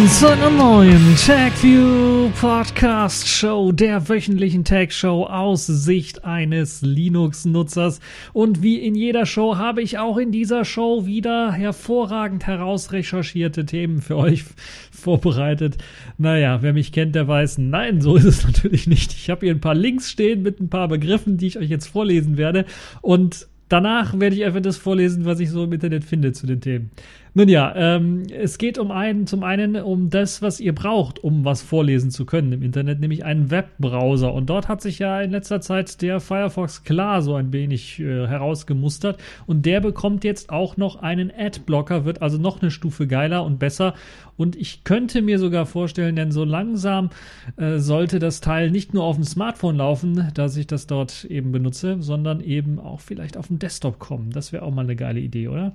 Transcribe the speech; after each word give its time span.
willkommen 0.00 0.08
zu 0.08 0.28
einer 0.28 0.50
neuen 0.50 1.16
TagView 1.16 2.30
Podcast 2.40 3.28
Show, 3.28 3.70
der 3.70 4.08
wöchentlichen 4.08 4.64
Tag 4.64 4.92
Show 4.92 5.24
aus 5.24 5.66
Sicht 5.66 6.24
eines 6.24 6.80
Linux-Nutzers. 6.80 8.00
Und 8.32 8.62
wie 8.62 8.78
in 8.78 8.94
jeder 8.94 9.26
Show 9.26 9.56
habe 9.56 9.82
ich 9.82 9.98
auch 9.98 10.16
in 10.16 10.32
dieser 10.32 10.64
Show 10.64 11.04
wieder 11.04 11.52
hervorragend 11.52 12.46
herausrecherchierte 12.46 13.66
Themen 13.66 14.00
für 14.00 14.16
euch 14.16 14.44
vorbereitet. 14.90 15.76
Naja, 16.16 16.62
wer 16.62 16.72
mich 16.72 16.92
kennt, 16.92 17.14
der 17.14 17.28
weiß, 17.28 17.58
nein, 17.58 18.00
so 18.00 18.16
ist 18.16 18.24
es 18.24 18.44
natürlich 18.46 18.86
nicht. 18.86 19.12
Ich 19.12 19.28
habe 19.28 19.44
hier 19.44 19.54
ein 19.54 19.60
paar 19.60 19.74
Links 19.74 20.10
stehen 20.10 20.42
mit 20.42 20.60
ein 20.60 20.70
paar 20.70 20.88
Begriffen, 20.88 21.36
die 21.36 21.48
ich 21.48 21.58
euch 21.58 21.68
jetzt 21.68 21.88
vorlesen 21.88 22.38
werde. 22.38 22.64
Und 23.02 23.48
danach 23.68 24.18
werde 24.18 24.36
ich 24.36 24.44
einfach 24.44 24.62
das 24.62 24.78
vorlesen, 24.78 25.26
was 25.26 25.40
ich 25.40 25.50
so 25.50 25.64
im 25.64 25.72
Internet 25.72 26.04
finde 26.04 26.32
zu 26.32 26.46
den 26.46 26.60
Themen. 26.60 26.90
Nun 27.32 27.48
ja, 27.48 27.72
ähm, 27.76 28.24
es 28.28 28.58
geht 28.58 28.76
um 28.76 28.90
einen, 28.90 29.26
zum 29.28 29.44
einen 29.44 29.76
um 29.76 30.10
das, 30.10 30.42
was 30.42 30.58
ihr 30.58 30.74
braucht, 30.74 31.22
um 31.22 31.44
was 31.44 31.62
vorlesen 31.62 32.10
zu 32.10 32.26
können 32.26 32.52
im 32.52 32.62
Internet, 32.62 32.98
nämlich 32.98 33.24
einen 33.24 33.52
Webbrowser. 33.52 34.34
Und 34.34 34.50
dort 34.50 34.66
hat 34.66 34.82
sich 34.82 34.98
ja 34.98 35.20
in 35.20 35.30
letzter 35.30 35.60
Zeit 35.60 36.02
der 36.02 36.18
Firefox 36.18 36.82
klar 36.82 37.22
so 37.22 37.36
ein 37.36 37.52
wenig 37.52 38.00
äh, 38.00 38.26
herausgemustert. 38.26 39.20
Und 39.46 39.64
der 39.64 39.80
bekommt 39.80 40.24
jetzt 40.24 40.50
auch 40.50 40.76
noch 40.76 40.96
einen 40.96 41.30
Adblocker, 41.30 42.04
wird 42.04 42.20
also 42.20 42.36
noch 42.36 42.62
eine 42.62 42.72
Stufe 42.72 43.06
geiler 43.06 43.44
und 43.44 43.60
besser. 43.60 43.94
Und 44.36 44.56
ich 44.56 44.82
könnte 44.82 45.22
mir 45.22 45.38
sogar 45.38 45.66
vorstellen, 45.66 46.16
denn 46.16 46.32
so 46.32 46.44
langsam 46.44 47.10
äh, 47.56 47.78
sollte 47.78 48.18
das 48.18 48.40
Teil 48.40 48.72
nicht 48.72 48.92
nur 48.92 49.04
auf 49.04 49.14
dem 49.14 49.24
Smartphone 49.24 49.76
laufen, 49.76 50.30
dass 50.34 50.56
ich 50.56 50.66
das 50.66 50.88
dort 50.88 51.24
eben 51.26 51.52
benutze, 51.52 51.98
sondern 52.00 52.40
eben 52.40 52.80
auch 52.80 52.98
vielleicht 52.98 53.36
auf 53.36 53.46
dem 53.46 53.60
Desktop 53.60 54.00
kommen. 54.00 54.30
Das 54.30 54.52
wäre 54.52 54.64
auch 54.64 54.74
mal 54.74 54.82
eine 54.82 54.96
geile 54.96 55.20
Idee, 55.20 55.46
oder? 55.46 55.74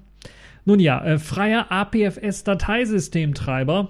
Nun 0.65 0.79
ja, 0.79 1.05
äh, 1.05 1.19
freier 1.19 1.71
APFS-Dateisystemtreiber 1.71 3.89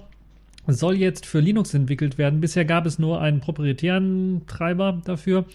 soll 0.68 0.96
jetzt 0.96 1.26
für 1.26 1.40
Linux 1.40 1.74
entwickelt 1.74 2.18
werden. 2.18 2.42
Bisher 2.42 2.66
gab 2.66 2.86
es 2.86 3.00
nur 3.00 3.22
einen 3.22 3.40
proprietären 3.40 4.42
Treiber 4.48 5.02
dafür, 5.06 5.46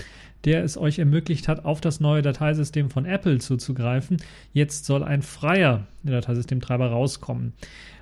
der 0.45 0.65
es 0.65 0.79
euch 0.79 0.99
ermöglicht 0.99 1.47
hat, 1.49 1.67
auf 1.67 1.83
das 1.83 2.01
neue 2.01 2.23
Dateisystem 2.23 2.89
von 2.91 3.05
Apple 3.05 3.39
zuzugreifen. 3.39 4.17
Jetzt 4.53 4.87
soll 4.87 5.05
ein 5.05 5.23
freier 5.23 5.87
Dateisystemtreiber 6.05 6.91
rauskommen. 6.91 7.53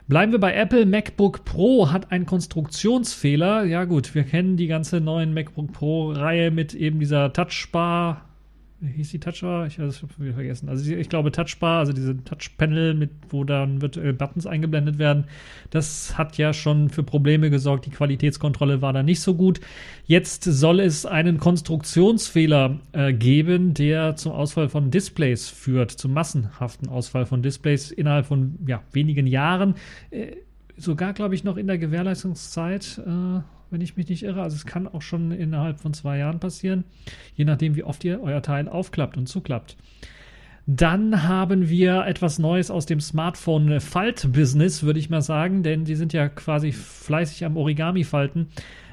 Bleiben 0.06 0.32
wir 0.32 0.38
bei 0.38 0.54
Apple. 0.54 0.86
MacBook 0.86 1.44
Pro 1.44 1.90
hat 1.90 2.12
einen 2.12 2.24
Konstruktionsfehler. 2.24 3.64
Ja 3.64 3.84
gut, 3.84 4.14
wir 4.14 4.24
kennen 4.24 4.56
die 4.56 4.68
ganze 4.68 5.00
neuen 5.00 5.34
MacBook 5.34 5.72
Pro-Reihe 5.72 6.50
mit 6.50 6.72
eben 6.74 6.98
dieser 7.00 7.32
Touchbar 7.32 8.27
hieß 8.80 9.10
die 9.10 9.18
Touchbar? 9.18 9.66
Ich 9.66 9.78
habe 9.78 9.88
es 9.88 10.02
wieder 10.18 10.34
vergessen. 10.34 10.68
Also 10.68 10.92
ich 10.92 11.08
glaube 11.08 11.32
Touchbar, 11.32 11.80
also 11.80 11.92
diese 11.92 12.22
Touchpanel, 12.22 12.94
mit 12.94 13.10
wo 13.28 13.42
dann 13.44 13.82
virtuell 13.82 14.12
Buttons 14.12 14.46
eingeblendet 14.46 14.98
werden, 14.98 15.24
das 15.70 16.16
hat 16.16 16.38
ja 16.38 16.52
schon 16.52 16.88
für 16.88 17.02
Probleme 17.02 17.50
gesorgt. 17.50 17.86
Die 17.86 17.90
Qualitätskontrolle 17.90 18.80
war 18.80 18.92
da 18.92 19.02
nicht 19.02 19.20
so 19.20 19.34
gut. 19.34 19.60
Jetzt 20.04 20.44
soll 20.44 20.78
es 20.78 21.06
einen 21.06 21.38
Konstruktionsfehler 21.38 22.78
äh, 22.92 23.12
geben, 23.12 23.74
der 23.74 24.16
zum 24.16 24.32
Ausfall 24.32 24.68
von 24.68 24.90
Displays 24.90 25.48
führt, 25.48 25.90
zum 25.90 26.12
massenhaften 26.12 26.88
Ausfall 26.88 27.26
von 27.26 27.42
Displays 27.42 27.90
innerhalb 27.90 28.26
von 28.26 28.58
ja, 28.66 28.82
wenigen 28.92 29.26
Jahren. 29.26 29.74
Äh, 30.10 30.36
sogar, 30.76 31.12
glaube 31.14 31.34
ich, 31.34 31.42
noch 31.42 31.56
in 31.56 31.66
der 31.66 31.78
Gewährleistungszeit. 31.78 33.00
Äh, 33.04 33.40
wenn 33.70 33.80
ich 33.80 33.96
mich 33.96 34.08
nicht 34.08 34.22
irre. 34.22 34.42
Also 34.42 34.56
es 34.56 34.66
kann 34.66 34.88
auch 34.88 35.02
schon 35.02 35.32
innerhalb 35.32 35.80
von 35.80 35.94
zwei 35.94 36.18
Jahren 36.18 36.40
passieren, 36.40 36.84
je 37.34 37.44
nachdem, 37.44 37.76
wie 37.76 37.84
oft 37.84 38.04
ihr 38.04 38.22
euer 38.22 38.42
Teil 38.42 38.68
aufklappt 38.68 39.16
und 39.16 39.28
zuklappt. 39.28 39.76
Dann 40.70 41.22
haben 41.22 41.70
wir 41.70 42.04
etwas 42.04 42.38
Neues 42.38 42.70
aus 42.70 42.84
dem 42.84 43.00
Smartphone-Falt-Business, 43.00 44.82
würde 44.82 44.98
ich 44.98 45.08
mal 45.08 45.22
sagen, 45.22 45.62
denn 45.62 45.86
die 45.86 45.94
sind 45.94 46.12
ja 46.12 46.28
quasi 46.28 46.72
fleißig 46.72 47.46
am 47.46 47.56
Origami-Falten. 47.56 48.48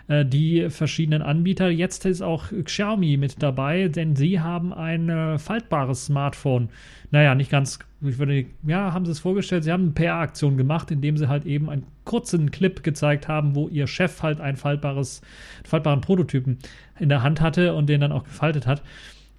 Äh, 0.08 0.26
die 0.26 0.70
verschiedenen 0.70 1.22
Anbieter. 1.22 1.70
Jetzt 1.70 2.06
ist 2.06 2.22
auch 2.22 2.46
Xiaomi 2.64 3.18
mit 3.18 3.42
dabei, 3.42 3.88
denn 3.88 4.16
sie 4.16 4.40
haben 4.40 4.74
ein 4.74 5.10
äh, 5.10 5.40
faltbares 5.40 6.06
Smartphone. 6.06 6.70
Naja, 7.12 7.34
nicht 7.34 7.50
ganz, 7.50 7.80
ich 8.02 8.20
würde, 8.20 8.46
ja, 8.66 8.94
haben 8.94 9.06
sie 9.06 9.12
es 9.12 9.20
vorgestellt. 9.20 9.64
Sie 9.64 9.72
haben 9.72 9.84
eine 9.84 9.92
PR-Aktion 9.92 10.58
gemacht, 10.58 10.92
indem 10.92 11.18
sie 11.18 11.28
halt 11.28 11.46
eben 11.46 11.70
einen 11.70 11.86
kurzen 12.04 12.52
Clip 12.52 12.84
gezeigt 12.84 13.28
haben, 13.28 13.56
wo 13.56 13.68
ihr 13.68 13.88
Chef 13.88 14.22
halt 14.22 14.40
ein 14.42 14.58
faltbares, 14.58 15.22
faltbaren 15.64 16.02
Prototypen 16.02 16.60
in 17.00 17.10
der 17.10 17.24
Hand 17.24 17.42
hatte 17.42 17.74
und 17.74 17.88
den 17.88 18.02
dann 18.02 18.12
auch 18.12 18.26
gefaltet 18.26 18.68
hat. 18.68 18.84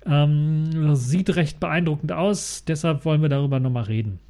Ähm, 0.04 0.94
sieht 0.94 1.34
recht 1.36 1.60
beeindruckend 1.60 2.12
aus, 2.12 2.64
deshalb 2.64 3.04
wollen 3.04 3.22
wir 3.22 3.28
darüber 3.28 3.60
nochmal 3.60 3.84
reden. 3.84 4.20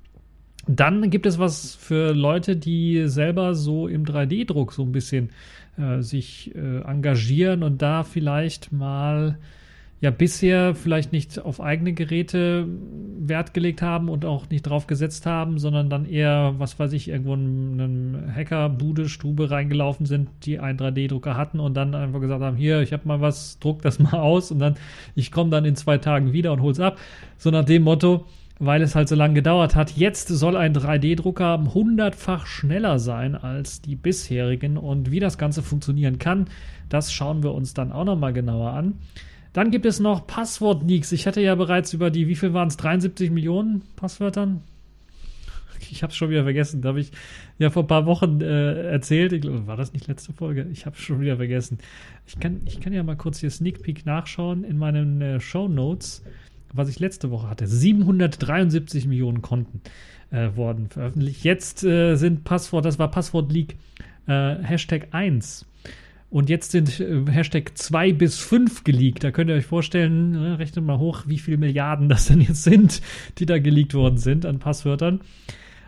Dann 0.68 1.10
gibt 1.10 1.26
es 1.26 1.38
was 1.38 1.76
für 1.76 2.12
Leute, 2.12 2.56
die 2.56 3.06
selber 3.06 3.54
so 3.54 3.86
im 3.86 4.04
3D-Druck 4.04 4.72
so 4.72 4.82
ein 4.82 4.90
bisschen 4.90 5.30
äh, 5.78 6.00
sich 6.02 6.54
äh, 6.54 6.80
engagieren 6.82 7.62
und 7.62 7.82
da 7.82 8.02
vielleicht 8.02 8.72
mal 8.72 9.38
ja 10.00 10.10
bisher 10.10 10.74
vielleicht 10.74 11.12
nicht 11.12 11.38
auf 11.38 11.60
eigene 11.60 11.94
Geräte 11.94 12.66
Wert 13.18 13.54
gelegt 13.54 13.80
haben 13.80 14.08
und 14.08 14.24
auch 14.24 14.48
nicht 14.50 14.62
drauf 14.62 14.86
gesetzt 14.86 15.24
haben, 15.24 15.58
sondern 15.58 15.88
dann 15.88 16.04
eher, 16.04 16.54
was 16.58 16.78
weiß 16.78 16.92
ich, 16.92 17.08
irgendwo 17.08 17.34
in 17.34 17.80
einen 17.80 18.34
Hacker-Bude, 18.34 19.08
Stube 19.08 19.50
reingelaufen 19.50 20.04
sind, 20.04 20.28
die 20.42 20.58
einen 20.58 20.78
3D-Drucker 20.78 21.36
hatten 21.36 21.60
und 21.60 21.74
dann 21.74 21.94
einfach 21.94 22.20
gesagt 22.20 22.42
haben, 22.42 22.56
hier, 22.56 22.82
ich 22.82 22.92
habe 22.92 23.08
mal 23.08 23.20
was, 23.20 23.58
druck 23.58 23.82
das 23.82 23.98
mal 23.98 24.18
aus 24.18 24.50
und 24.50 24.58
dann, 24.58 24.76
ich 25.14 25.32
komme 25.32 25.50
dann 25.50 25.64
in 25.64 25.76
zwei 25.76 25.96
Tagen 25.98 26.32
wieder 26.32 26.52
und 26.52 26.60
hol's 26.60 26.78
ab. 26.78 26.98
So 27.38 27.50
nach 27.50 27.64
dem 27.64 27.82
Motto, 27.82 28.26
weil 28.58 28.82
es 28.82 28.94
halt 28.94 29.08
so 29.08 29.14
lange 29.14 29.34
gedauert 29.34 29.76
hat. 29.76 29.92
Jetzt 29.92 30.28
soll 30.28 30.56
ein 30.56 30.74
3D-Drucker 30.74 31.74
hundertfach 31.74 32.46
schneller 32.46 32.98
sein 32.98 33.34
als 33.34 33.82
die 33.82 33.96
bisherigen 33.96 34.76
und 34.76 35.10
wie 35.10 35.20
das 35.20 35.38
Ganze 35.38 35.62
funktionieren 35.62 36.18
kann, 36.18 36.46
das 36.88 37.12
schauen 37.12 37.42
wir 37.42 37.52
uns 37.52 37.74
dann 37.74 37.92
auch 37.92 38.04
nochmal 38.04 38.32
genauer 38.32 38.70
an. 38.70 38.94
Dann 39.52 39.70
gibt 39.70 39.86
es 39.86 40.00
noch 40.00 40.26
Passwort-Leaks. 40.26 41.12
Ich 41.12 41.26
hatte 41.26 41.40
ja 41.40 41.54
bereits 41.54 41.92
über 41.92 42.10
die, 42.10 42.28
wie 42.28 42.36
viel 42.36 42.52
waren 42.52 42.68
es, 42.68 42.76
73 42.76 43.30
Millionen 43.30 43.82
Passwörtern? 43.96 44.62
Ich 45.90 46.02
habe 46.02 46.10
es 46.10 46.16
schon 46.16 46.30
wieder 46.30 46.42
vergessen. 46.42 46.82
Da 46.82 46.88
habe 46.88 47.00
ich 47.00 47.12
ja 47.58 47.70
vor 47.70 47.84
ein 47.84 47.86
paar 47.86 48.06
Wochen 48.06 48.40
äh, 48.40 48.90
erzählt. 48.90 49.32
Ich 49.32 49.44
war 49.44 49.76
das 49.76 49.92
nicht 49.92 50.08
letzte 50.08 50.32
Folge? 50.32 50.66
Ich 50.72 50.84
habe 50.84 50.96
es 50.96 51.02
schon 51.02 51.20
wieder 51.20 51.36
vergessen. 51.36 51.78
Ich 52.26 52.40
kann, 52.40 52.62
ich 52.64 52.80
kann 52.80 52.92
ja 52.92 53.02
mal 53.02 53.16
kurz 53.16 53.38
hier 53.38 53.50
Sneak 53.50 53.82
Peek 53.82 54.04
nachschauen 54.04 54.64
in 54.64 54.78
meinen 54.78 55.20
äh, 55.20 55.38
Show 55.38 55.68
Notes 55.68 56.24
was 56.72 56.88
ich 56.88 56.98
letzte 57.00 57.30
Woche 57.30 57.48
hatte. 57.48 57.66
773 57.66 59.06
Millionen 59.06 59.42
Konten 59.42 59.80
äh, 60.30 60.50
wurden 60.54 60.88
veröffentlicht. 60.88 61.44
Jetzt 61.44 61.84
äh, 61.84 62.16
sind 62.16 62.44
Passwort, 62.44 62.84
das 62.84 62.98
war 62.98 63.10
Passwort 63.10 63.52
Leak 63.52 63.76
äh, 64.26 64.56
Hashtag 64.62 65.08
1. 65.12 65.66
Und 66.28 66.50
jetzt 66.50 66.72
sind 66.72 67.00
äh, 67.00 67.24
Hashtag 67.30 67.76
2 67.76 68.12
bis 68.12 68.38
5 68.38 68.84
geleakt. 68.84 69.24
Da 69.24 69.30
könnt 69.30 69.50
ihr 69.50 69.56
euch 69.56 69.66
vorstellen, 69.66 70.32
ne, 70.32 70.58
rechnet 70.58 70.84
mal 70.84 70.98
hoch, 70.98 71.22
wie 71.26 71.38
viele 71.38 71.56
Milliarden 71.56 72.08
das 72.08 72.26
denn 72.26 72.40
jetzt 72.40 72.64
sind, 72.64 73.00
die 73.38 73.46
da 73.46 73.58
geleakt 73.58 73.94
worden 73.94 74.18
sind 74.18 74.44
an 74.44 74.58
Passwörtern. 74.58 75.20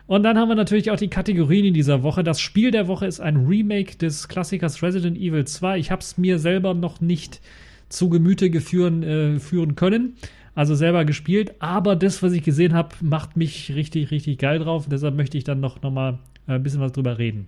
Und 0.07 0.23
dann 0.23 0.39
haben 0.39 0.49
wir 0.49 0.55
natürlich 0.55 0.89
auch 0.89 0.97
die 0.97 1.09
Kategorien 1.09 1.65
in 1.65 1.73
dieser 1.75 2.01
Woche. 2.01 2.23
Das 2.23 2.39
Spiel 2.41 2.71
der 2.71 2.87
Woche 2.87 3.05
ist 3.05 3.19
ein 3.19 3.45
Remake 3.45 3.95
des 3.97 4.27
Klassikers 4.27 4.81
Resident 4.81 5.17
Evil 5.17 5.45
2. 5.45 5.77
Ich 5.77 5.91
habe 5.91 6.01
es 6.01 6.17
mir 6.17 6.39
selber 6.39 6.73
noch 6.73 6.99
nicht 6.99 7.41
zu 7.89 8.09
Gemüte 8.09 8.49
geführen, 8.49 9.03
äh, 9.03 9.39
führen 9.39 9.75
können 9.75 10.15
also 10.59 10.75
selber 10.75 11.05
gespielt, 11.05 11.53
aber 11.59 11.95
das, 11.95 12.21
was 12.21 12.33
ich 12.33 12.43
gesehen 12.43 12.73
habe, 12.73 12.89
macht 12.99 13.37
mich 13.37 13.73
richtig, 13.75 14.11
richtig 14.11 14.39
geil 14.39 14.59
drauf. 14.59 14.87
Deshalb 14.91 15.15
möchte 15.15 15.37
ich 15.37 15.45
dann 15.45 15.61
noch, 15.61 15.81
noch 15.81 15.89
mal 15.89 16.19
äh, 16.49 16.55
ein 16.55 16.63
bisschen 16.63 16.81
was 16.81 16.91
drüber 16.91 17.17
reden. 17.17 17.47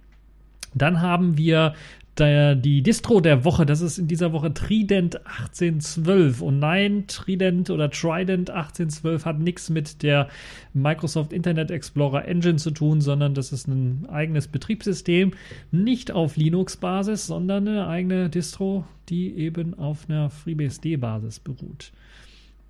Dann 0.73 1.01
haben 1.01 1.37
wir 1.37 1.73
der, 2.17 2.55
die 2.55 2.81
Distro 2.81 3.19
der 3.19 3.43
Woche, 3.43 3.65
das 3.65 3.81
ist 3.81 3.97
in 3.97 4.07
dieser 4.07 4.31
Woche 4.31 4.53
Trident 4.53 5.17
1812. 5.27 6.41
Und 6.41 6.59
nein, 6.59 7.03
Trident 7.07 7.69
oder 7.69 7.89
Trident 7.89 8.49
1812 8.49 9.25
hat 9.25 9.39
nichts 9.39 9.69
mit 9.69 10.03
der 10.03 10.29
Microsoft 10.73 11.33
Internet 11.33 11.69
Explorer 11.69 12.25
Engine 12.25 12.59
zu 12.59 12.71
tun, 12.71 13.01
sondern 13.01 13.33
das 13.33 13.51
ist 13.51 13.67
ein 13.67 14.07
eigenes 14.09 14.47
Betriebssystem, 14.47 15.33
nicht 15.73 16.13
auf 16.13 16.37
Linux-Basis, 16.37 17.27
sondern 17.27 17.67
eine 17.67 17.87
eigene 17.87 18.29
Distro, 18.29 18.85
die 19.09 19.35
eben 19.35 19.77
auf 19.77 20.09
einer 20.09 20.29
FreeBSD-Basis 20.29 21.41
beruht. 21.41 21.91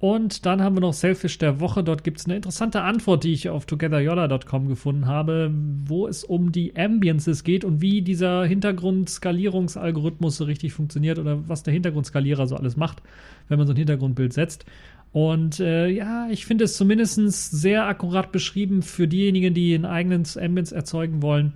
Und 0.02 0.48
dann 0.48 0.64
haben 0.64 0.76
wir 0.76 0.82
noch 0.82 0.94
Selfish 0.94 1.38
der 1.38 1.60
Woche. 1.60 1.84
Dort 1.84 2.04
gibt 2.04 2.18
es 2.18 2.26
eine 2.26 2.36
interessante 2.36 2.82
Antwort, 2.82 3.24
die 3.24 3.34
ich 3.34 3.50
auf 3.50 3.68
togetheryola.com 3.68 4.68
gefunden 4.68 5.06
habe, 5.06 5.54
wo 5.86 6.08
es 6.08 6.24
um 6.24 6.52
die 6.52 6.76
Ambiences 6.76 7.44
geht 7.44 7.64
und 7.64 7.82
wie 7.82 8.02
dieser 8.02 8.44
Hintergrundskalierungsalgorithmus 8.46 10.38
so 10.38 10.46
richtig 10.46 10.74
funktioniert 10.74 11.20
oder 11.20 11.48
was 11.48 11.62
der 11.62 11.74
Hintergrundskalierer 11.74 12.48
so 12.48 12.56
alles 12.56 12.76
macht, 12.78 13.04
wenn 13.48 13.60
man 13.60 13.68
so 13.68 13.74
ein 13.74 13.78
Hintergrundbild 13.78 14.34
setzt. 14.34 14.66
Und 15.14 15.60
äh, 15.60 15.90
ja, 15.90 16.28
ich 16.32 16.48
finde 16.48 16.64
es 16.64 16.78
zumindest 16.78 17.52
sehr 17.52 17.86
akkurat 17.86 18.32
beschrieben 18.32 18.82
für 18.82 19.08
diejenigen, 19.08 19.54
die 19.54 19.76
ein 19.76 19.86
eigenes 19.86 20.36
Ambience 20.36 20.72
erzeugen 20.72 21.22
wollen. 21.22 21.54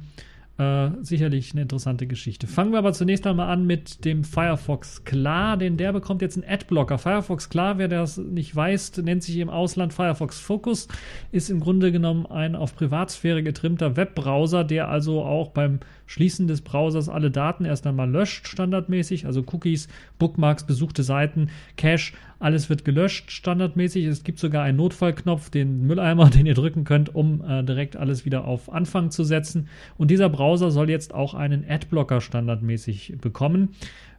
Äh, 0.58 0.92
sicherlich 1.02 1.52
eine 1.52 1.64
interessante 1.64 2.08
Geschichte. 2.08 2.48
Fangen 2.48 2.72
wir 2.72 2.80
aber 2.80 2.94
zunächst 2.94 3.28
einmal 3.28 3.50
an 3.50 3.68
mit 3.68 4.06
dem 4.06 4.24
Firefox 4.24 5.04
Klar, 5.04 5.58
denn 5.58 5.76
der 5.76 5.92
bekommt 5.92 6.22
jetzt 6.22 6.38
einen 6.38 6.50
Adblocker. 6.50 6.98
Firefox 6.98 7.50
Klar, 7.50 7.78
wer 7.78 7.90
das 7.90 8.16
nicht 8.16 8.56
weiß, 8.56 8.98
nennt 9.00 9.22
sich 9.22 9.38
im 9.40 9.50
Ausland 9.50 9.92
Firefox 9.92 10.40
Focus, 10.40 10.88
ist 11.34 11.50
im 11.50 11.60
Grunde 11.60 11.92
genommen 11.92 12.26
ein 12.26 12.56
auf 12.56 12.74
Privatsphäre 12.74 13.44
getrimmter 13.44 13.98
Webbrowser, 13.98 14.64
der 14.64 14.88
also 14.88 15.24
auch 15.24 15.50
beim 15.50 15.82
Schließen 16.06 16.48
des 16.48 16.62
Browsers 16.62 17.10
alle 17.10 17.32
Daten 17.32 17.66
erst 17.66 17.88
einmal 17.88 18.10
löscht, 18.10 18.48
standardmäßig, 18.48 19.26
also 19.26 19.44
Cookies, 19.52 19.88
Bookmarks, 20.20 20.66
besuchte 20.66 21.04
Seiten, 21.04 21.50
Cache, 21.78 22.14
alles 22.40 22.70
wird 22.70 22.86
gelöscht, 22.86 23.32
standardmäßig. 23.32 24.06
Es 24.06 24.24
gibt 24.24 24.40
sogar 24.40 24.64
einen 24.64 24.78
Notfallknopf, 24.78 25.50
den 25.50 25.88
Mülleimer, 25.88 26.30
den 26.32 26.46
ihr 26.46 26.54
drücken 26.54 26.84
könnt, 26.84 27.14
um 27.14 27.44
äh, 27.44 27.64
direkt 27.64 27.96
alles 27.96 28.26
wieder 28.26 28.46
auf 28.46 28.72
Anfang 28.72 29.12
zu 29.12 29.24
setzen. 29.24 29.68
Und 29.98 30.12
dieser 30.12 30.30
Browser 30.30 30.72
soll 30.72 30.90
jetzt 30.90 31.14
auch 31.14 31.34
einen 31.34 31.66
Adblocker 31.68 32.22
standardmäßig 32.22 33.16
bekommen. 33.20 33.70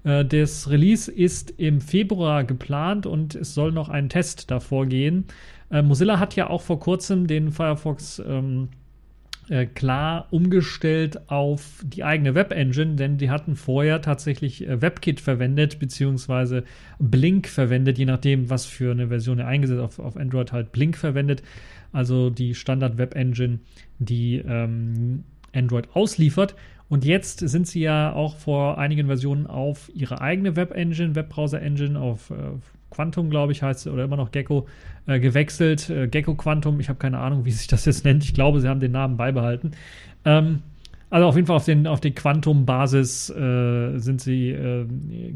Äh, 0.05 0.25
das 0.25 0.71
Release 0.71 1.11
ist 1.11 1.55
im 1.59 1.81
Februar 1.81 2.45
geplant 2.45 3.07
und 3.07 3.35
es 3.35 3.55
soll 3.55 3.73
noch 3.73 3.89
ein 3.89 4.09
Test 4.09 4.51
davor 4.51 4.87
gehen. 4.87 5.27
Äh, 5.71 5.83
Mozilla 5.83 6.19
hat 6.19 6.37
ja 6.37 6.49
auch 6.49 6.63
vor 6.63 6.81
kurzem 6.81 7.27
den 7.27 7.53
Firefox 7.53 8.23
ähm, 8.27 8.69
äh, 9.49 9.67
klar 9.67 10.27
umgestellt 10.31 11.31
auf 11.31 11.85
die 11.85 12.05
eigene 12.05 12.35
Web-Engine, 12.35 12.97
denn 12.97 13.17
die 13.17 13.31
hatten 13.31 13.55
vorher 13.55 14.01
tatsächlich 14.01 14.67
äh, 14.67 14.83
WebKit 14.83 15.21
verwendet, 15.21 15.79
beziehungsweise 15.79 16.65
Blink 16.99 17.47
verwendet, 17.47 17.99
je 17.99 18.07
nachdem, 18.07 18.51
was 18.51 18.67
für 18.67 18.91
eine 18.91 19.09
Version 19.09 19.39
er 19.39 19.47
eingesetzt 19.47 19.81
auf, 19.81 19.99
auf 19.99 20.17
Android 20.17 20.53
halt 20.53 20.73
Blink 20.73 20.97
verwendet. 20.97 21.43
Also 21.93 22.31
die 22.31 22.55
Standard-Web-Engine, 22.55 23.61
die 23.99 24.39
ähm, 24.39 25.25
Android 25.55 25.89
ausliefert. 25.95 26.55
Und 26.89 27.05
jetzt 27.05 27.41
sind 27.41 27.67
sie 27.67 27.81
ja 27.81 28.13
auch 28.13 28.37
vor 28.37 28.79
einigen 28.79 29.07
Versionen 29.07 29.47
auf 29.47 29.91
ihre 29.95 30.21
eigene 30.21 30.57
Web-Engine, 30.57 31.15
Webbrowser-Engine, 31.15 31.99
auf 31.99 32.31
äh, 32.31 32.35
Quantum, 32.97 33.29
glaube 33.29 33.53
ich, 33.53 33.63
heißt 33.63 33.87
oder 33.89 34.05
immer 34.05 34.17
noch 34.17 34.33
Gecko, 34.33 34.67
äh, 35.07 35.21
gewechselt. 35.21 35.91
Äh, 35.91 36.09
Gecko 36.09 36.35
Quantum, 36.35 36.81
ich 36.81 36.89
habe 36.89 36.99
keine 36.99 37.19
Ahnung, 37.19 37.45
wie 37.45 37.51
sich 37.51 37.67
das 37.67 37.85
jetzt 37.85 38.07
nennt. 38.07 38.25
Ich 38.25 38.33
glaube, 38.33 38.61
sie 38.61 38.69
haben 38.69 38.81
den 38.81 38.93
Namen 38.93 39.19
beibehalten. 39.19 39.73
Ähm, 40.25 40.63
also 41.11 41.29
auf 41.29 41.37
jeden 41.37 41.47
Fall 41.47 41.57
auf 41.57 41.65
den, 41.65 41.87
auf 41.87 42.01
die 42.01 42.13
Quantum-Basis 42.13 43.31
äh, 43.31 43.99
sind 43.99 44.21
sie 44.21 44.51
äh, 44.51 44.87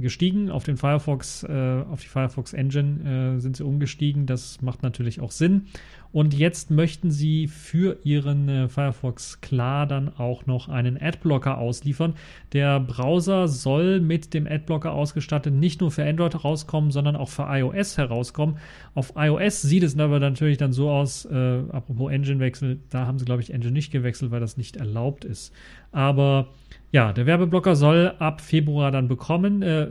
gestiegen, 0.01 0.51
auf 0.51 0.65
den 0.65 0.77
Firefox, 0.77 1.45
äh, 1.45 1.83
auf 1.91 2.01
die 2.01 2.09
Firefox 2.09 2.55
Engine 2.55 3.37
äh, 3.37 3.41
sind 3.41 3.57
sie 3.57 3.65
umgestiegen. 3.65 4.27
Das 4.27 4.63
macht 4.63 4.83
natürlich 4.83 5.21
auch 5.21 5.31
Sinn. 5.31 5.67
Und 6.13 6.35
jetzt 6.35 6.71
möchten 6.71 7.11
sie 7.11 7.47
für 7.47 7.99
ihren 8.03 8.49
äh, 8.49 8.69
Firefox 8.69 9.41
klar 9.41 9.87
dann 9.87 10.09
auch 10.09 10.47
noch 10.47 10.69
einen 10.69 11.01
Adblocker 11.01 11.59
ausliefern. 11.59 12.15
Der 12.53 12.81
Browser 12.81 13.47
soll 13.47 14.01
mit 14.01 14.35
dem 14.35 14.47
Adblocker 14.47 14.93
ausgestattet 14.93 15.55
nicht 15.55 15.81
nur 15.81 15.91
für 15.91 16.05
Android 16.05 16.35
herauskommen, 16.35 16.91
sondern 16.91 17.15
auch 17.15 17.29
für 17.29 17.47
iOS 17.49 17.97
herauskommen. 17.97 18.59
Auf 18.95 19.13
iOS 19.17 19.63
sieht 19.63 19.85
es 19.85 19.97
aber 19.99 20.19
natürlich 20.19 20.59
dann 20.59 20.73
so 20.73 20.91
aus, 20.91 21.27
äh, 21.27 21.63
apropos 21.71 22.11
Engine-Wechsel, 22.11 22.81
da 22.91 23.07
haben 23.07 23.19
sie, 23.19 23.25
glaube 23.25 23.43
ich, 23.43 23.53
Engine 23.53 23.73
nicht 23.73 23.93
gewechselt, 23.93 24.33
weil 24.33 24.41
das 24.41 24.57
nicht 24.57 24.77
erlaubt 24.77 25.25
ist. 25.25 25.53
Aber 25.93 26.49
ja, 26.93 27.13
der 27.13 27.27
Werbeblocker 27.27 27.77
soll 27.77 28.15
ab 28.19 28.41
Februar 28.41 28.91
dann 28.91 29.07
bekommen, 29.07 29.63
äh, 29.63 29.87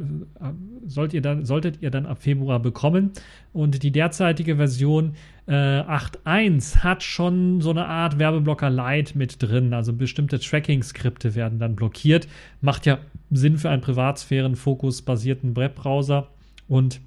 sollt 0.85 1.13
ihr 1.13 1.21
dann, 1.21 1.45
solltet 1.45 1.81
ihr 1.81 1.91
dann 1.91 2.05
ab 2.05 2.21
Februar 2.21 2.59
bekommen. 2.59 3.11
Und 3.53 3.83
die 3.83 3.91
derzeitige 3.91 4.57
Version 4.57 5.13
äh, 5.47 5.53
8.1 5.53 6.83
hat 6.83 7.01
schon 7.01 7.61
so 7.61 7.69
eine 7.69 7.85
Art 7.85 8.19
Werbeblocker 8.19 8.69
Lite 8.69 9.17
mit 9.17 9.41
drin. 9.41 9.73
Also 9.73 9.93
bestimmte 9.93 10.39
Tracking-Skripte 10.39 11.35
werden 11.35 11.57
dann 11.57 11.75
blockiert. 11.75 12.27
Macht 12.59 12.85
ja 12.85 12.97
Sinn 13.31 13.57
für 13.57 13.69
einen 13.69 13.81
Privatsphären-Fokus-basierten 13.81 15.55
Webbrowser. 15.55 16.27
Und 16.67 16.99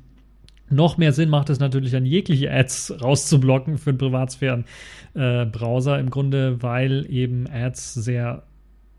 noch 0.70 0.96
mehr 0.96 1.12
Sinn 1.12 1.28
macht 1.28 1.50
es 1.50 1.60
natürlich, 1.60 1.94
an 1.94 2.06
jegliche 2.06 2.50
Ads 2.50 3.02
rauszublocken 3.02 3.76
für 3.76 3.90
einen 3.90 3.98
Privatsphären-Browser. 3.98 5.98
Äh, 5.98 6.00
Im 6.00 6.08
Grunde, 6.08 6.62
weil 6.62 7.04
eben 7.10 7.46
Ads 7.46 7.92
sehr 7.92 8.44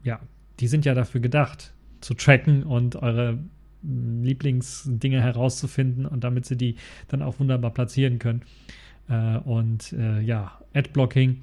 ja, 0.04 0.20
die 0.64 0.70
sind 0.70 0.86
ja 0.86 0.94
dafür 0.94 1.20
gedacht, 1.20 1.74
zu 2.00 2.14
tracken 2.14 2.64
und 2.64 2.96
eure 2.96 3.38
Lieblingsdinge 3.82 5.22
herauszufinden 5.22 6.06
und 6.06 6.24
damit 6.24 6.46
sie 6.46 6.56
die 6.56 6.76
dann 7.10 7.22
auch 7.22 7.38
wunderbar 7.42 7.72
platzieren 7.72 8.18
können. 8.18 8.44
Äh, 9.10 9.40
und 9.40 9.92
äh, 9.92 10.22
ja, 10.22 10.62
Adblocking 10.74 11.42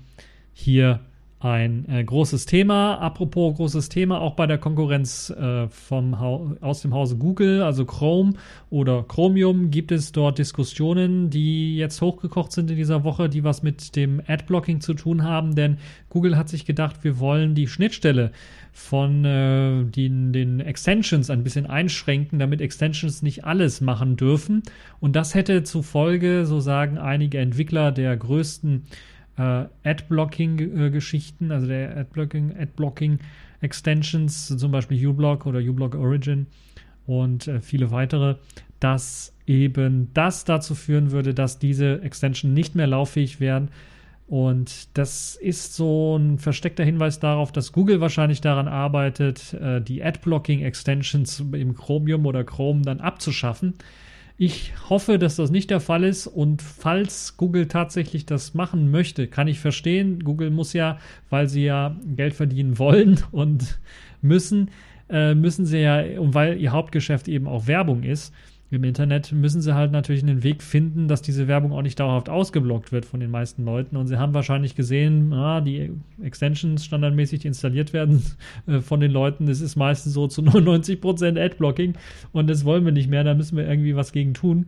hier 0.55 1.01
ein 1.41 1.89
äh, 1.89 2.05
großes 2.05 2.45
Thema. 2.45 2.97
Apropos 2.97 3.57
großes 3.57 3.89
Thema, 3.89 4.21
auch 4.21 4.35
bei 4.35 4.47
der 4.47 4.59
Konkurrenz 4.59 5.31
äh, 5.31 5.69
vom 5.69 6.13
aus 6.61 6.83
dem 6.83 6.93
Hause 6.93 7.17
Google, 7.17 7.63
also 7.63 7.87
Chrome 7.87 8.35
oder 8.69 9.05
Chromium, 9.09 9.71
gibt 9.71 9.91
es 9.91 10.13
dort 10.13 10.39
Diskussionen, 10.39 11.31
die 11.31 11.77
jetzt 11.77 12.03
hochgekocht 12.03 12.53
sind 12.53 12.71
in 12.71 12.77
dieser 12.77 13.05
Woche, 13.05 13.31
die 13.31 13.43
was 13.43 13.63
mit 13.63 13.97
dem 13.97 14.21
Adblocking 14.27 14.83
zu 14.83 14.93
tun 14.93 15.25
haben, 15.25 15.55
denn 15.55 15.79
Google 16.11 16.37
hat 16.37 16.51
sich 16.51 16.67
gedacht, 16.67 17.05
wir 17.05 17.19
wollen 17.19 17.55
die 17.55 17.69
Schnittstelle 17.69 18.33
von 18.73 19.25
äh, 19.25 19.85
den, 19.85 20.35
den 20.35 20.61
Extensions 20.61 21.31
ein 21.31 21.43
bisschen 21.43 21.65
einschränken, 21.65 22.39
damit 22.39 22.61
Extensions 22.61 23.23
nicht 23.23 23.45
alles 23.45 23.81
machen 23.81 24.17
dürfen. 24.17 24.63
Und 25.01 25.17
das 25.17 25.35
hätte 25.35 25.63
zufolge, 25.63 26.45
so 26.45 26.61
sagen 26.61 26.99
einige 26.99 27.39
Entwickler 27.39 27.93
der 27.93 28.15
größten 28.17 28.85
äh, 29.41 29.89
Adblocking-Geschichten, 29.89 31.51
also 31.51 31.67
der 31.67 31.97
Adblocking, 31.97 32.55
Adblocking 32.59 33.19
Extensions, 33.61 34.49
zum 34.49 34.71
Beispiel 34.71 35.07
uBlock 35.07 35.47
oder 35.47 35.61
uBlock 35.61 35.95
Origin 35.95 36.47
und 37.07 37.49
äh, 37.49 37.61
viele 37.61 37.91
weitere, 37.91 38.37
dass 38.81 39.35
eben 39.47 40.11
das 40.15 40.45
dazu 40.45 40.75
führen 40.75 41.11
würde, 41.11 41.35
dass 41.35 41.59
diese 41.59 42.03
Extension 42.03 42.55
nicht 42.55 42.75
mehr 42.75 42.87
lauffähig 42.87 43.41
wären. 43.41 43.69
Und 44.27 44.97
das 44.97 45.35
ist 45.35 45.75
so 45.75 46.17
ein 46.17 46.39
versteckter 46.39 46.85
Hinweis 46.85 47.19
darauf, 47.19 47.51
dass 47.51 47.73
Google 47.73 48.01
wahrscheinlich 48.01 48.41
daran 48.41 48.69
arbeitet, 48.69 49.55
äh, 49.55 49.81
die 49.81 50.05
Adblocking-Extensions 50.05 51.41
im 51.53 51.75
Chromium 51.75 52.27
oder 52.27 52.45
Chrome 52.45 52.83
dann 52.83 53.01
abzuschaffen. 53.01 53.75
Ich 54.43 54.73
hoffe, 54.89 55.19
dass 55.19 55.37
das 55.37 55.51
nicht 55.51 55.69
der 55.69 55.81
Fall 55.81 56.03
ist 56.03 56.27
und 56.27 56.63
falls 56.63 57.37
Google 57.37 57.69
tatsächlich 57.69 58.25
das 58.25 58.55
machen 58.55 58.91
möchte, 58.91 59.29
kann 59.29 59.49
ich 59.49 59.61
verstehen. 59.61 60.21
Google 60.25 60.51
muss 60.51 60.73
ja, 60.73 60.97
weil 61.29 61.47
sie 61.47 61.65
ja 61.67 61.95
Geld 62.17 62.33
verdienen 62.33 62.79
wollen 62.79 63.21
und 63.33 63.79
müssen, 64.23 64.71
äh, 65.11 65.35
müssen 65.35 65.67
sie 65.67 65.81
ja, 65.81 66.19
und 66.19 66.33
weil 66.33 66.59
ihr 66.59 66.73
Hauptgeschäft 66.73 67.29
eben 67.29 67.47
auch 67.47 67.67
Werbung 67.67 68.03
ist, 68.03 68.33
im 68.71 68.85
Internet 68.85 69.33
müssen 69.33 69.61
sie 69.61 69.75
halt 69.75 69.91
natürlich 69.91 70.23
einen 70.23 70.45
Weg 70.45 70.63
finden, 70.63 71.09
dass 71.09 71.23
diese 71.23 71.49
Werbung 71.49 71.73
auch 71.73 71.83
nicht 71.83 71.99
dauerhaft 71.99 72.29
ausgeblockt 72.29 72.93
wird 72.93 73.05
von 73.05 73.19
den 73.19 73.31
meisten 73.31 73.65
Leuten. 73.65 73.97
Und 73.97 74.07
sie 74.07 74.17
haben 74.17 74.33
wahrscheinlich 74.33 74.77
gesehen, 74.77 75.33
ah, 75.33 75.61
die 75.61 75.91
Extensions 76.23 76.85
standardmäßig, 76.85 77.41
die 77.41 77.49
installiert 77.49 77.93
werden 77.93 78.23
äh, 78.69 78.81
von 78.81 79.01
den 79.01 79.11
Leuten, 79.11 79.47
das 79.47 79.61
ist 79.61 79.75
meistens 79.75 80.13
so 80.13 80.29
zu 80.29 80.43
99% 80.43 81.41
Adblocking 81.41 81.95
und 82.33 82.49
das 82.49 82.65
wollen 82.65 82.85
wir 82.85 82.93
nicht 82.93 83.11
mehr, 83.11 83.25
da 83.25 83.35
müssen 83.35 83.57
wir 83.57 83.69
irgendwie 83.69 83.97
was 83.97 84.13
gegen 84.13 84.35
tun. 84.35 84.67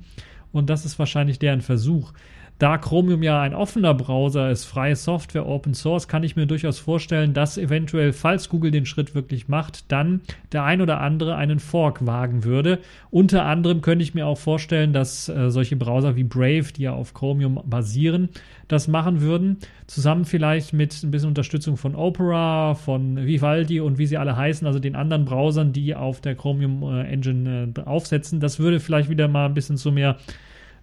Und 0.50 0.68
das 0.68 0.84
ist 0.84 0.98
wahrscheinlich 0.98 1.38
deren 1.38 1.62
Versuch. 1.62 2.12
Da 2.58 2.78
Chromium 2.78 3.24
ja 3.24 3.40
ein 3.40 3.54
offener 3.54 3.92
Browser 3.92 4.50
ist, 4.50 4.66
freie 4.66 4.94
Software, 4.94 5.48
Open 5.48 5.74
Source, 5.74 6.06
kann 6.06 6.22
ich 6.22 6.36
mir 6.36 6.46
durchaus 6.46 6.78
vorstellen, 6.78 7.34
dass 7.34 7.58
eventuell, 7.58 8.12
falls 8.12 8.48
Google 8.48 8.70
den 8.70 8.86
Schritt 8.86 9.16
wirklich 9.16 9.48
macht, 9.48 9.90
dann 9.90 10.20
der 10.52 10.62
ein 10.62 10.80
oder 10.80 11.00
andere 11.00 11.34
einen 11.34 11.58
Fork 11.58 12.06
wagen 12.06 12.44
würde. 12.44 12.78
Unter 13.10 13.46
anderem 13.46 13.80
könnte 13.80 14.04
ich 14.04 14.14
mir 14.14 14.28
auch 14.28 14.38
vorstellen, 14.38 14.92
dass 14.92 15.28
äh, 15.28 15.50
solche 15.50 15.74
Browser 15.74 16.14
wie 16.14 16.22
Brave, 16.22 16.72
die 16.76 16.82
ja 16.82 16.92
auf 16.92 17.14
Chromium 17.14 17.60
basieren, 17.64 18.28
das 18.68 18.86
machen 18.86 19.20
würden. 19.20 19.56
Zusammen 19.88 20.24
vielleicht 20.24 20.72
mit 20.72 21.02
ein 21.02 21.10
bisschen 21.10 21.30
Unterstützung 21.30 21.76
von 21.76 21.96
Opera, 21.96 22.74
von 22.74 23.26
Vivaldi 23.26 23.80
und 23.80 23.98
wie 23.98 24.06
sie 24.06 24.18
alle 24.18 24.36
heißen, 24.36 24.66
also 24.68 24.78
den 24.78 24.94
anderen 24.94 25.24
Browsern, 25.24 25.72
die 25.72 25.96
auf 25.96 26.20
der 26.20 26.36
Chromium 26.36 26.82
äh, 26.84 27.02
Engine 27.08 27.72
äh, 27.76 27.80
aufsetzen. 27.80 28.38
Das 28.38 28.60
würde 28.60 28.78
vielleicht 28.78 29.10
wieder 29.10 29.26
mal 29.26 29.46
ein 29.46 29.54
bisschen 29.54 29.76
zu 29.76 29.90
mehr 29.90 30.16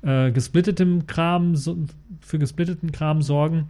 äh, 0.01 0.31
gesplittetem 0.31 1.07
Kram, 1.07 1.55
für 2.21 2.39
gesplitteten 2.39 2.91
Kram 2.91 3.21
sorgen. 3.21 3.69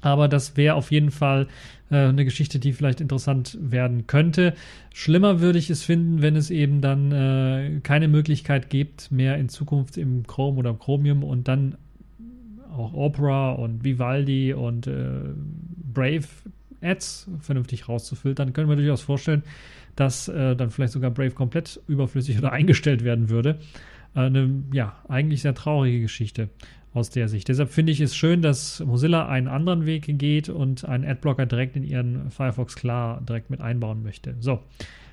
Aber 0.00 0.28
das 0.28 0.56
wäre 0.56 0.76
auf 0.76 0.92
jeden 0.92 1.10
Fall 1.10 1.48
äh, 1.90 1.96
eine 1.96 2.24
Geschichte, 2.24 2.58
die 2.58 2.72
vielleicht 2.72 3.00
interessant 3.00 3.58
werden 3.60 4.06
könnte. 4.06 4.54
Schlimmer 4.94 5.40
würde 5.40 5.58
ich 5.58 5.70
es 5.70 5.82
finden, 5.82 6.22
wenn 6.22 6.36
es 6.36 6.50
eben 6.50 6.80
dann 6.80 7.12
äh, 7.12 7.80
keine 7.82 8.06
Möglichkeit 8.08 8.70
gibt, 8.70 9.10
mehr 9.10 9.36
in 9.38 9.48
Zukunft 9.48 9.96
im 9.96 10.26
Chrome 10.26 10.58
oder 10.58 10.72
Chromium 10.74 11.24
und 11.24 11.48
dann 11.48 11.76
auch 12.76 12.94
Opera 12.94 13.52
und 13.52 13.82
Vivaldi 13.82 14.54
und 14.54 14.86
äh, 14.86 15.08
Brave 15.92 16.26
Ads 16.80 17.28
vernünftig 17.40 17.88
rauszufiltern, 17.88 18.52
können 18.52 18.68
wir 18.68 18.76
durchaus 18.76 19.00
vorstellen, 19.00 19.42
dass 19.96 20.28
äh, 20.28 20.54
dann 20.54 20.70
vielleicht 20.70 20.92
sogar 20.92 21.10
Brave 21.10 21.32
komplett 21.32 21.80
überflüssig 21.88 22.38
oder 22.38 22.52
eingestellt 22.52 23.02
werden 23.02 23.30
würde 23.30 23.58
eine, 24.14 24.64
ja, 24.72 24.96
eigentlich 25.08 25.42
sehr 25.42 25.54
traurige 25.54 26.00
Geschichte 26.00 26.48
aus 26.94 27.10
der 27.10 27.28
Sicht. 27.28 27.48
Deshalb 27.48 27.70
finde 27.70 27.92
ich 27.92 28.00
es 28.00 28.16
schön, 28.16 28.42
dass 28.42 28.80
Mozilla 28.80 29.28
einen 29.28 29.48
anderen 29.48 29.86
Weg 29.86 30.18
geht 30.18 30.48
und 30.48 30.84
einen 30.84 31.04
Adblocker 31.04 31.46
direkt 31.46 31.76
in 31.76 31.84
ihren 31.84 32.30
Firefox 32.30 32.76
klar 32.76 33.20
direkt 33.26 33.50
mit 33.50 33.60
einbauen 33.60 34.02
möchte. 34.02 34.36
So, 34.40 34.60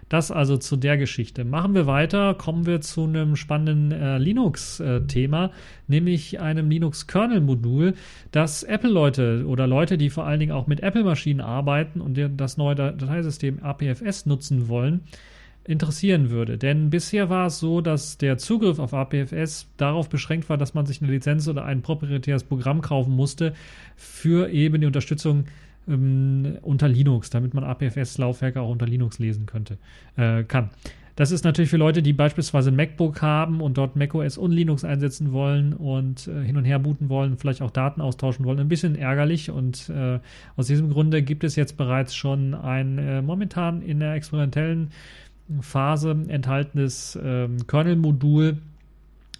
Das 0.07 0.29
also 0.29 0.57
zu 0.57 0.77
der 0.77 0.97
Geschichte. 0.97 1.43
Machen 1.43 1.73
wir 1.73 1.87
weiter, 1.87 2.35
kommen 2.35 2.67
wir 2.67 2.79
zu 2.79 3.05
einem 3.05 3.35
spannenden 3.35 3.91
äh, 3.91 4.17
Linux-Thema, 4.19 5.51
nämlich 5.87 6.39
einem 6.39 6.69
Linux-Kernel-Modul, 6.69 7.95
das 8.31 8.61
Apple-Leute 8.63 9.45
oder 9.47 9.65
Leute, 9.65 9.97
die 9.97 10.11
vor 10.11 10.25
allen 10.25 10.39
Dingen 10.39 10.51
auch 10.51 10.67
mit 10.67 10.81
Apple-Maschinen 10.81 11.41
arbeiten 11.41 12.01
und 12.01 12.19
das 12.37 12.57
neue 12.57 12.75
Dateisystem 12.75 13.63
APFS 13.63 14.27
nutzen 14.27 14.67
wollen, 14.67 15.01
interessieren 15.67 16.29
würde. 16.29 16.57
Denn 16.57 16.89
bisher 16.89 17.29
war 17.29 17.47
es 17.47 17.59
so, 17.59 17.81
dass 17.81 18.17
der 18.17 18.37
Zugriff 18.37 18.79
auf 18.79 18.93
APFS 18.93 19.67
darauf 19.77 20.09
beschränkt 20.09 20.49
war, 20.49 20.57
dass 20.57 20.73
man 20.73 20.85
sich 20.85 21.01
eine 21.01 21.11
Lizenz 21.11 21.47
oder 21.47 21.65
ein 21.65 21.81
proprietäres 21.81 22.43
Programm 22.43 22.81
kaufen 22.81 23.15
musste 23.15 23.53
für 23.95 24.49
eben 24.49 24.81
die 24.81 24.87
Unterstützung 24.87 25.45
ähm, 25.87 26.57
unter 26.61 26.87
Linux, 26.87 27.29
damit 27.29 27.53
man 27.53 27.63
APFS-Laufwerke 27.63 28.61
auch 28.61 28.69
unter 28.69 28.85
Linux 28.85 29.19
lesen 29.19 29.45
könnte, 29.45 29.77
äh, 30.17 30.43
kann. 30.43 30.69
Das 31.15 31.31
ist 31.31 31.45
natürlich 31.45 31.69
für 31.69 31.77
Leute, 31.77 32.01
die 32.01 32.11
beispielsweise 32.11 32.71
ein 32.71 32.75
MacBook 32.75 33.21
haben 33.21 33.61
und 33.61 33.77
dort 33.77 33.95
macOS 33.95 34.37
und 34.37 34.51
Linux 34.51 34.83
einsetzen 34.83 35.31
wollen 35.31 35.73
und 35.73 36.27
äh, 36.27 36.43
hin 36.43 36.57
und 36.57 36.65
her 36.65 36.77
booten 36.77 37.07
wollen, 37.07 37.37
vielleicht 37.37 37.61
auch 37.61 37.71
Daten 37.71 38.01
austauschen 38.01 38.43
wollen, 38.43 38.59
ein 38.59 38.67
bisschen 38.67 38.95
ärgerlich. 38.95 39.49
Und 39.49 39.89
äh, 39.89 40.19
aus 40.57 40.67
diesem 40.67 40.89
Grunde 40.89 41.21
gibt 41.21 41.45
es 41.45 41.55
jetzt 41.55 41.77
bereits 41.77 42.13
schon 42.13 42.53
ein 42.53 42.97
äh, 42.97 43.21
momentan 43.21 43.81
in 43.81 44.01
der 44.01 44.13
experimentellen 44.13 44.91
Phase 45.61 46.11
enthaltenes 46.27 47.17
ähm, 47.21 47.67
Kernel-Modul, 47.67 48.57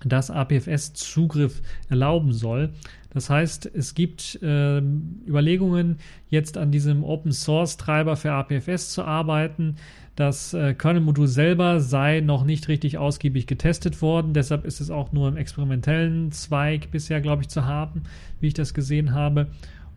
das 0.03 0.29
APFS-Zugriff 0.29 1.61
erlauben 1.89 2.31
soll. 2.31 2.69
Das 3.15 3.29
heißt, 3.29 3.71
es 3.73 3.95
gibt 3.95 4.39
äh, 4.43 4.79
Überlegungen, 5.25 5.97
jetzt 6.29 6.57
an 6.57 6.71
diesem 6.71 7.03
Open 7.03 7.31
Source 7.31 7.77
Treiber 7.77 8.17
für 8.17 8.33
APFS 8.33 8.91
zu 8.91 9.03
arbeiten. 9.05 9.77
Das 10.15 10.53
äh, 10.53 10.73
Kernel-Modul 10.73 11.27
selber 11.27 11.79
sei 11.79 12.19
noch 12.19 12.43
nicht 12.43 12.67
richtig 12.67 12.97
ausgiebig 12.97 13.47
getestet 13.47 14.01
worden. 14.01 14.33
Deshalb 14.33 14.65
ist 14.65 14.81
es 14.81 14.89
auch 14.89 15.11
nur 15.11 15.29
im 15.29 15.37
experimentellen 15.37 16.31
Zweig 16.33 16.91
bisher, 16.91 17.21
glaube 17.21 17.43
ich, 17.43 17.47
zu 17.47 17.65
haben, 17.65 18.03
wie 18.41 18.47
ich 18.47 18.53
das 18.53 18.73
gesehen 18.73 19.13
habe. 19.13 19.47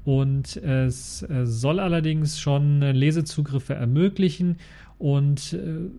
Und 0.05 0.57
es 0.57 1.23
äh, 1.23 1.45
soll 1.45 1.81
allerdings 1.81 2.41
schon 2.41 2.81
Lesezugriffe 2.81 3.75
ermöglichen 3.75 4.57
und 4.99 5.53
äh, 5.53 5.91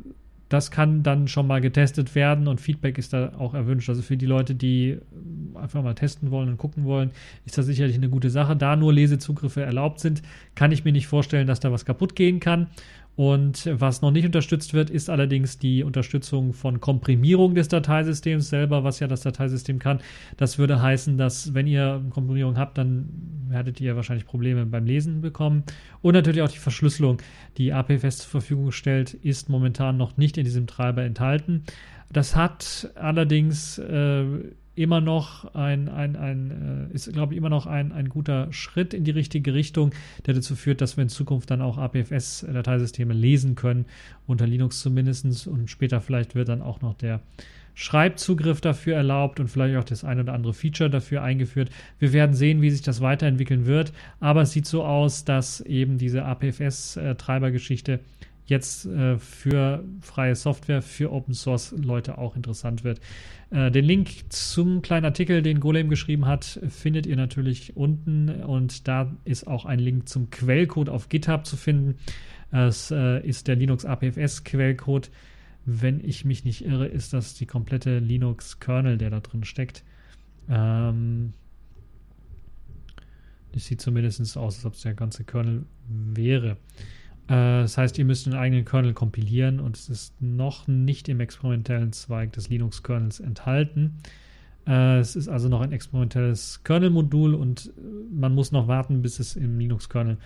das 0.50 0.72
kann 0.72 1.04
dann 1.04 1.28
schon 1.28 1.46
mal 1.46 1.62
getestet 1.62 2.16
werden 2.16 2.48
und 2.48 2.60
Feedback 2.60 2.98
ist 2.98 3.14
da 3.14 3.34
auch 3.38 3.54
erwünscht. 3.54 3.88
Also 3.88 4.02
für 4.02 4.18
die 4.18 4.26
Leute, 4.26 4.56
die 4.56 4.98
einfach 5.54 5.84
mal 5.84 5.94
testen 5.94 6.32
wollen 6.32 6.50
und 6.50 6.58
gucken 6.58 6.86
wollen, 6.86 7.12
ist 7.46 7.58
das 7.60 7.68
sicherlich 7.68 7.96
eine 7.96 8.10
gute 8.10 8.32
Sache. 8.32 8.56
Da 8.56 8.76
nur 8.76 8.92
Lesezugriffe 8.92 9.62
erlaubt 9.62 10.00
sind, 10.00 10.24
kann 10.56 10.72
ich 10.72 10.84
mir 10.84 10.92
nicht 10.92 11.06
vorstellen, 11.06 11.46
dass 11.46 11.60
da 11.60 11.72
was 11.72 11.86
kaputt 11.86 12.16
gehen 12.16 12.40
kann. 12.40 12.68
Und 13.20 13.70
was 13.74 14.02
noch 14.02 14.12
nicht 14.12 14.24
unterstützt 14.24 14.74
wird, 14.74 14.90
ist 14.90 15.10
allerdings 15.10 15.58
die 15.58 15.84
Unterstützung 15.84 16.54
von 16.54 16.80
Komprimierung 16.80 17.54
des 17.54 17.68
Dateisystems 17.68 18.48
selber, 18.48 18.86
was 18.86 19.02
ja 19.02 19.08
das 19.08 19.20
Dateisystem 19.20 19.78
kann. 19.78 20.00
Das 20.38 20.58
würde 20.58 20.82
heißen, 20.82 21.18
dass 21.18 21.54
wenn 21.54 21.68
ihr 21.68 22.02
Komprimierung 22.12 22.58
habt, 22.58 22.78
dann 22.78 23.10
werdet 23.50 23.82
ihr 23.82 23.98
wahrscheinlich 23.98 24.26
Probleme 24.26 24.66
beim 24.66 24.86
Lesen 24.86 25.20
bekommen. 25.20 25.66
Und 26.02 26.14
natürlich 26.14 26.42
auch 26.42 26.50
die 26.50 26.60
Verschlüsselung, 26.60 27.18
die 27.58 27.74
APFS 27.74 28.20
zur 28.20 28.30
Verfügung 28.30 28.72
stellt, 28.72 29.16
ist 29.16 29.50
momentan 29.50 29.98
noch 29.98 30.16
nicht 30.16 30.38
in 30.38 30.46
diesem 30.46 30.66
Treiber 30.66 31.04
enthalten. 31.04 31.66
Das 32.14 32.38
hat 32.38 32.90
allerdings 32.96 33.80
äh, 33.80 34.24
immer 34.80 35.02
noch 35.02 35.54
ein, 35.56 35.90
ein, 35.90 36.16
ein 36.16 36.90
äh, 36.92 36.96
ist, 36.96 37.12
glaube 37.12 37.34
ich, 37.34 37.38
immer 37.38 37.50
noch 37.50 37.66
ein, 37.66 37.92
ein 37.92 38.08
guter 38.08 38.52
Schritt 38.54 38.94
in 38.94 39.04
die 39.04 39.12
richtige 39.12 39.54
Richtung, 39.54 39.92
der 40.26 40.34
dazu 40.34 40.56
führt, 40.56 40.80
dass 40.80 40.96
wir 40.96 41.02
in 41.02 41.10
Zukunft 41.10 41.52
dann 41.52 41.62
auch 41.62 41.78
APFS-Dateisysteme 41.78 43.14
lesen 43.14 43.56
können, 43.56 43.86
unter 44.26 44.48
Linux 44.48 44.80
zumindest 44.80 45.48
und 45.48 45.70
später 45.70 46.00
vielleicht 46.00 46.34
wird 46.34 46.48
dann 46.48 46.62
auch 46.62 46.82
noch 46.82 46.94
der 46.94 47.20
Schreibzugriff 47.74 48.62
dafür 48.62 48.96
erlaubt 48.96 49.42
und 49.42 49.50
vielleicht 49.50 49.76
auch 49.78 49.84
das 49.84 50.06
ein 50.06 50.20
oder 50.20 50.34
andere 50.34 50.54
Feature 50.54 50.90
dafür 50.90 51.24
eingeführt. 51.24 51.70
Wir 51.98 52.14
werden 52.14 52.34
sehen, 52.34 52.62
wie 52.62 52.72
sich 52.72 52.82
das 52.82 53.02
weiterentwickeln 53.02 53.66
wird, 53.66 53.92
aber 54.22 54.44
es 54.44 54.52
sieht 54.52 54.66
so 54.66 54.86
aus, 54.86 55.26
dass 55.26 55.60
eben 55.62 55.98
diese 55.98 56.24
APFS-Treibergeschichte 56.24 57.94
äh, 57.94 58.00
jetzt 58.50 58.86
äh, 58.86 59.18
für 59.18 59.84
freie 60.02 60.36
Software, 60.36 60.82
für 60.82 61.12
Open 61.12 61.34
Source 61.34 61.74
Leute 61.78 62.18
auch 62.18 62.36
interessant 62.36 62.84
wird. 62.84 63.00
Äh, 63.52 63.72
den 63.72 63.86
Link 63.86 64.32
zum 64.32 64.82
kleinen 64.82 65.06
Artikel, 65.06 65.42
den 65.42 65.60
Golem 65.60 65.90
geschrieben 65.90 66.26
hat, 66.26 66.60
findet 66.70 67.06
ihr 67.06 67.16
natürlich 67.16 67.78
unten 67.78 68.30
und 68.30 68.88
da 68.88 69.16
ist 69.24 69.48
auch 69.48 69.66
ein 69.66 69.80
Link 69.80 70.10
zum 70.10 70.30
Quellcode 70.30 70.90
auf 70.90 71.10
GitHub 71.10 71.46
zu 71.46 71.58
finden. 71.58 71.96
Es 72.52 72.92
äh, 72.92 73.26
ist 73.26 73.48
der 73.48 73.56
Linux 73.56 73.86
APFS 73.86 74.44
Quellcode. 74.44 75.10
Wenn 75.66 76.04
ich 76.04 76.26
mich 76.26 76.46
nicht 76.46 76.66
irre, 76.66 76.88
ist 76.88 77.14
das 77.14 77.36
die 77.36 77.46
komplette 77.46 78.00
Linux 78.00 78.60
Kernel, 78.60 78.98
der 78.98 79.12
da 79.12 79.20
drin 79.20 79.44
steckt. 79.44 79.84
Ähm, 80.50 81.34
das 83.52 83.66
sieht 83.66 83.82
zumindest 83.82 84.38
aus, 84.38 84.56
als 84.58 84.66
ob 84.66 84.74
es 84.74 84.82
der 84.82 84.94
ganze 84.94 85.24
Kernel 85.24 85.66
wäre. 85.88 86.58
Äh, 87.30 87.62
das 87.62 87.78
heißt, 87.78 87.98
ihr 87.98 88.06
müsst 88.06 88.28
einen 88.28 88.36
eigenen 88.36 88.66
Kernel 88.66 88.94
kompilieren 88.94 89.60
und 89.60 89.78
es 89.78 89.88
ist 89.88 90.22
noch 90.22 90.68
nicht 90.68 91.08
im 91.08 91.20
experimentellen 91.20 91.94
Zweig 91.94 92.34
des 92.34 92.50
Linux-Kernels 92.50 93.20
enthalten. 93.20 93.98
Äh, 94.68 94.98
es 94.98 95.16
ist 95.16 95.30
also 95.30 95.48
noch 95.48 95.62
ein 95.62 95.72
experimentelles 95.72 96.64
Kernel-Modul 96.64 97.36
und 97.36 97.68
äh, 97.68 97.82
man 98.14 98.34
muss 98.34 98.52
noch 98.52 98.68
warten, 98.68 99.02
bis 99.02 99.20
es 99.20 99.36
im 99.36 99.60
Linux-Kernel 99.60 100.18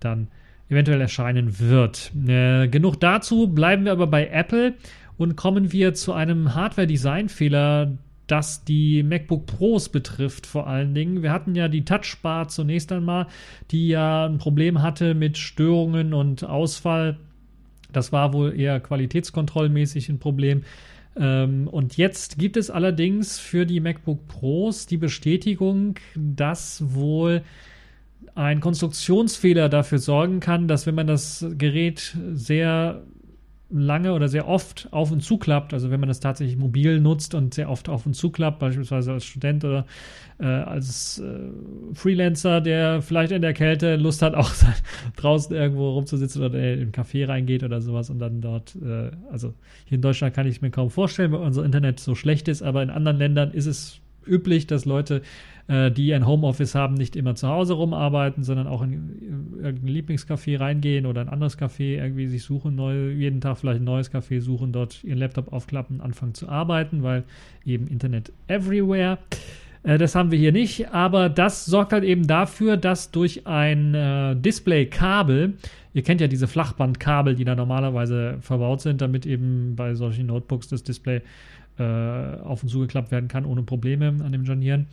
dann 0.00 0.28
eventuell 0.68 1.02
erscheinen 1.02 1.58
wird. 1.58 2.12
Genug 2.14 2.98
dazu, 2.98 3.48
bleiben 3.48 3.84
wir 3.84 3.92
aber 3.92 4.06
bei 4.06 4.28
Apple 4.28 4.74
und 5.18 5.36
kommen 5.36 5.70
wir 5.70 5.92
zu 5.92 6.14
einem 6.14 6.54
Hardware-Design-Fehler, 6.54 7.98
das 8.26 8.64
die 8.64 9.02
MacBook 9.02 9.46
Pros 9.46 9.88
betrifft 9.88 10.46
vor 10.46 10.66
allen 10.66 10.94
Dingen. 10.94 11.22
Wir 11.22 11.32
hatten 11.32 11.54
ja 11.54 11.68
die 11.68 11.84
Touchbar 11.84 12.48
zunächst 12.48 12.92
einmal, 12.92 13.26
die 13.70 13.88
ja 13.88 14.26
ein 14.26 14.38
Problem 14.38 14.82
hatte 14.82 15.14
mit 15.14 15.38
Störungen 15.38 16.14
und 16.14 16.44
Ausfall. 16.44 17.18
Das 17.92 18.12
war 18.12 18.32
wohl 18.32 18.58
eher 18.58 18.80
qualitätskontrollmäßig 18.80 20.08
ein 20.08 20.18
Problem. 20.18 20.62
Ähm, 21.16 21.68
und 21.68 21.96
jetzt 21.96 22.38
gibt 22.38 22.56
es 22.56 22.70
allerdings 22.70 23.38
für 23.38 23.66
die 23.66 23.80
MacBook 23.80 24.26
Pros 24.28 24.86
die 24.86 24.96
Bestätigung, 24.96 25.96
dass 26.14 26.82
wohl 26.94 27.42
ein 28.34 28.60
Konstruktionsfehler 28.60 29.68
dafür 29.68 29.98
sorgen 29.98 30.40
kann, 30.40 30.68
dass 30.68 30.86
wenn 30.86 30.94
man 30.94 31.06
das 31.06 31.44
Gerät 31.58 32.16
sehr 32.32 33.02
lange 33.72 34.12
oder 34.12 34.28
sehr 34.28 34.46
oft 34.46 34.88
auf 34.90 35.10
und 35.10 35.20
zuklappt, 35.20 35.72
also 35.72 35.90
wenn 35.90 36.00
man 36.00 36.08
das 36.08 36.20
tatsächlich 36.20 36.56
mobil 36.56 37.00
nutzt 37.00 37.34
und 37.34 37.54
sehr 37.54 37.70
oft 37.70 37.88
auf 37.88 38.06
und 38.06 38.14
zuklappt, 38.14 38.58
beispielsweise 38.58 39.12
als 39.12 39.24
Student 39.24 39.64
oder 39.64 39.86
äh, 40.38 40.44
als 40.44 41.18
äh, 41.18 41.94
Freelancer, 41.94 42.60
der 42.60 43.02
vielleicht 43.02 43.32
in 43.32 43.42
der 43.42 43.54
Kälte 43.54 43.96
Lust 43.96 44.22
hat, 44.22 44.34
auch 44.36 44.50
draußen 45.16 45.54
irgendwo 45.54 45.90
rumzusitzen 45.90 46.42
oder 46.42 46.58
in 46.58 46.80
ein 46.80 46.92
Café 46.92 47.26
reingeht 47.26 47.64
oder 47.64 47.80
sowas 47.80 48.10
und 48.10 48.18
dann 48.18 48.40
dort, 48.40 48.76
äh, 48.76 49.10
also 49.30 49.54
hier 49.86 49.96
in 49.96 50.02
Deutschland 50.02 50.34
kann 50.34 50.46
ich 50.46 50.60
mir 50.60 50.70
kaum 50.70 50.90
vorstellen, 50.90 51.32
weil 51.32 51.40
unser 51.40 51.64
Internet 51.64 52.00
so 52.00 52.14
schlecht 52.14 52.48
ist, 52.48 52.62
aber 52.62 52.82
in 52.82 52.90
anderen 52.90 53.16
Ländern 53.16 53.52
ist 53.52 53.66
es 53.66 54.00
üblich, 54.26 54.66
dass 54.66 54.84
Leute 54.84 55.22
äh, 55.68 55.90
die 55.90 56.12
ein 56.12 56.26
Homeoffice 56.26 56.74
haben, 56.74 56.94
nicht 56.94 57.16
immer 57.16 57.34
zu 57.34 57.48
Hause 57.48 57.74
rumarbeiten, 57.74 58.42
sondern 58.42 58.66
auch 58.66 58.82
in 58.82 59.56
irgendein 59.62 59.88
Lieblingscafé 59.88 60.58
reingehen 60.58 61.06
oder 61.06 61.20
ein 61.20 61.28
anderes 61.28 61.58
Café 61.58 61.98
irgendwie 61.98 62.26
sich 62.26 62.42
suchen, 62.42 62.74
neu, 62.74 63.10
jeden 63.10 63.40
Tag 63.40 63.58
vielleicht 63.58 63.80
ein 63.80 63.84
neues 63.84 64.12
Café 64.12 64.40
suchen, 64.40 64.72
dort 64.72 65.04
ihren 65.04 65.18
Laptop 65.18 65.52
aufklappen, 65.52 66.00
anfangen 66.00 66.34
zu 66.34 66.48
arbeiten, 66.48 67.02
weil 67.02 67.24
eben 67.64 67.86
Internet 67.86 68.32
everywhere. 68.48 69.18
Äh, 69.82 69.98
das 69.98 70.14
haben 70.14 70.30
wir 70.30 70.38
hier 70.38 70.52
nicht, 70.52 70.92
aber 70.92 71.28
das 71.28 71.64
sorgt 71.64 71.92
halt 71.92 72.04
eben 72.04 72.26
dafür, 72.26 72.76
dass 72.76 73.10
durch 73.10 73.46
ein 73.46 73.94
äh, 73.94 74.36
Display-Kabel, 74.36 75.54
ihr 75.94 76.02
kennt 76.02 76.20
ja 76.20 76.26
diese 76.26 76.48
Flachbandkabel, 76.48 77.34
die 77.34 77.44
da 77.44 77.54
normalerweise 77.54 78.38
verbaut 78.40 78.80
sind, 78.80 79.00
damit 79.00 79.26
eben 79.26 79.76
bei 79.76 79.94
solchen 79.94 80.26
Notebooks 80.26 80.68
das 80.68 80.82
Display 80.82 81.22
äh, 81.78 81.82
auf 81.82 82.62
und 82.62 82.68
zugeklappt 82.68 83.10
werden 83.10 83.28
kann 83.28 83.44
ohne 83.44 83.62
Probleme 83.62 84.08
an 84.22 84.32
dem 84.32 84.44
Janieren. 84.44 84.86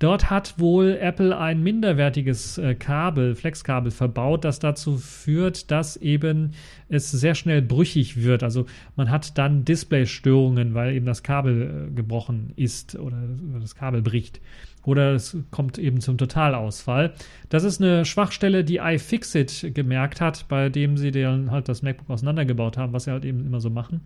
Dort 0.00 0.30
hat 0.30 0.58
wohl 0.58 0.96
Apple 0.98 1.36
ein 1.36 1.62
minderwertiges 1.62 2.56
äh, 2.56 2.74
Kabel, 2.74 3.34
Flexkabel 3.34 3.90
verbaut, 3.90 4.46
das 4.46 4.58
dazu 4.58 4.96
führt, 4.96 5.70
dass 5.70 5.98
eben 5.98 6.52
es 6.88 7.10
sehr 7.10 7.34
schnell 7.34 7.60
brüchig 7.60 8.22
wird. 8.22 8.42
Also 8.42 8.64
man 8.96 9.10
hat 9.10 9.36
dann 9.36 9.66
Displaystörungen, 9.66 10.72
weil 10.72 10.94
eben 10.94 11.04
das 11.04 11.22
Kabel 11.22 11.88
äh, 11.90 11.94
gebrochen 11.94 12.54
ist 12.56 12.96
oder 12.96 13.18
das 13.60 13.74
Kabel 13.74 14.00
bricht. 14.00 14.40
Oder 14.84 15.12
es 15.12 15.36
kommt 15.50 15.76
eben 15.76 16.00
zum 16.00 16.16
Totalausfall. 16.16 17.12
Das 17.50 17.64
ist 17.64 17.82
eine 17.82 18.06
Schwachstelle, 18.06 18.64
die 18.64 18.78
iFixit 18.78 19.74
gemerkt 19.74 20.22
hat, 20.22 20.48
bei 20.48 20.70
dem 20.70 20.96
sie 20.96 21.10
dann 21.10 21.50
halt 21.50 21.68
das 21.68 21.82
MacBook 21.82 22.08
auseinandergebaut 22.08 22.78
haben, 22.78 22.94
was 22.94 23.04
sie 23.04 23.10
halt 23.10 23.26
eben 23.26 23.44
immer 23.44 23.60
so 23.60 23.68
machen. 23.68 24.00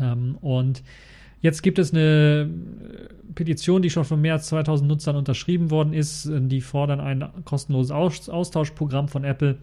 Ähm, 0.00 0.36
und 0.40 0.84
Jetzt 1.40 1.62
gibt 1.62 1.78
es 1.78 1.92
eine 1.92 2.50
äh, 2.50 3.32
Petition, 3.34 3.82
die 3.82 3.90
schon 3.90 4.04
von 4.04 4.20
mehr 4.20 4.34
als 4.34 4.48
2000 4.48 4.88
Nutzern 4.88 5.16
unterschrieben 5.16 5.70
worden 5.70 5.92
ist. 5.92 6.28
Die 6.30 6.60
fordern 6.60 7.00
ein 7.00 7.24
kostenloses 7.44 7.92
Austauschprogramm 8.28 9.08
von 9.08 9.24
Apple, 9.24 9.58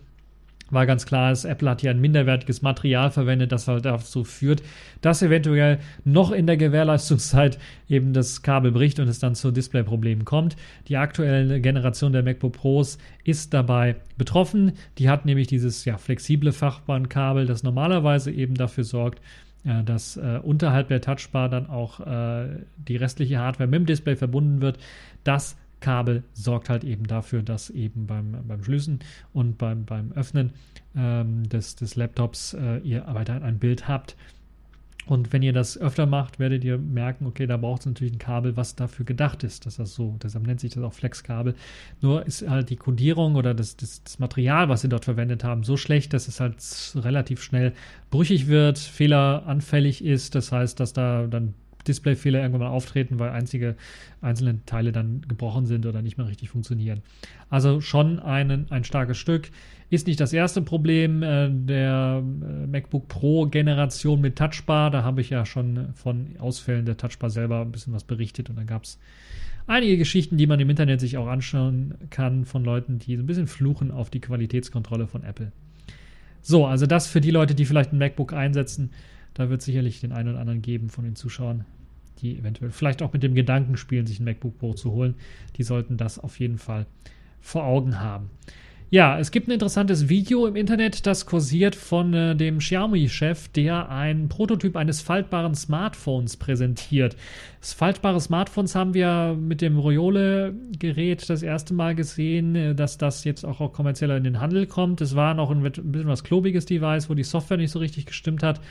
war 0.72 0.86
ganz 0.88 1.06
klar, 1.06 1.30
dass 1.30 1.46
Apple 1.46 1.70
hat 1.70 1.82
hier 1.82 1.92
ein 1.92 2.02
minderwertiges 2.02 2.62
Material 2.62 3.12
verwendet, 3.12 3.52
das 3.52 3.68
halt 3.68 3.86
dazu 3.86 4.24
führt, 4.24 4.64
dass 5.02 5.22
eventuell 5.22 5.80
noch 6.04 6.32
in 6.32 6.48
der 6.48 6.58
Gewährleistungszeit 6.58 7.60
eben 7.88 8.14
das 8.14 8.42
Kabel 8.42 8.72
bricht 8.72 9.00
und 9.00 9.08
es 9.08 9.20
dann 9.20 9.36
zu 9.36 9.52
Displayproblemen 9.52 10.26
kommt. 10.26 10.56
Die 10.88 10.98
aktuelle 10.98 11.62
Generation 11.62 12.14
der 12.14 12.24
MacBook 12.24 12.54
Pros 12.54 12.98
ist 13.24 13.54
dabei 13.54 13.98
betroffen. 14.18 14.74
Die 14.98 15.10
hat 15.10 15.26
nämlich 15.26 15.48
dieses 15.48 15.86
ja, 15.86 15.98
flexible 15.98 16.52
Fachbahnkabel, 16.52 17.46
das 17.46 17.62
normalerweise 17.62 18.32
eben 18.32 18.56
dafür 18.56 18.86
sorgt, 18.86 19.22
dass 19.84 20.18
äh, 20.18 20.40
unterhalb 20.42 20.88
der 20.90 21.02
Touchbar 21.02 21.50
dann 21.50 21.68
auch 21.68 22.00
äh, 22.00 22.48
die 22.78 22.96
restliche 22.96 23.40
Hardware 23.40 23.68
mit 23.68 23.80
dem 23.80 23.86
Display 23.86 24.16
verbunden 24.16 24.62
wird. 24.62 24.78
Das 25.24 25.58
Kabel 25.80 26.24
sorgt 26.34 26.70
halt 26.70 26.84
eben 26.84 27.06
dafür, 27.06 27.44
dass 27.44 27.70
eben 27.70 28.08
beim, 28.08 28.38
beim 28.48 28.64
Schließen 28.64 29.00
und 29.34 29.58
beim, 29.58 29.86
beim 29.86 30.12
Öffnen 30.14 30.54
ähm, 30.96 31.48
des, 31.50 31.76
des 31.76 31.96
Laptops 31.96 32.54
äh, 32.54 32.78
ihr 32.80 33.06
weiterhin 33.08 33.44
ein 33.44 33.60
Bild 33.60 33.88
habt. 33.88 34.16
Und 35.08 35.32
wenn 35.34 35.44
ihr 35.44 35.54
das 35.54 35.78
öfter 35.78 36.06
macht, 36.06 36.40
werdet 36.40 36.64
ihr 36.64 36.78
merken, 36.78 37.28
okay, 37.28 37.46
da 37.46 37.58
braucht 37.58 37.82
es 37.82 37.86
natürlich 37.86 38.14
ein 38.14 38.20
Kabel, 38.20 38.58
was 38.58 38.76
dafür 38.76 39.06
gedacht 39.06 39.44
ist, 39.44 39.66
dass 39.66 39.78
das 39.78 39.94
so, 39.94 40.18
deshalb 40.22 40.48
nennt 40.48 40.60
sich 40.60 40.74
das 40.74 40.84
auch 40.84 40.94
Flexkabel. 40.94 41.54
Nur 42.02 42.26
ist 42.26 42.48
halt 42.48 42.70
die 42.70 42.76
Kodierung 42.76 43.36
oder 43.36 43.54
das, 43.54 43.78
das, 43.78 44.04
das 44.04 44.18
Material, 44.18 44.68
was 44.68 44.82
sie 44.82 44.90
dort 44.90 45.06
verwendet 45.06 45.44
haben, 45.44 45.64
so 45.64 45.78
schlecht, 45.78 46.14
dass 46.14 46.28
es 46.28 46.40
halt 46.40 46.56
relativ 46.96 47.44
schnell 47.44 47.74
brüchig 48.10 48.48
wird, 48.48 48.80
fehleranfällig 48.80 50.04
ist. 50.04 50.34
Das 50.34 50.52
heißt, 50.52 50.80
dass 50.80 50.94
da 50.94 51.28
dann 51.28 51.54
Displayfehler 51.88 52.42
irgendwann 52.42 52.68
auftreten, 52.68 53.20
weil 53.20 53.30
einzige 53.30 53.76
einzelne 54.22 54.60
Teile 54.66 54.92
dann 54.92 55.22
gebrochen 55.28 55.66
sind 55.66 55.86
oder 55.86 56.02
nicht 56.02 56.18
mehr 56.18 56.28
richtig 56.28 56.50
funktionieren. 56.50 57.02
Also 57.50 57.82
schon 57.82 58.20
einen, 58.20 58.72
ein 58.72 58.84
starkes 58.84 59.18
Stück. 59.18 59.50
Ist 59.90 60.08
nicht 60.08 60.20
das 60.20 60.34
erste 60.34 60.62
Problem 60.62 61.24
äh, 61.24 61.50
der 61.50 62.22
äh, 62.22 62.68
MacBook 62.68 63.08
Pro 63.08 63.46
Generation 63.46 64.20
mit 64.20 64.36
Touchbar. 64.36 64.92
Da 64.92 65.04
habe 65.04 65.22
ich 65.22 65.30
ja 65.30 65.46
schon 65.46 65.94
von 65.94 66.36
Ausfällen 66.40 66.86
der 66.86 66.98
Touchbar 66.98 67.30
selber 67.30 67.62
ein 67.62 67.72
bisschen 67.72 67.94
was 67.94 68.04
berichtet 68.04 68.50
und 68.50 68.58
da 68.58 68.64
gab 68.64 68.84
es 68.84 69.00
einige 69.68 69.98
Geschichten, 69.98 70.38
die 70.38 70.48
man 70.48 70.60
im 70.60 70.70
Internet 70.70 71.00
sich 71.00 71.18
auch 71.18 71.28
anschauen 71.28 71.96
kann 72.10 72.46
von 72.46 72.64
Leuten, 72.64 73.00
die 73.00 73.16
so 73.16 73.24
ein 73.24 73.28
bisschen 73.28 73.48
fluchen 73.48 73.92
auf 73.92 74.10
die 74.10 74.22
Qualitätskontrolle 74.22 75.08
von 75.08 75.24
Apple. 75.24 75.52
So, 76.42 76.68
also 76.68 76.86
das 76.86 77.08
für 77.08 77.22
die 77.22 77.32
Leute, 77.32 77.56
die 77.56 77.66
vielleicht 77.66 77.92
ein 77.92 77.98
MacBook 77.98 78.34
einsetzen. 78.34 78.92
Da 79.34 79.50
wird 79.50 79.62
sicherlich 79.62 80.00
den 80.00 80.12
einen 80.12 80.30
oder 80.30 80.40
anderen 80.40 80.62
geben 80.62 80.90
von 80.90 81.04
den 81.04 81.16
Zuschauern, 81.16 81.66
die 82.22 82.38
eventuell 82.38 82.72
vielleicht 82.72 83.02
auch 83.02 83.14
mit 83.14 83.24
dem 83.24 83.36
Gedanken 83.36 83.78
spielen, 83.78 84.08
sich 84.08 84.20
ein 84.20 84.26
MacBook 84.26 84.58
Pro 84.58 84.74
zu 84.74 84.92
holen. 84.92 85.16
Die 85.58 85.64
sollten 85.64 85.98
das 85.98 86.20
auf 86.20 86.40
jeden 86.40 86.58
Fall 86.58 86.86
vor 87.42 87.64
Augen 87.64 88.00
haben. 88.00 88.30
Ja, 88.92 89.20
es 89.20 89.32
gibt 89.32 89.48
ein 89.48 89.52
interessantes 89.52 90.10
Video 90.10 90.46
im 90.46 90.56
Internet, 90.56 91.08
das 91.08 91.26
kursiert 91.26 91.76
von 91.76 92.14
äh, 92.14 92.36
dem 92.36 92.60
Xiaomi-Chef, 92.60 93.48
der 93.48 93.90
einen 93.90 94.30
Prototyp 94.30 94.76
eines 94.76 95.02
faltbaren 95.02 95.56
Smartphones 95.56 96.38
präsentiert. 96.38 97.18
Das 97.60 97.74
faltbare 97.74 98.22
Smartphones 98.22 98.76
haben 98.76 98.94
wir 98.94 99.36
mit 99.40 99.62
dem 99.62 99.80
Royole-Gerät 99.80 101.28
das 101.30 101.42
erste 101.42 101.74
Mal 101.74 101.96
gesehen, 101.96 102.56
äh, 102.56 102.76
dass 102.76 103.00
das 103.00 103.24
jetzt 103.24 103.44
auch, 103.44 103.60
auch 103.60 103.74
kommerzieller 103.74 104.18
in 104.18 104.24
den 104.24 104.40
Handel 104.40 104.68
kommt. 104.68 105.02
Es 105.02 105.16
war 105.16 105.34
noch 105.34 105.50
ein, 105.50 105.66
ein 105.66 105.72
bisschen 105.72 106.08
was 106.08 106.24
klobiges 106.24 106.68
Device, 106.68 107.10
wo 107.10 107.16
die 107.16 107.24
Software 107.24 107.58
nicht 107.58 107.72
so 107.72 107.80
richtig 107.80 108.06
gestimmt 108.06 108.44
hat. 108.44 108.62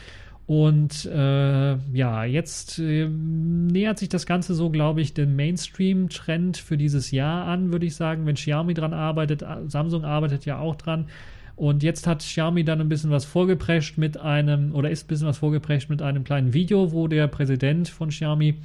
Und 0.47 1.05
äh, 1.05 1.75
ja, 1.93 2.23
jetzt 2.23 2.77
äh, 2.77 3.07
nähert 3.07 3.97
sich 3.97 4.09
das 4.09 4.27
Ganze 4.27 4.53
so, 4.53 4.69
glaube 4.69 5.01
ich, 5.01 5.13
dem 5.13 5.35
Mainstream-Trend 5.35 6.57
für 6.57 6.77
dieses 6.77 7.09
Jahr 7.09 7.47
an, 7.47 7.71
würde 7.71 7.87
ich 7.87 7.95
sagen. 7.95 8.27
Wenn 8.27 8.35
Xiaomi 8.35 8.75
dran 8.75 8.93
arbeitet, 8.93 9.43
Samsung 9.67 10.05
arbeitet 10.05 10.45
ja 10.45 10.59
auch 10.59 10.75
dran. 10.75 11.07
Und 11.55 11.83
jetzt 11.83 12.05
hat 12.05 12.19
Xiaomi 12.19 12.63
dann 12.63 12.81
ein 12.81 12.89
bisschen 12.89 13.11
was 13.11 13.25
vorgeprescht 13.25 13.97
mit 13.97 14.17
einem, 14.17 14.75
oder 14.75 14.91
ist 14.91 15.05
ein 15.05 15.07
bisschen 15.07 15.27
was 15.27 15.39
vorgeprescht 15.39 15.89
mit 15.89 16.01
einem 16.01 16.23
kleinen 16.23 16.53
Video, 16.53 16.91
wo 16.91 17.07
der 17.07 17.27
Präsident 17.27 17.87
von 17.87 18.09
Xiaomi 18.09 18.55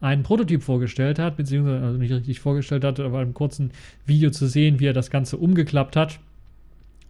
einen 0.00 0.22
Prototyp 0.22 0.62
vorgestellt 0.62 1.18
hat, 1.18 1.36
beziehungsweise 1.36 1.84
also 1.84 1.98
nicht 1.98 2.12
richtig 2.12 2.40
vorgestellt 2.40 2.84
hat, 2.84 3.00
aber 3.00 3.18
einem 3.18 3.34
kurzen 3.34 3.72
Video 4.06 4.30
zu 4.30 4.46
sehen, 4.46 4.78
wie 4.80 4.86
er 4.86 4.92
das 4.92 5.10
Ganze 5.10 5.36
umgeklappt 5.36 5.96
hat. 5.96 6.20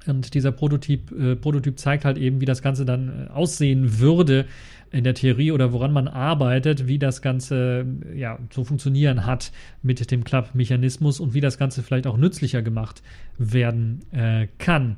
Und 0.08 0.34
dieser 0.34 0.52
Prototyp, 0.52 1.12
äh, 1.12 1.36
Prototyp 1.36 1.78
zeigt 1.78 2.04
halt 2.04 2.18
eben, 2.18 2.40
wie 2.40 2.46
das 2.46 2.62
Ganze 2.62 2.84
dann 2.84 3.26
äh, 3.26 3.30
aussehen 3.30 3.98
würde 3.98 4.46
in 4.90 5.04
der 5.04 5.14
Theorie 5.14 5.52
oder 5.52 5.72
woran 5.72 5.92
man 5.92 6.08
arbeitet, 6.08 6.86
wie 6.86 6.98
das 6.98 7.20
Ganze 7.20 7.84
ja, 8.14 8.38
zu 8.50 8.64
funktionieren 8.64 9.26
hat 9.26 9.52
mit 9.82 10.10
dem 10.10 10.24
Klappmechanismus 10.24 11.20
und 11.20 11.34
wie 11.34 11.40
das 11.40 11.58
Ganze 11.58 11.82
vielleicht 11.82 12.06
auch 12.06 12.16
nützlicher 12.16 12.62
gemacht 12.62 13.02
werden 13.36 14.00
äh, 14.12 14.48
kann. 14.58 14.96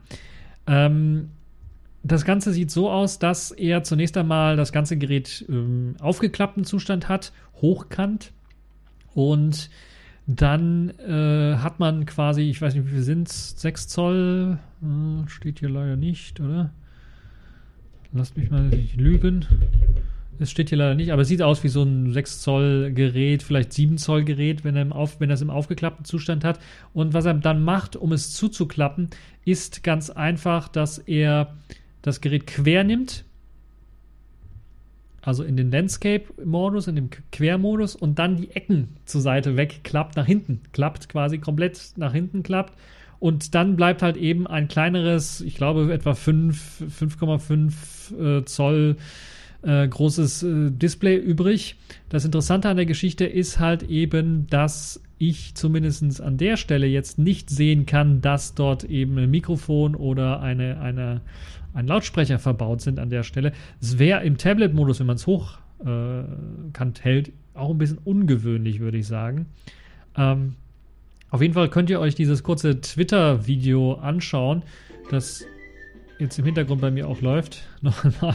Ähm, 0.67 1.31
das 2.03 2.25
Ganze 2.25 2.53
sieht 2.53 2.71
so 2.71 2.91
aus, 2.91 3.19
dass 3.19 3.51
er 3.51 3.83
zunächst 3.83 4.17
einmal 4.17 4.57
das 4.57 4.73
ganze 4.73 4.97
Gerät 4.97 5.45
ähm, 5.49 5.97
aufgeklappten 6.01 6.65
Zustand 6.65 7.09
hat, 7.09 7.33
hochkant 7.61 8.33
und 9.13 9.71
dann 10.27 10.91
äh, 10.99 11.57
hat 11.57 11.81
man 11.81 12.07
quasi, 12.07 12.43
ich 12.43 12.61
weiß 12.61 12.75
nicht, 12.75 12.87
wie 12.87 12.91
viel 12.91 13.03
sind 13.03 13.29
es, 13.29 13.61
6 13.61 13.89
Zoll, 13.89 14.59
äh, 14.83 15.29
steht 15.29 15.61
hier 15.61 15.71
leider 15.71 15.97
nicht, 15.97 16.41
oder? 16.41 16.71
Lasst 18.13 18.37
mich 18.37 18.51
mal 18.51 18.63
nicht 18.63 18.97
lügen. 18.97 19.47
Es 20.39 20.51
steht 20.51 20.71
hier 20.71 20.79
leider 20.79 20.95
nicht, 20.95 21.13
aber 21.13 21.23
es 21.23 21.29
sieht 21.29 21.43
aus 21.43 21.63
wie 21.65 21.69
so 21.69 21.83
ein 21.83 22.13
6 22.13 22.41
Zoll 22.41 22.93
Gerät, 22.95 23.43
vielleicht 23.43 23.73
7 23.73 23.99
Zoll 23.99 24.25
Gerät, 24.25 24.65
wenn 24.65 24.75
er, 24.75 24.83
im 24.83 24.93
Auf, 24.93 25.21
wenn 25.21 25.31
er 25.31 25.35
es 25.35 25.43
im 25.43 25.51
aufgeklappten 25.51 26.05
Zustand 26.05 26.45
hat. 26.45 26.59
Und 26.95 27.13
was 27.13 27.27
er 27.27 27.35
dann 27.35 27.63
macht, 27.63 27.95
um 27.95 28.13
es 28.13 28.33
zuzuklappen, 28.33 29.11
ist 29.45 29.83
ganz 29.83 30.11
einfach, 30.11 30.69
dass 30.69 30.99
er 30.99 31.57
das 32.03 32.21
Gerät 32.21 32.47
quer 32.47 32.85
nimmt, 32.85 33.25
also 35.23 35.43
in 35.43 35.57
den 35.57 35.71
Landscape-Modus, 35.71 36.89
in 36.89 36.97
dem 36.97 37.11
Quermodus 37.33 37.95
und 37.95 38.19
dann 38.19 38.37
die 38.37 38.51
Ecken 38.51 38.97
zur 39.05 39.21
Seite 39.21 39.57
wegklappt, 39.57 40.17
nach 40.17 40.27
hinten 40.27 40.63
klappt, 40.73 41.09
quasi 41.09 41.39
komplett 41.39 41.93
nach 41.97 42.13
hinten 42.13 42.43
klappt. 42.43 42.75
Und 43.19 43.55
dann 43.55 43.77
bleibt 43.77 44.03
halt 44.03 44.17
eben 44.17 44.47
ein 44.47 44.69
kleineres, 44.69 45.43
ich 45.43 45.55
glaube 45.55 45.93
etwa 45.93 46.13
5,5 46.13 48.39
äh, 48.39 48.45
Zoll 48.47 48.97
äh, 49.63 49.87
großes 49.87 50.43
äh, 50.43 50.71
Display 50.71 51.17
übrig. 51.17 51.77
Das 52.09 52.25
Interessante 52.25 52.71
an 52.71 52.79
der 52.79 52.87
Geschichte 52.87 53.27
ist 53.27 53.59
halt 53.59 53.83
eben, 53.83 54.47
dass 54.47 55.03
ich 55.21 55.55
zumindest 55.55 56.21
an 56.21 56.39
der 56.39 56.57
Stelle 56.57 56.87
jetzt 56.87 57.19
nicht 57.19 57.51
sehen 57.51 57.87
kann, 57.87 58.21
dass 58.21 58.55
dort 58.55 58.85
eben 58.85 59.19
ein 59.19 59.31
Mikrofon 59.31 59.95
oder 59.95 60.41
eine, 60.41 60.81
eine 60.81 61.21
ein 61.73 61.87
Lautsprecher 61.87 62.39
verbaut 62.39 62.81
sind 62.81 62.99
an 62.99 63.11
der 63.11 63.23
Stelle. 63.23 63.53
Es 63.81 63.99
wäre 63.99 64.25
im 64.25 64.39
Tablet-Modus, 64.39 65.01
wenn 65.01 65.07
man 65.07 65.17
es 65.17 65.27
hochkant 65.27 66.99
äh, 66.99 67.03
hält, 67.03 67.33
auch 67.55 67.71
ein 67.71 67.79
bisschen 67.79 67.99
ungewöhnlich, 67.99 68.81
würde 68.81 68.99
ich 68.99 69.07
sagen. 69.07 69.47
Ähm, 70.17 70.57
auf 71.31 71.43
jeden 71.43 71.55
Fall 71.55 71.69
könnt 71.69 71.91
ihr 71.91 72.01
euch 72.01 72.15
dieses 72.15 72.43
kurze 72.43 72.81
Twitter-Video 72.81 73.95
anschauen, 73.95 74.63
das 75.11 75.45
jetzt 76.19 76.39
im 76.39 76.45
Hintergrund 76.45 76.81
bei 76.81 76.91
mir 76.91 77.09
auch 77.09 77.21
läuft. 77.21 77.69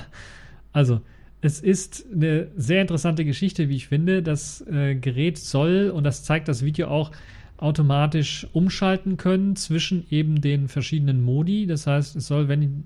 Also, 0.72 1.00
es 1.42 1.60
ist 1.60 2.06
eine 2.12 2.48
sehr 2.56 2.82
interessante 2.82 3.26
Geschichte, 3.26 3.70
wie 3.70 3.76
ich 3.76 3.88
finde. 3.88 4.24
Das 4.24 4.62
äh, 4.68 4.96
Gerät 4.96 5.38
soll, 5.38 5.92
und 5.94 6.04
das 6.04 6.24
zeigt 6.24 6.48
das 6.48 6.64
Video 6.64 6.88
auch, 6.88 7.12
automatisch 7.58 8.48
umschalten 8.52 9.16
können 9.16 9.56
zwischen 9.56 10.06
eben 10.10 10.42
den 10.42 10.68
verschiedenen 10.68 11.22
Modi. 11.22 11.68
Das 11.68 11.88
heißt, 11.88 12.16
es 12.16 12.28
soll, 12.28 12.48
wenn 12.48 12.84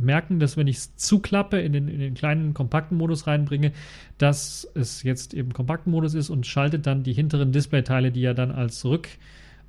merken, 0.00 0.38
dass 0.40 0.56
wenn 0.56 0.66
ich 0.66 0.76
es 0.76 0.96
zuklappe, 0.96 1.60
in 1.60 1.72
den, 1.72 1.88
in 1.88 2.00
den 2.00 2.14
kleinen 2.14 2.54
kompakten 2.54 2.96
Modus 2.96 3.26
reinbringe, 3.26 3.72
dass 4.18 4.66
es 4.74 5.02
jetzt 5.02 5.34
eben 5.34 5.52
kompakten 5.52 5.92
Modus 5.92 6.14
ist 6.14 6.30
und 6.30 6.46
schaltet 6.46 6.86
dann 6.86 7.02
die 7.02 7.12
hinteren 7.12 7.52
Displayteile, 7.52 8.10
die 8.10 8.22
ja 8.22 8.34
dann 8.34 8.50
als, 8.50 8.84
Rück, 8.84 9.08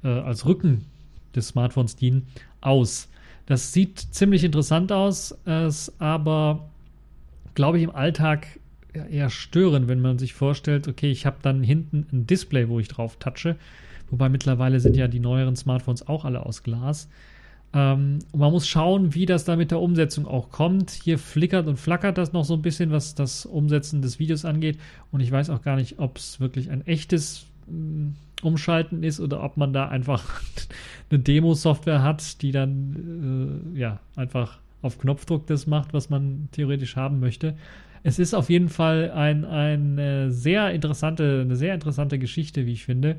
äh, 0.04 0.08
als 0.08 0.46
Rücken 0.46 0.86
des 1.36 1.50
Smartphones 1.50 1.96
dienen, 1.96 2.28
aus. 2.62 3.10
Das 3.46 3.74
sieht 3.74 4.00
ziemlich 4.00 4.44
interessant 4.44 4.92
aus, 4.92 5.38
ist 5.46 5.94
aber, 6.00 6.70
glaube 7.58 7.80
ich, 7.80 7.84
im 7.84 7.89
Alltag 7.89 8.46
eher 8.93 9.32
störend, 9.32 9.88
wenn 9.88 10.00
man 10.00 10.20
sich 10.20 10.36
vorstellt, 10.36 10.88
okay, 10.88 11.10
ich 11.10 11.26
habe 11.26 11.38
dann 11.41 11.63
hinten 11.63 12.06
ein 12.13 12.28
Display, 12.28 12.70
wo 12.70 12.80
ich 12.80 12.88
drauf 12.88 13.17
touche. 13.17 13.56
Wobei 14.12 14.30
mittlerweile 14.30 14.80
sind 14.80 14.96
ja 14.96 15.08
die 15.08 15.20
neueren 15.20 15.56
Smartphones 15.56 16.08
auch 16.08 16.24
alle 16.24 16.46
aus 16.46 16.62
Glas. 16.62 17.10
Ähm, 17.74 18.20
man 18.32 18.52
muss 18.52 18.67
schauen, 18.67 19.15
wie 19.15 19.26
das 19.26 19.43
da 19.43 19.56
mit 19.56 19.72
der 19.72 19.80
Umsetzung 19.80 20.28
auch 20.28 20.52
kommt. 20.52 20.91
Hier 20.91 21.17
flickert 21.17 21.65
und 21.65 21.78
flackert 21.78 22.20
das 22.20 22.32
noch 22.32 22.46
so 22.46 22.54
ein 22.54 22.62
bisschen, 22.62 22.91
was 22.91 23.15
das 23.15 23.48
Umsetzen 23.48 24.04
des 24.04 24.20
Videos 24.20 24.46
angeht. 24.46 24.78
Und 25.12 25.22
ich 25.22 25.32
weiß 25.32 25.50
auch 25.50 25.63
gar 25.63 25.78
nicht, 25.78 25.98
ob 25.98 26.17
es 26.17 26.39
wirklich 26.39 26.70
ein 26.70 26.86
echtes 26.86 27.48
mm, 27.65 28.10
Umschalten 28.43 29.02
ist 29.02 29.20
oder 29.20 29.41
ob 29.43 29.58
man 29.58 29.74
da 29.74 29.88
einfach 29.88 30.41
eine 31.10 31.20
Demo-Software 31.20 32.04
hat, 32.04 32.43
die 32.43 32.52
dann 32.52 33.74
äh, 33.74 33.80
ja 33.80 34.00
einfach 34.15 34.60
auf 34.82 35.00
Knopfdruck 35.00 35.48
das 35.48 35.68
macht, 35.68 35.94
was 35.94 36.10
man 36.10 36.50
theoretisch 36.52 36.96
haben 36.96 37.20
möchte. 37.20 37.56
Es 38.04 38.20
ist 38.20 38.34
auf 38.34 38.50
jeden 38.50 38.70
Fall 38.70 39.12
ein, 39.12 39.44
eine 39.44 40.32
sehr 40.32 40.72
interessante, 40.72 41.42
eine 41.42 41.56
sehr 41.56 41.74
interessante 41.74 42.20
Geschichte, 42.20 42.66
wie 42.66 42.74
ich 42.74 42.86
finde. 42.86 43.18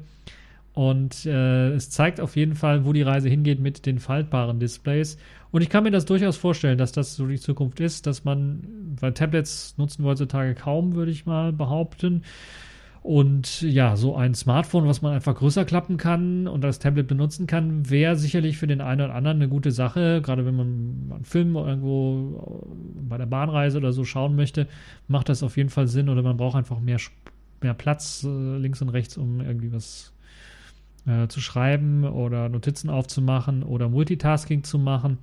Und 0.72 1.26
äh, 1.26 1.70
es 1.70 1.90
zeigt 1.90 2.20
auf 2.20 2.36
jeden 2.36 2.54
Fall, 2.54 2.84
wo 2.84 2.92
die 2.92 3.02
Reise 3.02 3.28
hingeht 3.28 3.58
mit 3.58 3.84
den 3.84 3.98
faltbaren 3.98 4.60
Displays. 4.60 5.18
Und 5.50 5.62
ich 5.62 5.70
kann 5.70 5.82
mir 5.82 5.90
das 5.90 6.04
durchaus 6.04 6.36
vorstellen, 6.36 6.78
dass 6.78 6.92
das 6.92 7.16
so 7.16 7.26
die 7.26 7.40
Zukunft 7.40 7.80
ist, 7.80 8.06
dass 8.06 8.24
man, 8.24 8.96
weil 9.00 9.12
Tablets 9.12 9.74
nutzen 9.76 10.04
wir 10.04 10.10
heutzutage 10.10 10.54
kaum, 10.54 10.94
würde 10.94 11.10
ich 11.10 11.26
mal 11.26 11.52
behaupten. 11.52 12.22
Und 13.02 13.62
ja, 13.62 13.96
so 13.96 14.16
ein 14.16 14.34
Smartphone, 14.34 14.86
was 14.86 15.02
man 15.02 15.14
einfach 15.14 15.36
größer 15.36 15.64
klappen 15.64 15.96
kann 15.96 16.48
und 16.48 16.64
als 16.64 16.78
Tablet 16.78 17.06
benutzen 17.06 17.46
kann, 17.46 17.88
wäre 17.88 18.16
sicherlich 18.16 18.58
für 18.58 18.66
den 18.66 18.80
einen 18.80 19.02
oder 19.02 19.14
anderen 19.14 19.38
eine 19.38 19.48
gute 19.48 19.70
Sache. 19.70 20.20
Gerade 20.22 20.44
wenn 20.44 20.56
man 20.56 20.66
einen 21.14 21.24
Film 21.24 21.54
irgendwo 21.56 22.66
bei 23.08 23.16
der 23.16 23.26
Bahnreise 23.26 23.78
oder 23.78 23.92
so 23.92 24.04
schauen 24.04 24.36
möchte, 24.36 24.66
macht 25.06 25.28
das 25.28 25.42
auf 25.42 25.56
jeden 25.56 25.70
Fall 25.70 25.86
Sinn. 25.86 26.08
Oder 26.08 26.22
man 26.22 26.36
braucht 26.36 26.56
einfach 26.56 26.80
mehr, 26.80 26.98
mehr 27.62 27.74
Platz 27.74 28.24
äh, 28.24 28.56
links 28.58 28.82
und 28.82 28.88
rechts, 28.88 29.16
um 29.16 29.40
irgendwie 29.40 29.72
was 29.72 30.12
äh, 31.06 31.28
zu 31.28 31.40
schreiben 31.40 32.04
oder 32.04 32.48
Notizen 32.48 32.90
aufzumachen 32.90 33.62
oder 33.62 33.88
Multitasking 33.88 34.64
zu 34.64 34.78
machen. 34.78 35.18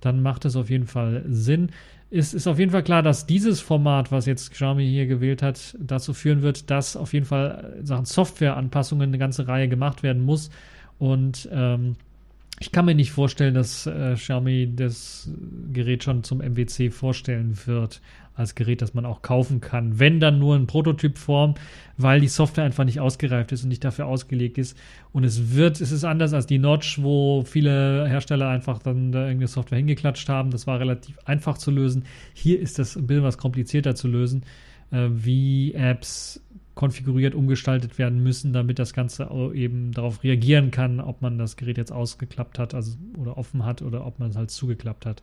Dann 0.00 0.22
macht 0.22 0.46
es 0.46 0.56
auf 0.56 0.70
jeden 0.70 0.86
Fall 0.86 1.24
Sinn 1.28 1.70
ist, 2.10 2.34
ist 2.34 2.46
auf 2.46 2.58
jeden 2.58 2.72
Fall 2.72 2.82
klar, 2.82 3.02
dass 3.02 3.26
dieses 3.26 3.60
Format, 3.60 4.10
was 4.10 4.26
jetzt 4.26 4.50
Xiaomi 4.50 4.86
hier 4.86 5.06
gewählt 5.06 5.42
hat, 5.42 5.76
dazu 5.78 6.12
führen 6.12 6.42
wird, 6.42 6.70
dass 6.70 6.96
auf 6.96 7.12
jeden 7.12 7.26
Fall 7.26 7.78
Sachen 7.82 8.04
Softwareanpassungen 8.04 9.08
eine 9.08 9.18
ganze 9.18 9.46
Reihe 9.46 9.68
gemacht 9.68 10.02
werden 10.02 10.24
muss. 10.24 10.50
Und 10.98 11.48
ähm, 11.52 11.96
ich 12.58 12.72
kann 12.72 12.84
mir 12.84 12.94
nicht 12.94 13.12
vorstellen, 13.12 13.54
dass 13.54 13.86
äh, 13.86 14.14
Xiaomi 14.16 14.72
das 14.74 15.30
Gerät 15.72 16.04
schon 16.04 16.24
zum 16.24 16.38
MWC 16.38 16.90
vorstellen 16.90 17.56
wird 17.66 18.00
als 18.40 18.54
Gerät, 18.54 18.82
das 18.82 18.94
man 18.94 19.06
auch 19.06 19.22
kaufen 19.22 19.60
kann. 19.60 19.98
Wenn 19.98 20.18
dann 20.18 20.38
nur 20.38 20.56
in 20.56 20.66
Prototypform, 20.66 21.54
weil 21.96 22.20
die 22.20 22.28
Software 22.28 22.64
einfach 22.64 22.84
nicht 22.84 22.98
ausgereift 22.98 23.52
ist 23.52 23.62
und 23.62 23.68
nicht 23.68 23.84
dafür 23.84 24.06
ausgelegt 24.06 24.58
ist. 24.58 24.76
Und 25.12 25.24
es 25.24 25.54
wird, 25.54 25.80
es 25.80 25.92
ist 25.92 26.04
anders 26.04 26.32
als 26.32 26.46
die 26.46 26.58
Notch, 26.58 27.02
wo 27.02 27.42
viele 27.42 28.08
Hersteller 28.08 28.48
einfach 28.48 28.78
dann 28.78 29.12
da 29.12 29.20
irgendeine 29.20 29.48
Software 29.48 29.78
hingeklatscht 29.78 30.28
haben. 30.28 30.50
Das 30.50 30.66
war 30.66 30.80
relativ 30.80 31.18
einfach 31.24 31.58
zu 31.58 31.70
lösen. 31.70 32.04
Hier 32.32 32.58
ist 32.58 32.78
das 32.78 32.96
ein 32.96 33.06
bisschen 33.06 33.22
was 33.22 33.38
komplizierter 33.38 33.94
zu 33.94 34.08
lösen, 34.08 34.42
äh, 34.90 35.08
wie 35.10 35.74
Apps 35.74 36.42
konfiguriert, 36.80 37.34
umgestaltet 37.34 37.98
werden 37.98 38.22
müssen, 38.22 38.54
damit 38.54 38.78
das 38.78 38.94
Ganze 38.94 39.28
eben 39.52 39.92
darauf 39.92 40.24
reagieren 40.24 40.70
kann, 40.70 40.98
ob 40.98 41.20
man 41.20 41.36
das 41.36 41.58
Gerät 41.58 41.76
jetzt 41.76 41.92
ausgeklappt 41.92 42.58
hat 42.58 42.72
also, 42.72 42.96
oder 43.18 43.36
offen 43.36 43.66
hat 43.66 43.82
oder 43.82 44.06
ob 44.06 44.18
man 44.18 44.30
es 44.30 44.36
halt 44.36 44.50
zugeklappt 44.50 45.04
hat. 45.04 45.22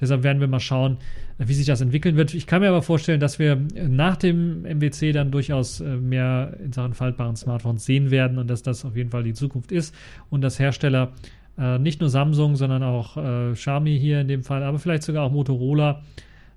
Deshalb 0.00 0.24
werden 0.24 0.40
wir 0.40 0.48
mal 0.48 0.58
schauen, 0.58 0.96
wie 1.38 1.54
sich 1.54 1.64
das 1.64 1.80
entwickeln 1.80 2.16
wird. 2.16 2.34
Ich 2.34 2.48
kann 2.48 2.60
mir 2.60 2.70
aber 2.70 2.82
vorstellen, 2.82 3.20
dass 3.20 3.38
wir 3.38 3.54
nach 3.86 4.16
dem 4.16 4.62
MWC 4.62 5.12
dann 5.12 5.30
durchaus 5.30 5.80
äh, 5.80 5.96
mehr 5.96 6.56
in 6.58 6.72
Sachen 6.72 6.92
faltbaren 6.92 7.36
Smartphones 7.36 7.84
sehen 7.84 8.10
werden 8.10 8.38
und 8.38 8.50
dass 8.50 8.64
das 8.64 8.84
auf 8.84 8.96
jeden 8.96 9.10
Fall 9.10 9.22
die 9.22 9.34
Zukunft 9.34 9.70
ist 9.70 9.94
und 10.28 10.40
dass 10.40 10.58
Hersteller 10.58 11.12
äh, 11.56 11.78
nicht 11.78 12.00
nur 12.00 12.10
Samsung, 12.10 12.56
sondern 12.56 12.82
auch 12.82 13.16
äh, 13.16 13.52
Xiaomi 13.52 13.96
hier 13.96 14.22
in 14.22 14.26
dem 14.26 14.42
Fall, 14.42 14.64
aber 14.64 14.80
vielleicht 14.80 15.04
sogar 15.04 15.22
auch 15.22 15.30
Motorola 15.30 16.02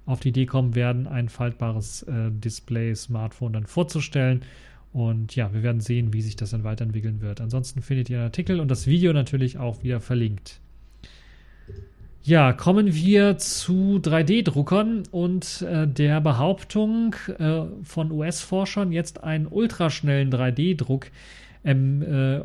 auf 0.09 0.19
die 0.19 0.29
Idee 0.29 0.45
kommen 0.45 0.75
werden, 0.75 1.07
ein 1.07 1.29
faltbares 1.29 2.03
äh, 2.03 2.31
Display-Smartphone 2.31 3.53
dann 3.53 3.65
vorzustellen. 3.65 4.41
Und 4.91 5.35
ja, 5.35 5.53
wir 5.53 5.61
werden 5.61 5.81
sehen, 5.81 6.13
wie 6.13 6.21
sich 6.21 6.35
das 6.35 6.49
dann 6.49 6.63
weiterentwickeln 6.63 7.21
wird. 7.21 7.41
Ansonsten 7.41 7.81
findet 7.81 8.09
ihr 8.09 8.17
den 8.17 8.23
Artikel 8.23 8.59
und 8.59 8.69
das 8.69 8.87
Video 8.87 9.13
natürlich 9.13 9.59
auch 9.59 9.83
wieder 9.83 9.99
verlinkt. 9.99 10.59
Ja, 12.23 12.53
kommen 12.53 12.93
wir 12.93 13.37
zu 13.37 13.99
3D-Druckern 14.03 15.03
und 15.11 15.61
äh, 15.61 15.87
der 15.87 16.21
Behauptung 16.21 17.15
äh, 17.37 17.61
von 17.83 18.11
US-Forschern, 18.11 18.91
jetzt 18.91 19.23
einen 19.23 19.47
ultraschnellen 19.47 20.31
3D-Druck 20.31 21.11
ähm, 21.63 22.01
äh, 22.01 22.41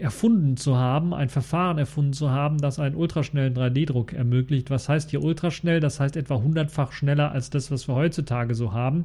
erfunden 0.00 0.56
zu 0.56 0.76
haben, 0.76 1.14
ein 1.14 1.28
Verfahren 1.28 1.78
erfunden 1.78 2.12
zu 2.12 2.30
haben, 2.30 2.58
das 2.58 2.78
einen 2.78 2.94
ultraschnellen 2.94 3.54
3D-Druck 3.54 4.12
ermöglicht. 4.12 4.70
Was 4.70 4.88
heißt 4.88 5.10
hier 5.10 5.22
ultraschnell? 5.22 5.80
Das 5.80 6.00
heißt 6.00 6.16
etwa 6.16 6.36
hundertfach 6.36 6.92
schneller 6.92 7.32
als 7.32 7.50
das, 7.50 7.70
was 7.70 7.88
wir 7.88 7.94
heutzutage 7.94 8.54
so 8.54 8.72
haben. 8.72 9.04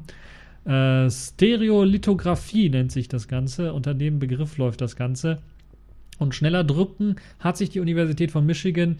Äh, 0.64 1.10
Stereolithografie 1.10 2.70
nennt 2.70 2.92
sich 2.92 3.08
das 3.08 3.28
Ganze. 3.28 3.72
Unter 3.72 3.94
dem 3.94 4.18
Begriff 4.18 4.58
läuft 4.58 4.80
das 4.80 4.96
Ganze. 4.96 5.38
Und 6.18 6.34
schneller 6.34 6.64
drücken 6.64 7.16
hat 7.38 7.56
sich 7.56 7.70
die 7.70 7.80
Universität 7.80 8.30
von 8.30 8.46
Michigan 8.46 8.96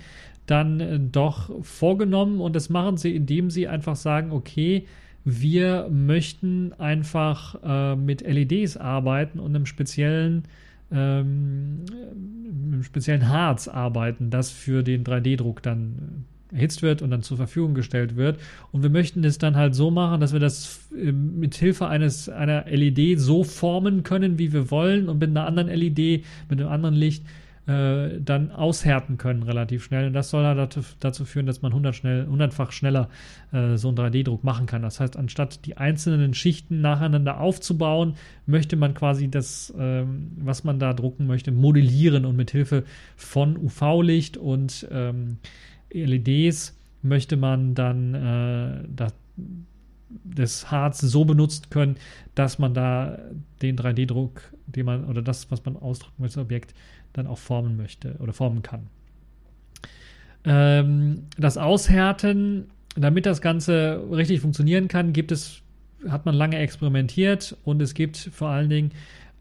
dann 0.47 0.81
äh, 0.81 1.01
doch 1.01 1.51
vorgenommen 1.65 2.41
und 2.41 2.55
das 2.55 2.69
machen 2.69 2.97
sie, 2.97 3.15
indem 3.15 3.51
sie 3.51 3.69
einfach 3.69 3.97
sagen, 3.97 4.31
okay, 4.31 4.87
wir 5.25 5.89
möchten 5.91 6.73
einfach 6.75 7.57
äh, 7.65 7.97
mit 7.97 8.21
LEDs 8.21 8.77
arbeiten 8.77 9.41
und 9.41 9.57
einem 9.57 9.67
speziellen 9.67 10.45
ähm, 10.91 11.85
einem 12.73 12.83
speziellen 12.83 13.29
Harz 13.29 13.69
arbeiten, 13.69 14.31
das 14.31 14.51
für 14.51 14.83
den 14.83 15.05
3D-Druck 15.05 15.63
dann 15.63 16.25
erhitzt 16.53 16.83
wird 16.83 17.03
und 17.03 17.11
dann 17.11 17.23
zur 17.23 17.37
Verfügung 17.37 17.75
gestellt 17.75 18.17
wird. 18.17 18.39
Und 18.73 18.83
wir 18.83 18.91
möchten 18.91 19.25
es 19.25 19.39
dann 19.39 19.57
halt 19.57 19.75
so 19.75 19.91
machen, 19.91 20.21
dass 20.21 20.33
wir 20.33 20.41
das 20.41 20.89
mit 20.93 21.55
Hilfe 21.57 21.89
eines 21.89 22.29
einer 22.29 22.67
LED 22.67 23.19
so 23.19 23.43
formen 23.43 24.03
können, 24.03 24.39
wie 24.39 24.53
wir 24.53 24.71
wollen 24.71 25.09
und 25.09 25.19
mit 25.19 25.31
einer 25.31 25.47
anderen 25.47 25.69
LED, 25.69 26.25
mit 26.49 26.61
einem 26.61 26.69
anderen 26.69 26.95
Licht 26.95 27.25
äh, 27.67 28.21
dann 28.21 28.51
aushärten 28.51 29.19
können 29.19 29.43
relativ 29.43 29.85
schnell. 29.85 30.07
Und 30.07 30.13
das 30.13 30.31
soll 30.31 30.45
halt 30.45 30.59
dazu, 30.59 30.81
dazu 31.01 31.25
führen, 31.25 31.47
dass 31.47 31.63
man 31.63 31.73
100 31.73 31.95
schnell, 31.95 32.27
hundertfach 32.27 32.73
schneller 32.73 33.09
äh, 33.53 33.77
so 33.77 33.89
einen 33.89 33.99
3D-Druck 33.99 34.45
machen 34.45 34.67
kann. 34.67 34.83
Das 34.83 35.01
heißt, 35.01 35.17
anstatt 35.17 35.67
die 35.67 35.77
einzelnen 35.77 36.35
Schichten 36.35 36.81
nacheinander 36.81 37.41
aufzubauen, 37.41 38.15
möchte 38.47 38.77
man 38.77 38.95
quasi 38.95 39.29
das, 39.29 39.75
ähm, 39.79 40.33
was 40.39 40.65
man 40.65 40.79
da 40.79 40.93
drucken 40.93 41.27
möchte, 41.27 41.51
modellieren 41.51 42.25
und 42.25 42.37
mit 42.37 42.51
Hilfe 42.53 42.85
von 43.17 43.57
UV-Licht 43.57 44.37
und 44.37 44.87
ähm, 44.93 45.39
LEDs 45.93 46.79
möchte 47.03 47.37
man 47.37 47.75
dann 47.75 48.15
äh, 48.15 48.85
das, 48.95 49.15
des 50.09 50.71
Harz 50.71 51.01
so 51.01 51.25
benutzen 51.25 51.65
können, 51.71 51.97
dass 52.35 52.59
man 52.59 52.75
da 52.75 53.19
den 53.63 53.77
3D-Druck, 53.77 54.53
den 54.67 54.87
man 54.87 55.05
oder 55.05 55.23
das, 55.23 55.51
was 55.51 55.65
man 55.65 55.77
ausdrücken 55.77 56.23
möchte, 56.23 56.41
Objekt 56.41 56.75
dann 57.13 57.27
auch 57.27 57.39
formen 57.39 57.77
möchte 57.77 58.17
oder 58.19 58.33
formen 58.33 58.63
kann. 58.63 58.89
Ähm, 60.45 61.25
das 61.37 61.59
Aushärten, 61.59 62.67
damit 62.95 63.27
das 63.27 63.41
Ganze 63.41 64.03
richtig 64.11 64.41
funktionieren 64.41 64.89
kann, 64.89 65.13
gibt 65.13 65.33
es, 65.33 65.63
hat 66.09 66.25
man 66.25 66.35
lange 66.35 66.59
experimentiert 66.59 67.57
und 67.65 67.83
es 67.83 67.95
gibt 67.95 68.17
vor 68.17 68.49
allen 68.49 68.71
Dingen 68.71 68.93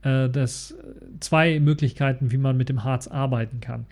äh, 0.01 0.29
das, 0.29 0.75
zwei 1.19 1.59
Möglichkeiten, 1.59 2.31
wie 2.31 2.37
man 2.37 2.57
mit 2.57 2.69
dem 2.69 2.83
Harz 2.83 3.07
arbeiten 3.07 3.59
kann. 3.59 3.85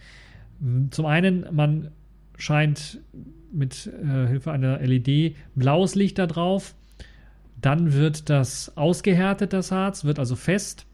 Zum 0.91 1.05
einen, 1.05 1.45
man 1.51 1.91
scheint 2.37 2.99
mit 3.53 3.87
äh, 3.87 4.27
Hilfe 4.27 4.51
einer 4.51 4.79
LED 4.79 5.35
blaues 5.55 5.95
Licht 5.95 6.19
da 6.19 6.27
drauf. 6.27 6.75
Dann 7.61 7.93
wird 7.93 8.29
das 8.29 8.75
ausgehärtet, 8.75 9.53
das 9.53 9.71
Harz, 9.71 10.03
wird 10.03 10.19
also 10.19 10.35
fest. 10.35 10.85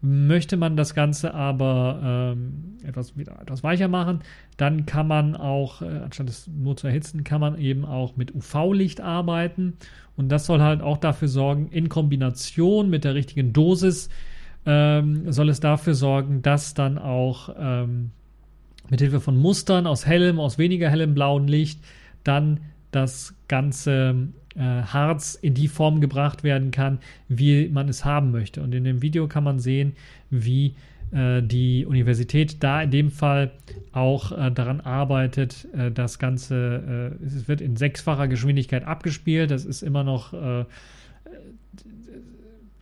Möchte 0.00 0.56
man 0.56 0.76
das 0.76 0.94
Ganze 0.94 1.32
aber 1.32 2.34
ähm, 2.34 2.78
etwas, 2.84 3.16
wieder 3.16 3.40
etwas 3.40 3.62
weicher 3.62 3.86
machen, 3.86 4.20
dann 4.56 4.84
kann 4.84 5.06
man 5.06 5.36
auch, 5.36 5.80
äh, 5.80 5.84
anstatt 5.84 6.28
es 6.28 6.48
nur 6.48 6.76
zu 6.76 6.88
erhitzen, 6.88 7.22
kann 7.22 7.40
man 7.40 7.56
eben 7.56 7.84
auch 7.84 8.16
mit 8.16 8.34
UV-Licht 8.34 9.00
arbeiten. 9.00 9.74
Und 10.16 10.30
das 10.30 10.46
soll 10.46 10.60
halt 10.60 10.82
auch 10.82 10.98
dafür 10.98 11.28
sorgen, 11.28 11.68
in 11.68 11.88
Kombination 11.88 12.90
mit 12.90 13.04
der 13.04 13.14
richtigen 13.14 13.52
Dosis, 13.52 14.08
ähm, 14.66 15.30
soll 15.30 15.48
es 15.48 15.60
dafür 15.60 15.94
sorgen, 15.94 16.42
dass 16.42 16.74
dann 16.74 16.98
auch 16.98 17.54
ähm, 17.56 18.10
mit 18.92 19.00
Hilfe 19.00 19.20
von 19.20 19.38
Mustern 19.38 19.86
aus 19.86 20.04
hellem, 20.04 20.38
aus 20.38 20.58
weniger 20.58 20.90
hellem 20.90 21.14
blauen 21.14 21.48
Licht 21.48 21.80
dann 22.24 22.60
das 22.90 23.34
Ganze 23.48 24.28
äh, 24.54 24.60
Harz 24.60 25.34
in 25.34 25.54
die 25.54 25.68
Form 25.68 26.02
gebracht 26.02 26.44
werden 26.44 26.72
kann, 26.72 26.98
wie 27.26 27.70
man 27.70 27.88
es 27.88 28.04
haben 28.04 28.32
möchte. 28.32 28.60
Und 28.60 28.74
in 28.74 28.84
dem 28.84 29.00
Video 29.00 29.28
kann 29.28 29.44
man 29.44 29.60
sehen, 29.60 29.94
wie 30.28 30.74
äh, 31.10 31.42
die 31.42 31.86
Universität 31.86 32.62
da 32.62 32.82
in 32.82 32.90
dem 32.90 33.10
Fall 33.10 33.52
auch 33.92 34.30
äh, 34.30 34.50
daran 34.50 34.82
arbeitet, 34.82 35.66
äh, 35.72 35.90
das 35.90 36.18
Ganze, 36.18 37.16
äh, 37.18 37.24
es 37.24 37.48
wird 37.48 37.62
in 37.62 37.76
sechsfacher 37.76 38.28
Geschwindigkeit 38.28 38.84
abgespielt. 38.84 39.50
Das 39.50 39.64
ist 39.64 39.80
immer 39.80 40.04
noch, 40.04 40.34
äh, 40.34 40.66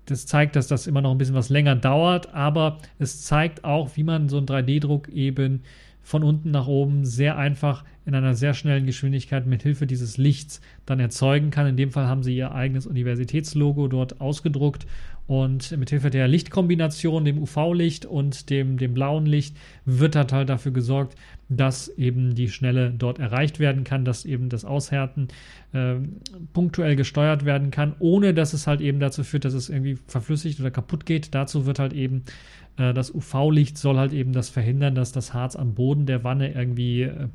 das 0.07 0.27
zeigt, 0.27 0.57
dass 0.57 0.67
das 0.67 0.89
immer 0.89 1.03
noch 1.03 1.13
ein 1.13 1.19
bisschen 1.19 1.37
was 1.37 1.51
länger 1.51 1.77
dauert, 1.77 2.35
aber 2.35 2.79
es 2.99 3.23
zeigt 3.23 3.63
auch, 3.63 3.91
wie 3.95 4.03
man 4.03 4.29
so 4.29 4.39
einen 4.39 4.47
3D-Druck 4.47 5.09
eben 5.11 5.63
von 6.03 6.25
unten 6.25 6.51
nach 6.51 6.67
oben 6.67 7.05
sehr 7.05 7.37
einfach 7.37 7.85
in 8.07 8.15
einer 8.15 8.35
sehr 8.35 8.55
schnellen 8.55 8.87
Geschwindigkeit 8.87 9.47
mit 9.47 9.63
Hilfe 9.63 9.87
dieses 9.87 10.17
Lichts 10.17 10.61
dann 10.87 11.01
erzeugen 11.01 11.51
kann. 11.51 11.67
In 11.67 11.77
dem 11.77 11.91
Fall 11.91 12.07
haben 12.07 12.23
sie 12.23 12.37
ihr 12.37 12.53
eigenes 12.53 12.87
Universitätslogo 12.87 13.89
dort 13.89 14.21
ausgedruckt 14.21 14.87
und 15.31 15.77
mit 15.77 15.91
Hilfe 15.91 16.11
der 16.11 16.27
Lichtkombination, 16.27 17.25
dem 17.25 17.39
UV-Licht 17.39 18.05
und 18.05 18.51
dem, 18.51 18.79
dem 18.79 18.95
blauen 18.95 19.27
Licht, 19.27 19.57
wird 19.85 20.17
halt, 20.17 20.33
halt 20.33 20.49
dafür 20.49 20.73
gesorgt, 20.73 21.15
dass 21.49 21.89
eben 21.89 22.35
die 22.35 22.49
Schnelle 22.49 22.91
dort 22.91 23.21
erreicht 23.21 23.61
werden 23.61 23.85
kann, 23.85 24.05
dass 24.05 24.25
eben 24.25 24.49
das 24.49 24.65
Aushärten 24.65 25.29
äh, 25.73 25.95
punktuell 26.53 26.97
gesteuert 26.97 27.45
werden 27.45 27.71
kann, 27.71 27.95
ohne 28.01 28.35
dass 28.35 28.55
es 28.55 28.67
halt 28.67 28.81
eben 28.81 28.99
dazu 28.99 29.23
führt, 29.23 29.45
dass 29.45 29.55
es 29.55 29.69
irgendwie 29.69 29.99
verflüssigt 30.09 30.59
oder 30.59 30.73
kaputt 30.73 31.07
geht. 31.07 31.33
Dazu 31.33 31.65
wird 31.65 31.79
halt 31.79 31.93
eben 31.93 32.25
das 32.95 33.15
UV-Licht 33.15 33.77
soll 33.79 33.99
halt 33.99 34.13
eben 34.13 34.33
das 34.33 34.49
verhindern, 34.49 34.95
dass 34.95 35.13
das 35.13 35.35
Harz 35.35 35.57
am 35.57 35.75
Boden 35.75 36.07
der 36.07 36.25
Wanne 36.25 36.53
irgendwie, 36.53 37.03
äh, 37.03 37.29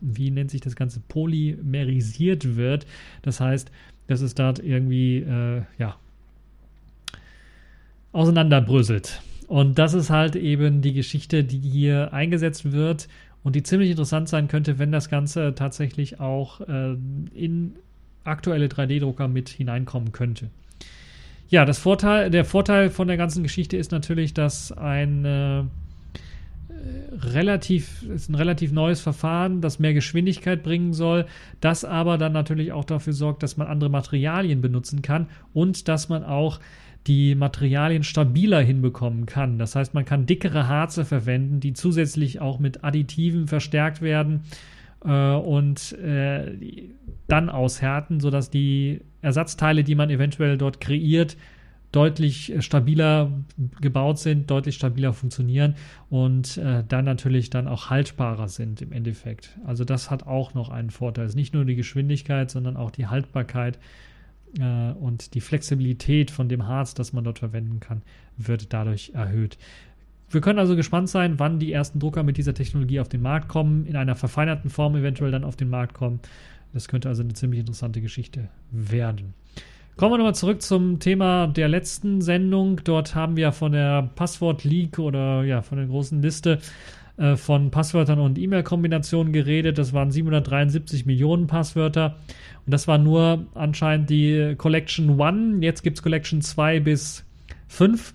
wie 0.00 0.30
nennt 0.30 0.50
sich 0.50 0.60
das 0.60 0.76
Ganze, 0.76 1.00
polymerisiert 1.00 2.56
wird. 2.56 2.86
Das 3.22 3.40
heißt, 3.40 3.70
dass 4.06 4.20
es 4.20 4.34
dort 4.34 4.58
irgendwie, 4.58 5.18
äh, 5.18 5.62
ja, 5.78 5.96
auseinanderbröselt. 8.12 9.22
Und 9.48 9.78
das 9.78 9.94
ist 9.94 10.10
halt 10.10 10.36
eben 10.36 10.82
die 10.82 10.92
Geschichte, 10.92 11.44
die 11.44 11.58
hier 11.58 12.12
eingesetzt 12.12 12.72
wird 12.72 13.08
und 13.42 13.56
die 13.56 13.62
ziemlich 13.62 13.90
interessant 13.90 14.28
sein 14.28 14.48
könnte, 14.48 14.78
wenn 14.78 14.92
das 14.92 15.08
Ganze 15.08 15.54
tatsächlich 15.54 16.20
auch 16.20 16.60
äh, 16.62 16.96
in 17.34 17.74
aktuelle 18.24 18.66
3D-Drucker 18.66 19.28
mit 19.28 19.48
hineinkommen 19.48 20.12
könnte. 20.12 20.50
Ja, 21.48 21.64
das 21.64 21.78
Vorteil, 21.78 22.30
der 22.30 22.44
Vorteil 22.44 22.90
von 22.90 23.08
der 23.08 23.16
ganzen 23.16 23.42
Geschichte 23.42 23.76
ist 23.76 23.92
natürlich, 23.92 24.32
dass 24.32 24.72
ein 24.72 25.24
äh, 25.24 25.64
relativ, 27.12 28.02
ist 28.04 28.28
ein 28.30 28.34
relativ 28.34 28.72
neues 28.72 29.00
Verfahren, 29.00 29.60
das 29.60 29.78
mehr 29.78 29.94
Geschwindigkeit 29.94 30.62
bringen 30.62 30.92
soll, 30.92 31.26
das 31.60 31.84
aber 31.84 32.18
dann 32.18 32.32
natürlich 32.32 32.72
auch 32.72 32.84
dafür 32.84 33.12
sorgt, 33.12 33.42
dass 33.42 33.56
man 33.56 33.66
andere 33.66 33.90
Materialien 33.90 34.60
benutzen 34.60 35.02
kann 35.02 35.28
und 35.52 35.88
dass 35.88 36.08
man 36.08 36.24
auch 36.24 36.60
die 37.06 37.34
Materialien 37.34 38.04
stabiler 38.04 38.60
hinbekommen 38.60 39.26
kann. 39.26 39.58
Das 39.58 39.74
heißt, 39.74 39.92
man 39.92 40.04
kann 40.04 40.26
dickere 40.26 40.68
Harze 40.68 41.04
verwenden, 41.04 41.60
die 41.60 41.72
zusätzlich 41.72 42.40
auch 42.40 42.58
mit 42.58 42.84
Additiven 42.84 43.48
verstärkt 43.48 44.02
werden 44.02 44.44
äh, 45.04 45.32
und 45.32 45.92
äh, 45.98 46.56
dann 47.26 47.50
aushärten, 47.50 48.20
sodass 48.20 48.50
die 48.50 49.00
Ersatzteile, 49.22 49.84
die 49.84 49.94
man 49.94 50.10
eventuell 50.10 50.58
dort 50.58 50.80
kreiert, 50.80 51.36
deutlich 51.92 52.54
stabiler 52.60 53.30
gebaut 53.80 54.18
sind, 54.18 54.50
deutlich 54.50 54.76
stabiler 54.76 55.12
funktionieren 55.12 55.74
und 56.08 56.56
äh, 56.56 56.82
dann 56.88 57.04
natürlich 57.04 57.50
dann 57.50 57.68
auch 57.68 57.90
haltbarer 57.90 58.48
sind 58.48 58.80
im 58.80 58.92
Endeffekt. 58.92 59.58
Also 59.66 59.84
das 59.84 60.10
hat 60.10 60.26
auch 60.26 60.54
noch 60.54 60.70
einen 60.70 60.90
Vorteil. 60.90 61.26
Es 61.26 61.32
ist 61.32 61.36
nicht 61.36 61.52
nur 61.54 61.66
die 61.66 61.76
Geschwindigkeit, 61.76 62.50
sondern 62.50 62.76
auch 62.78 62.90
die 62.90 63.06
Haltbarkeit 63.06 63.78
äh, 64.58 64.92
und 64.92 65.34
die 65.34 65.42
Flexibilität 65.42 66.30
von 66.30 66.48
dem 66.48 66.66
Harz, 66.66 66.94
das 66.94 67.12
man 67.12 67.24
dort 67.24 67.40
verwenden 67.40 67.78
kann, 67.78 68.02
wird 68.38 68.72
dadurch 68.72 69.12
erhöht. 69.14 69.58
Wir 70.30 70.40
können 70.40 70.58
also 70.58 70.76
gespannt 70.76 71.10
sein, 71.10 71.38
wann 71.38 71.58
die 71.58 71.72
ersten 71.72 71.98
Drucker 71.98 72.22
mit 72.22 72.38
dieser 72.38 72.54
Technologie 72.54 73.00
auf 73.00 73.08
den 73.08 73.20
Markt 73.20 73.48
kommen, 73.48 73.84
in 73.84 73.96
einer 73.96 74.14
verfeinerten 74.14 74.70
Form 74.70 74.96
eventuell 74.96 75.30
dann 75.30 75.44
auf 75.44 75.56
den 75.56 75.68
Markt 75.68 75.92
kommen. 75.92 76.20
Das 76.72 76.88
könnte 76.88 77.08
also 77.08 77.22
eine 77.22 77.34
ziemlich 77.34 77.60
interessante 77.60 78.00
Geschichte 78.00 78.48
werden. 78.70 79.34
Kommen 79.96 80.14
wir 80.14 80.18
nochmal 80.18 80.34
zurück 80.34 80.62
zum 80.62 81.00
Thema 81.00 81.46
der 81.46 81.68
letzten 81.68 82.22
Sendung. 82.22 82.80
Dort 82.82 83.14
haben 83.14 83.36
wir 83.36 83.52
von 83.52 83.72
der 83.72 84.10
Passwort-Leak 84.14 84.98
oder 84.98 85.44
ja, 85.44 85.60
von 85.60 85.78
der 85.78 85.86
großen 85.86 86.22
Liste 86.22 86.60
äh, 87.18 87.36
von 87.36 87.70
Passwörtern 87.70 88.18
und 88.18 88.38
E-Mail-Kombinationen 88.38 89.34
geredet. 89.34 89.76
Das 89.76 89.92
waren 89.92 90.10
773 90.10 91.04
Millionen 91.04 91.46
Passwörter. 91.46 92.16
Und 92.64 92.72
das 92.72 92.88
war 92.88 92.96
nur 92.96 93.46
anscheinend 93.54 94.08
die 94.08 94.54
Collection 94.56 95.20
1. 95.20 95.62
Jetzt 95.62 95.82
gibt 95.82 95.98
es 95.98 96.02
Collection 96.02 96.40
2 96.40 96.80
bis 96.80 97.24
5. 97.68 98.14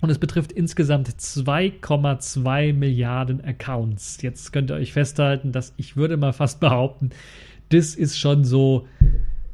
Und 0.00 0.10
es 0.10 0.18
betrifft 0.18 0.52
insgesamt 0.52 1.08
2,2 1.08 2.72
Milliarden 2.74 3.42
Accounts. 3.44 4.20
Jetzt 4.22 4.52
könnt 4.52 4.70
ihr 4.70 4.74
euch 4.74 4.92
festhalten, 4.92 5.52
dass 5.52 5.72
ich 5.76 5.96
würde 5.96 6.16
mal 6.16 6.32
fast 6.32 6.60
behaupten, 6.60 7.10
das 7.70 7.94
ist 7.94 8.18
schon 8.18 8.44
so, 8.44 8.86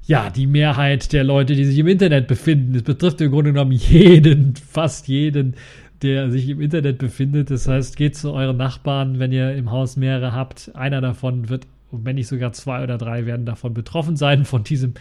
ja, 0.05 0.31
die 0.31 0.47
Mehrheit 0.47 1.13
der 1.13 1.25
Leute, 1.25 1.55
die 1.55 1.65
sich 1.65 1.79
im 1.79 1.87
Internet 1.87 2.27
befinden. 2.27 2.75
Es 2.75 2.83
betrifft 2.83 3.21
im 3.21 3.31
Grunde 3.31 3.53
genommen 3.53 3.73
jeden, 3.73 4.57
fast 4.57 5.09
jeden, 5.09 5.55
der 6.03 6.31
sich 6.31 6.49
im 6.49 6.61
Internet 6.61 6.99
befindet. 6.99 7.51
Das 7.51 7.69
heißt, 7.69 7.97
geht 7.97 8.17
zu 8.17 8.33
euren 8.33 8.57
Nachbarn, 8.57 9.19
wenn 9.19 9.33
ihr 9.33 9.55
im 9.55 9.71
Haus 9.71 9.97
mehrere 9.97 10.33
habt. 10.33 10.73
Einer 10.75 11.01
davon 11.01 11.49
wird 11.49 11.67
wenn 11.93 12.17
nicht 12.17 12.27
sogar 12.27 12.53
zwei 12.53 12.83
oder 12.83 12.99
drei 12.99 13.27
werden 13.27 13.47
davon 13.47 13.75
betroffen 13.75 14.17
sein, 14.17 14.45
von 14.45 14.65
diesem 14.65 14.95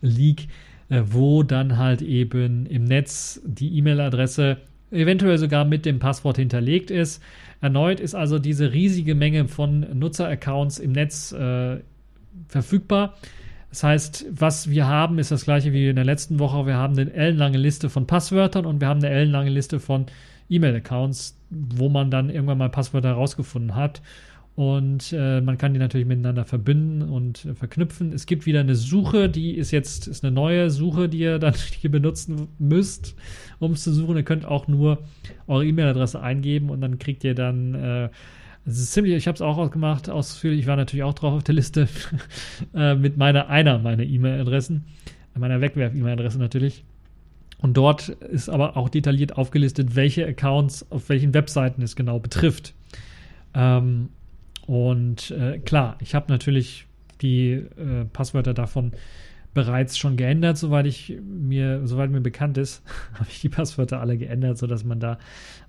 Leak, 0.00 0.48
äh, 0.88 1.02
wo 1.04 1.42
dann 1.42 1.76
halt 1.76 2.02
eben 2.02 2.66
im 2.66 2.84
Netz 2.84 3.40
die 3.44 3.76
E-Mail-Adresse 3.78 4.58
eventuell 4.90 5.36
sogar 5.36 5.66
mit 5.66 5.84
dem 5.84 5.98
Passwort 5.98 6.38
hinterlegt 6.38 6.90
ist. 6.90 7.22
Erneut 7.60 8.00
ist 8.00 8.14
also 8.14 8.38
diese 8.38 8.72
riesige 8.72 9.14
Menge 9.14 9.46
von 9.46 9.86
Nutzeraccounts 9.98 10.78
im 10.78 10.92
Netz 10.92 11.32
äh, 11.32 11.78
verfügbar. 12.46 13.14
Das 13.70 13.84
heißt, 13.84 14.26
was 14.30 14.70
wir 14.70 14.86
haben, 14.86 15.18
ist 15.18 15.30
das 15.30 15.44
gleiche 15.44 15.72
wie 15.72 15.88
in 15.88 15.96
der 15.96 16.04
letzten 16.04 16.38
Woche. 16.38 16.66
Wir 16.66 16.76
haben 16.76 16.98
eine 16.98 17.12
ellenlange 17.12 17.58
Liste 17.58 17.90
von 17.90 18.06
Passwörtern 18.06 18.64
und 18.64 18.80
wir 18.80 18.88
haben 18.88 18.98
eine 18.98 19.10
ellenlange 19.10 19.50
Liste 19.50 19.78
von 19.78 20.06
E-Mail-Accounts, 20.48 21.38
wo 21.50 21.88
man 21.88 22.10
dann 22.10 22.30
irgendwann 22.30 22.58
mal 22.58 22.70
Passwörter 22.70 23.08
herausgefunden 23.08 23.74
hat. 23.74 24.00
Und 24.58 25.12
äh, 25.12 25.40
man 25.40 25.56
kann 25.56 25.72
die 25.72 25.78
natürlich 25.78 26.08
miteinander 26.08 26.44
verbinden 26.44 27.02
und 27.02 27.44
äh, 27.44 27.54
verknüpfen. 27.54 28.12
Es 28.12 28.26
gibt 28.26 28.44
wieder 28.44 28.58
eine 28.58 28.74
Suche, 28.74 29.28
die 29.28 29.54
ist 29.54 29.70
jetzt 29.70 30.08
ist 30.08 30.24
eine 30.24 30.34
neue 30.34 30.68
Suche, 30.70 31.08
die 31.08 31.18
ihr 31.18 31.38
dann 31.38 31.54
hier 31.80 31.92
benutzen 31.92 32.48
müsst, 32.58 33.14
um 33.60 33.72
es 33.72 33.84
zu 33.84 33.92
suchen. 33.92 34.16
Ihr 34.16 34.24
könnt 34.24 34.46
auch 34.46 34.66
nur 34.66 35.04
eure 35.46 35.64
E-Mail-Adresse 35.64 36.20
eingeben 36.20 36.70
und 36.70 36.80
dann 36.80 36.98
kriegt 36.98 37.22
ihr 37.22 37.36
dann 37.36 37.74
äh, 37.74 38.08
es 38.68 38.78
ist 38.78 38.92
ziemlich, 38.92 39.14
ich 39.14 39.26
habe 39.26 39.34
es 39.34 39.42
auch 39.42 39.56
ausgemacht, 39.56 40.10
ausführlich, 40.10 40.60
ich 40.60 40.66
war 40.66 40.76
natürlich 40.76 41.02
auch 41.02 41.14
drauf 41.14 41.32
auf 41.32 41.42
der 41.42 41.54
Liste 41.54 41.88
äh, 42.74 42.94
mit 42.94 43.16
meiner, 43.16 43.48
einer 43.48 43.78
meiner 43.78 44.02
E-Mail-Adressen, 44.02 44.84
meiner 45.34 45.60
Wegwerf-E-Mail-Adresse 45.60 46.38
natürlich. 46.38 46.84
Und 47.60 47.76
dort 47.76 48.08
ist 48.08 48.48
aber 48.48 48.76
auch 48.76 48.88
detailliert 48.88 49.36
aufgelistet, 49.36 49.96
welche 49.96 50.26
Accounts 50.26 50.90
auf 50.90 51.08
welchen 51.08 51.34
Webseiten 51.34 51.82
es 51.82 51.96
genau 51.96 52.18
betrifft. 52.18 52.74
Ähm, 53.54 54.10
und 54.66 55.30
äh, 55.30 55.58
klar, 55.58 55.96
ich 56.00 56.14
habe 56.14 56.30
natürlich 56.30 56.86
die 57.22 57.52
äh, 57.52 58.04
Passwörter 58.12 58.54
davon 58.54 58.92
bereits 59.54 59.98
schon 59.98 60.16
geändert, 60.16 60.58
soweit 60.58 60.86
ich 60.86 61.18
mir, 61.22 61.86
soweit 61.86 62.10
mir 62.10 62.20
bekannt 62.20 62.58
ist, 62.58 62.82
habe 63.14 63.26
ich 63.30 63.40
die 63.40 63.48
Passwörter 63.48 64.00
alle 64.00 64.16
geändert, 64.16 64.58
sodass 64.58 64.84
man 64.84 65.00
da 65.00 65.18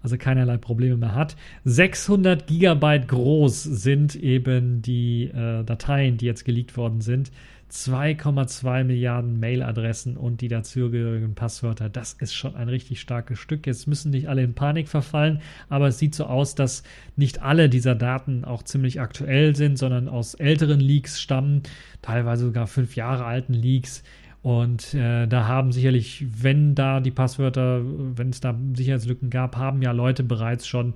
also 0.01 0.17
keinerlei 0.17 0.57
Probleme 0.57 0.97
mehr 0.97 1.15
hat. 1.15 1.35
600 1.65 2.47
Gigabyte 2.47 3.07
groß 3.07 3.63
sind 3.63 4.15
eben 4.15 4.81
die 4.81 5.25
äh, 5.25 5.63
Dateien, 5.63 6.17
die 6.17 6.25
jetzt 6.25 6.45
geleakt 6.45 6.77
worden 6.77 7.01
sind. 7.01 7.31
2,2 7.71 8.83
Milliarden 8.83 9.39
Mailadressen 9.39 10.17
und 10.17 10.41
die 10.41 10.47
dazugehörigen 10.47 11.35
Passwörter. 11.35 11.89
Das 11.89 12.13
ist 12.13 12.33
schon 12.33 12.55
ein 12.55 12.69
richtig 12.69 12.99
starkes 12.99 13.39
Stück. 13.39 13.67
Jetzt 13.67 13.87
müssen 13.87 14.11
nicht 14.11 14.27
alle 14.27 14.43
in 14.43 14.55
Panik 14.55 14.87
verfallen, 14.87 15.41
aber 15.69 15.87
es 15.87 15.99
sieht 15.99 16.15
so 16.15 16.25
aus, 16.25 16.55
dass 16.55 16.83
nicht 17.15 17.41
alle 17.41 17.69
dieser 17.69 17.95
Daten 17.95 18.43
auch 18.43 18.63
ziemlich 18.63 18.99
aktuell 18.99 19.55
sind, 19.55 19.77
sondern 19.77 20.07
aus 20.07 20.33
älteren 20.33 20.79
Leaks 20.79 21.21
stammen, 21.21 21.63
teilweise 22.01 22.45
sogar 22.45 22.67
fünf 22.67 22.95
Jahre 22.95 23.25
alten 23.25 23.53
Leaks. 23.53 24.03
Und 24.41 24.93
äh, 24.93 25.27
da 25.27 25.47
haben 25.47 25.71
sicherlich, 25.73 26.25
wenn 26.41 26.73
da 26.73 27.01
die 27.01 27.11
Passwörter, 27.11 27.81
wenn 27.83 28.29
es 28.29 28.39
da 28.39 28.57
Sicherheitslücken 28.73 29.29
gab, 29.29 29.57
haben 29.57 29.81
ja 29.81 29.91
Leute 29.91 30.23
bereits 30.23 30.65
schon 30.65 30.93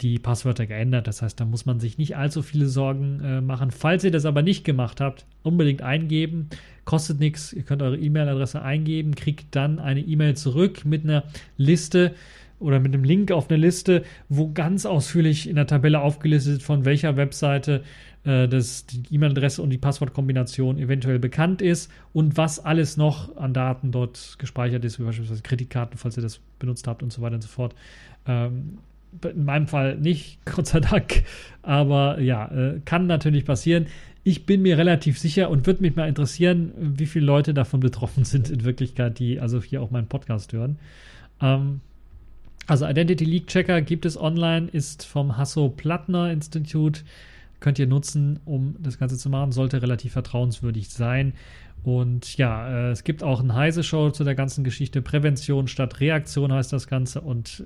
die 0.00 0.18
Passwörter 0.18 0.66
geändert. 0.66 1.06
Das 1.06 1.22
heißt, 1.22 1.38
da 1.38 1.44
muss 1.44 1.66
man 1.66 1.80
sich 1.80 1.98
nicht 1.98 2.16
allzu 2.16 2.42
viele 2.42 2.66
Sorgen 2.66 3.20
äh, 3.24 3.40
machen. 3.40 3.70
Falls 3.70 4.04
ihr 4.04 4.10
das 4.10 4.26
aber 4.26 4.42
nicht 4.42 4.64
gemacht 4.64 5.00
habt, 5.00 5.26
unbedingt 5.42 5.82
eingeben. 5.82 6.48
Kostet 6.84 7.20
nichts. 7.20 7.52
Ihr 7.52 7.62
könnt 7.62 7.82
eure 7.82 7.96
E-Mail-Adresse 7.96 8.60
eingeben, 8.62 9.14
kriegt 9.14 9.54
dann 9.54 9.78
eine 9.78 10.00
E-Mail 10.00 10.36
zurück 10.36 10.84
mit 10.84 11.04
einer 11.04 11.24
Liste 11.56 12.14
oder 12.58 12.80
mit 12.80 12.94
einem 12.94 13.04
Link 13.04 13.30
auf 13.30 13.50
eine 13.50 13.58
Liste, 13.58 14.04
wo 14.28 14.50
ganz 14.52 14.86
ausführlich 14.86 15.48
in 15.48 15.56
der 15.56 15.66
Tabelle 15.66 16.00
aufgelistet 16.00 16.58
ist, 16.58 16.62
von 16.62 16.84
welcher 16.84 17.16
Webseite 17.16 17.82
äh, 18.24 18.48
das, 18.48 18.86
die 18.86 19.02
E-Mail-Adresse 19.14 19.62
und 19.62 19.70
die 19.70 19.78
Passwortkombination 19.78 20.78
eventuell 20.78 21.18
bekannt 21.18 21.62
ist 21.62 21.90
und 22.12 22.36
was 22.36 22.64
alles 22.64 22.96
noch 22.96 23.36
an 23.36 23.52
Daten 23.54 23.92
dort 23.92 24.36
gespeichert 24.38 24.84
ist, 24.84 24.98
wie 24.98 25.04
beispielsweise 25.04 25.42
Kreditkarten, 25.42 25.98
falls 25.98 26.16
ihr 26.16 26.22
das 26.22 26.40
benutzt 26.58 26.86
habt 26.86 27.02
und 27.02 27.12
so 27.12 27.22
weiter 27.22 27.34
und 27.36 27.42
so 27.42 27.48
fort. 27.48 27.74
Ähm, 28.26 28.78
in 29.22 29.44
meinem 29.44 29.66
Fall 29.66 29.96
nicht, 29.96 30.38
Gott 30.44 30.66
sei 30.66 30.80
Dank. 30.80 31.24
Aber 31.62 32.20
ja, 32.20 32.48
äh, 32.48 32.80
kann 32.84 33.06
natürlich 33.06 33.44
passieren. 33.44 33.86
Ich 34.22 34.46
bin 34.46 34.62
mir 34.62 34.78
relativ 34.78 35.18
sicher 35.18 35.50
und 35.50 35.66
würde 35.66 35.82
mich 35.82 35.96
mal 35.96 36.08
interessieren, 36.08 36.72
wie 36.78 37.06
viele 37.06 37.26
Leute 37.26 37.52
davon 37.52 37.80
betroffen 37.80 38.24
sind 38.24 38.50
in 38.50 38.64
Wirklichkeit, 38.64 39.18
die 39.18 39.40
also 39.40 39.62
hier 39.62 39.82
auch 39.82 39.90
meinen 39.90 40.06
Podcast 40.06 40.52
hören. 40.52 40.78
Ähm, 41.40 41.80
also 42.66 42.86
Identity 42.86 43.24
Leak 43.24 43.48
Checker 43.48 43.82
gibt 43.82 44.06
es 44.06 44.18
online, 44.18 44.68
ist 44.68 45.04
vom 45.04 45.36
Hasso-Plattner 45.36 46.32
Institut 46.32 47.04
könnt 47.64 47.78
ihr 47.78 47.86
nutzen, 47.86 48.40
um 48.44 48.76
das 48.78 48.98
Ganze 48.98 49.16
zu 49.16 49.30
machen. 49.30 49.50
Sollte 49.50 49.80
relativ 49.80 50.12
vertrauenswürdig 50.12 50.90
sein. 50.90 51.32
Und 51.82 52.36
ja, 52.36 52.68
äh, 52.68 52.90
es 52.90 53.04
gibt 53.04 53.22
auch 53.22 53.40
ein 53.40 53.54
Heise-Show 53.54 54.10
zu 54.10 54.22
der 54.22 54.34
ganzen 54.34 54.64
Geschichte. 54.64 55.00
Prävention 55.00 55.66
statt 55.66 55.98
Reaktion 55.98 56.52
heißt 56.52 56.74
das 56.74 56.88
Ganze. 56.88 57.22
Und 57.22 57.64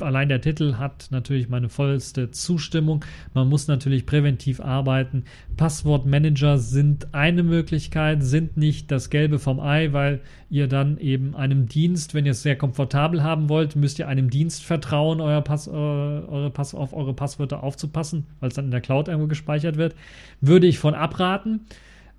allein 0.00 0.28
der 0.28 0.40
Titel 0.40 0.74
hat 0.74 1.08
natürlich 1.10 1.48
meine 1.48 1.68
vollste 1.68 2.30
Zustimmung. 2.30 3.04
Man 3.34 3.48
muss 3.48 3.68
natürlich 3.68 4.06
präventiv 4.06 4.60
arbeiten. 4.60 5.24
Passwortmanager 5.56 6.58
sind 6.58 7.14
eine 7.14 7.42
Möglichkeit, 7.42 8.22
sind 8.22 8.56
nicht 8.56 8.90
das 8.90 9.10
Gelbe 9.10 9.38
vom 9.38 9.60
Ei, 9.60 9.92
weil 9.92 10.20
ihr 10.50 10.68
dann 10.68 10.98
eben 10.98 11.34
einem 11.34 11.68
Dienst, 11.68 12.14
wenn 12.14 12.26
ihr 12.26 12.32
es 12.32 12.42
sehr 12.42 12.56
komfortabel 12.56 13.22
haben 13.22 13.48
wollt, 13.48 13.76
müsst 13.76 13.98
ihr 13.98 14.08
einem 14.08 14.30
Dienst 14.30 14.64
vertrauen, 14.64 15.20
euer 15.20 15.42
Pass, 15.42 15.66
äh, 15.66 15.70
eure 15.70 16.50
Pass, 16.50 16.74
auf 16.74 16.92
eure 16.92 17.14
Passwörter 17.14 17.62
aufzupassen, 17.62 18.26
weil 18.40 18.48
es 18.48 18.54
dann 18.54 18.66
in 18.66 18.70
der 18.70 18.80
Cloud 18.80 19.08
irgendwo 19.08 19.28
gespeichert 19.28 19.76
wird. 19.76 19.94
Würde 20.40 20.66
ich 20.66 20.78
von 20.78 20.94
abraten. 20.94 21.66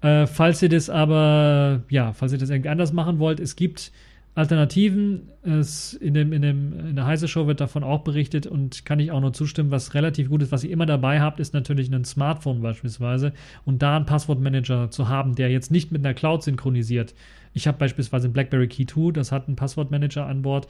Äh, 0.02 0.28
falls 0.28 0.62
ihr 0.62 0.70
das 0.70 0.90
aber, 0.90 1.84
ja, 1.90 2.14
falls 2.14 2.32
ihr 2.32 2.38
das 2.38 2.50
irgendwie 2.50 2.70
anders 2.70 2.94
machen 2.94 3.20
wollt, 3.20 3.40
es 3.40 3.56
gibt 3.56 3.92
Alternativen, 4.38 5.32
es 5.42 5.94
in, 5.94 6.14
dem, 6.14 6.32
in, 6.32 6.44
dem, 6.44 6.90
in 6.90 6.96
der 6.96 7.08
Heise 7.08 7.28
Show 7.28 7.48
wird 7.48 7.60
davon 7.60 7.84
auch 7.84 8.04
berichtet 8.04 8.46
und 8.46 8.86
kann 8.86 9.00
ich 9.00 9.12
auch 9.12 9.20
nur 9.20 9.34
zustimmen, 9.34 9.72
was 9.72 9.96
relativ 9.96 10.30
gut 10.30 10.44
ist. 10.44 10.52
Was 10.52 10.64
ihr 10.64 10.70
immer 10.70 10.86
dabei 10.86 11.22
habt, 11.22 11.40
ist 11.40 11.56
natürlich 11.56 11.92
ein 11.92 12.06
Smartphone 12.06 12.62
beispielsweise 12.62 13.34
und 13.66 13.82
da 13.82 13.96
einen 13.96 14.06
Passwortmanager 14.06 14.92
zu 14.92 15.10
haben, 15.10 15.34
der 15.34 15.50
jetzt 15.50 15.72
nicht 15.72 15.92
mit 15.92 16.06
einer 16.06 16.14
Cloud 16.14 16.44
synchronisiert. 16.44 17.16
Ich 17.56 17.66
habe 17.66 17.80
beispielsweise 17.80 18.26
einen 18.28 18.34
BlackBerry 18.34 18.68
Key 18.68 18.86
2, 18.86 19.12
das 19.14 19.32
hat 19.32 19.48
einen 19.48 19.56
Passwortmanager 19.56 20.28
an 20.28 20.44
Bord, 20.44 20.68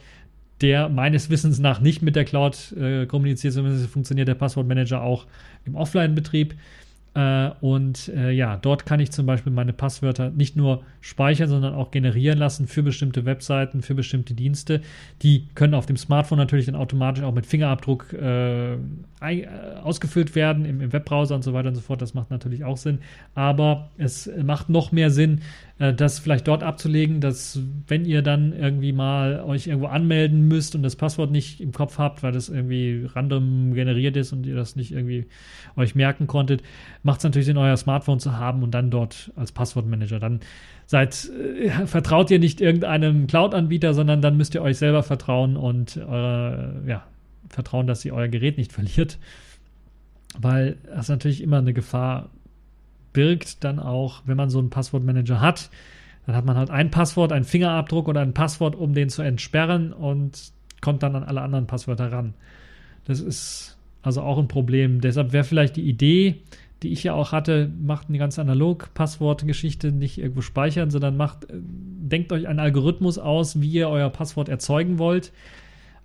der 0.62 0.88
meines 0.88 1.28
Wissens 1.28 1.58
nach 1.58 1.78
nicht 1.78 2.00
mit 2.00 2.16
der 2.16 2.24
Cloud 2.24 2.72
äh, 2.72 3.04
kommuniziert, 3.04 3.52
zumindest 3.52 3.90
funktioniert 3.90 4.28
der 4.28 4.34
Passwortmanager 4.34 5.02
auch 5.02 5.26
im 5.66 5.74
Offline-Betrieb. 5.74 6.54
Äh, 7.14 7.50
und 7.60 8.08
äh, 8.08 8.30
ja, 8.30 8.56
dort 8.56 8.86
kann 8.86 9.00
ich 9.00 9.10
zum 9.10 9.26
Beispiel 9.26 9.52
meine 9.52 9.72
Passwörter 9.72 10.30
nicht 10.30 10.56
nur 10.56 10.82
speichern, 11.00 11.48
sondern 11.48 11.74
auch 11.74 11.90
generieren 11.90 12.38
lassen 12.38 12.66
für 12.66 12.82
bestimmte 12.82 13.24
Webseiten, 13.24 13.82
für 13.82 13.94
bestimmte 13.94 14.34
Dienste. 14.34 14.82
Die 15.22 15.48
können 15.54 15.74
auf 15.74 15.86
dem 15.86 15.96
Smartphone 15.96 16.38
natürlich 16.38 16.66
dann 16.66 16.74
automatisch 16.74 17.24
auch 17.24 17.34
mit 17.34 17.46
Fingerabdruck 17.46 18.12
äh, 18.12 18.74
äh, 18.74 19.46
ausgefüllt 19.82 20.34
werden, 20.34 20.64
im, 20.64 20.80
im, 20.80 20.92
Webbrowser 20.92 21.34
und 21.34 21.42
so 21.42 21.52
weiter 21.52 21.68
und 21.68 21.74
so 21.74 21.80
fort. 21.80 22.02
Das 22.02 22.14
macht 22.14 22.30
natürlich 22.30 22.64
auch 22.64 22.76
Sinn. 22.76 22.98
Aber 23.34 23.90
es 23.96 24.30
macht 24.44 24.68
noch 24.68 24.92
mehr 24.92 25.10
Sinn, 25.10 25.40
äh, 25.78 25.94
das 25.94 26.18
vielleicht 26.18 26.48
dort 26.48 26.62
abzulegen, 26.62 27.20
dass 27.20 27.60
wenn 27.86 28.04
ihr 28.04 28.22
dann 28.22 28.52
irgendwie 28.52 28.92
mal 28.92 29.40
euch 29.40 29.66
irgendwo 29.66 29.86
anmelden 29.86 30.48
müsst 30.48 30.74
und 30.74 30.82
das 30.82 30.96
Passwort 30.96 31.30
nicht 31.30 31.60
im 31.60 31.72
Kopf 31.72 31.98
habt, 31.98 32.22
weil 32.22 32.32
das 32.32 32.48
irgendwie 32.48 33.06
random 33.14 33.74
generiert 33.74 34.16
ist 34.16 34.32
und 34.32 34.46
ihr 34.46 34.56
das 34.56 34.76
nicht 34.76 34.92
irgendwie 34.92 35.26
euch 35.76 35.94
merken 35.94 36.26
konntet, 36.26 36.62
macht 37.02 37.18
es 37.18 37.24
natürlich 37.24 37.46
Sinn, 37.46 37.56
euer 37.56 37.76
Smartphone 37.76 38.20
zu 38.20 38.36
haben 38.36 38.62
und 38.62 38.72
dann 38.72 38.90
dort 38.90 39.32
als 39.36 39.52
Passwortmanager. 39.52 40.18
Dann 40.18 40.40
seid, 40.86 41.30
äh, 41.30 41.86
vertraut 41.86 42.30
ihr 42.30 42.38
nicht 42.38 42.60
irgendeinem 42.60 43.26
Cloud-Anbieter, 43.26 43.94
sondern 43.94 44.20
dann 44.20 44.36
müsst 44.36 44.54
ihr 44.54 44.62
euch 44.62 44.78
selber 44.78 45.02
vertrauen 45.02 45.56
und 45.56 45.96
eure, 45.96 46.82
ja, 46.86 47.04
vertrauen, 47.48 47.86
dass 47.86 48.04
ihr 48.04 48.14
euer 48.14 48.28
Gerät 48.28 48.58
nicht 48.58 48.72
verliert. 48.72 49.18
Weil 50.38 50.76
das 50.84 51.08
natürlich 51.08 51.42
immer 51.42 51.58
eine 51.58 51.72
Gefahr 51.72 52.30
birgt 53.18 53.64
dann 53.64 53.80
auch, 53.80 54.22
wenn 54.26 54.36
man 54.36 54.48
so 54.48 54.60
einen 54.60 54.70
Passwortmanager 54.70 55.40
hat, 55.40 55.70
dann 56.24 56.36
hat 56.36 56.44
man 56.44 56.56
halt 56.56 56.70
ein 56.70 56.92
Passwort, 56.92 57.32
einen 57.32 57.44
Fingerabdruck 57.44 58.06
oder 58.06 58.20
ein 58.20 58.32
Passwort, 58.32 58.76
um 58.76 58.94
den 58.94 59.08
zu 59.08 59.22
entsperren 59.22 59.92
und 59.92 60.52
kommt 60.80 61.02
dann 61.02 61.16
an 61.16 61.24
alle 61.24 61.40
anderen 61.40 61.66
Passwörter 61.66 62.12
ran. 62.12 62.34
Das 63.06 63.18
ist 63.18 63.76
also 64.02 64.22
auch 64.22 64.38
ein 64.38 64.46
Problem. 64.46 65.00
Deshalb 65.00 65.32
wäre 65.32 65.42
vielleicht 65.42 65.74
die 65.74 65.82
Idee, 65.82 66.42
die 66.84 66.92
ich 66.92 67.02
ja 67.02 67.12
auch 67.12 67.32
hatte, 67.32 67.68
macht 67.84 68.08
eine 68.08 68.18
ganz 68.18 68.38
analog 68.38 68.94
Passwortgeschichte 68.94 69.90
nicht 69.90 70.18
irgendwo 70.18 70.42
speichern, 70.42 70.92
sondern 70.92 71.16
macht, 71.16 71.48
denkt 71.50 72.30
euch 72.30 72.46
einen 72.46 72.60
Algorithmus 72.60 73.18
aus, 73.18 73.60
wie 73.60 73.70
ihr 73.72 73.88
euer 73.88 74.10
Passwort 74.10 74.48
erzeugen 74.48 75.00
wollt. 75.00 75.32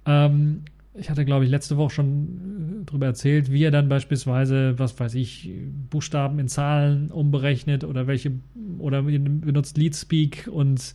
Ähm, 0.08 0.64
ich 0.96 1.10
hatte, 1.10 1.26
glaube 1.26 1.46
ich, 1.46 1.52
letzte 1.52 1.78
Woche 1.78 1.90
schon 1.90 2.82
äh, 2.82 2.86
darüber 2.86 3.08
erzählt, 3.08 3.52
wie 3.52 3.64
er 3.64 3.72
dann 3.72 3.90
beispielsweise, 3.90 4.78
was 4.78 5.00
weiß 5.00 5.16
ich, 5.16 5.50
Buchstaben 5.90 6.38
in 6.40 6.48
Zahlen 6.48 7.10
umberechnet 7.10 7.84
oder 7.84 8.06
welche, 8.06 8.32
oder 8.78 9.02
benutzt 9.02 9.78
Leadspeak 9.78 10.48
und 10.52 10.94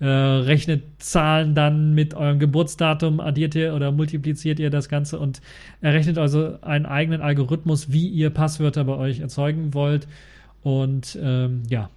äh, 0.00 0.06
rechnet 0.06 0.82
Zahlen 0.98 1.54
dann 1.54 1.94
mit 1.94 2.14
eurem 2.14 2.38
Geburtsdatum, 2.38 3.20
addiert 3.20 3.54
ihr 3.54 3.74
oder 3.74 3.90
multipliziert 3.90 4.60
ihr 4.60 4.70
das 4.70 4.88
Ganze 4.88 5.18
und 5.18 5.40
errechnet 5.80 6.18
also 6.18 6.60
einen 6.60 6.86
eigenen 6.86 7.22
Algorithmus, 7.22 7.90
wie 7.90 8.06
ihr 8.06 8.30
Passwörter 8.30 8.84
bei 8.84 8.96
euch 8.96 9.20
erzeugen 9.20 9.72
wollt. 9.72 10.06
Und 10.62 11.18
ähm, 11.22 11.62
ja, 11.68 11.88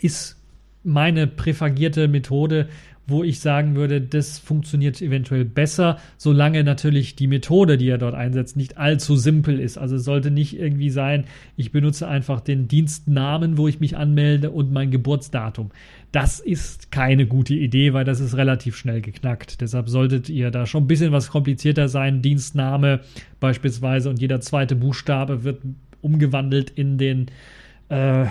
ist 0.00 0.36
meine 0.82 1.26
präfagierte 1.26 2.08
Methode, 2.08 2.68
wo 3.06 3.22
ich 3.22 3.40
sagen 3.40 3.76
würde, 3.76 4.00
das 4.00 4.38
funktioniert 4.38 5.00
eventuell 5.00 5.44
besser, 5.44 5.98
solange 6.16 6.64
natürlich 6.64 7.14
die 7.14 7.28
Methode, 7.28 7.78
die 7.78 7.88
er 7.88 7.98
dort 7.98 8.14
einsetzt, 8.14 8.56
nicht 8.56 8.78
allzu 8.78 9.16
simpel 9.16 9.60
ist. 9.60 9.78
Also 9.78 9.96
es 9.96 10.04
sollte 10.04 10.30
nicht 10.30 10.58
irgendwie 10.58 10.90
sein, 10.90 11.24
ich 11.56 11.70
benutze 11.70 12.08
einfach 12.08 12.40
den 12.40 12.66
Dienstnamen, 12.66 13.58
wo 13.58 13.68
ich 13.68 13.78
mich 13.78 13.96
anmelde 13.96 14.50
und 14.50 14.72
mein 14.72 14.90
Geburtsdatum. 14.90 15.70
Das 16.10 16.40
ist 16.40 16.90
keine 16.90 17.26
gute 17.26 17.54
Idee, 17.54 17.92
weil 17.92 18.04
das 18.04 18.20
ist 18.20 18.36
relativ 18.36 18.76
schnell 18.76 19.00
geknackt. 19.00 19.60
Deshalb 19.60 19.88
solltet 19.88 20.28
ihr 20.28 20.50
da 20.50 20.66
schon 20.66 20.84
ein 20.84 20.88
bisschen 20.88 21.12
was 21.12 21.30
komplizierter 21.30 21.88
sein. 21.88 22.22
Dienstname 22.22 23.00
beispielsweise 23.38 24.10
und 24.10 24.20
jeder 24.20 24.40
zweite 24.40 24.74
Buchstabe 24.74 25.44
wird 25.44 25.60
umgewandelt 26.00 26.70
in 26.70 26.98
den 26.98 27.26
äh, 27.88 28.26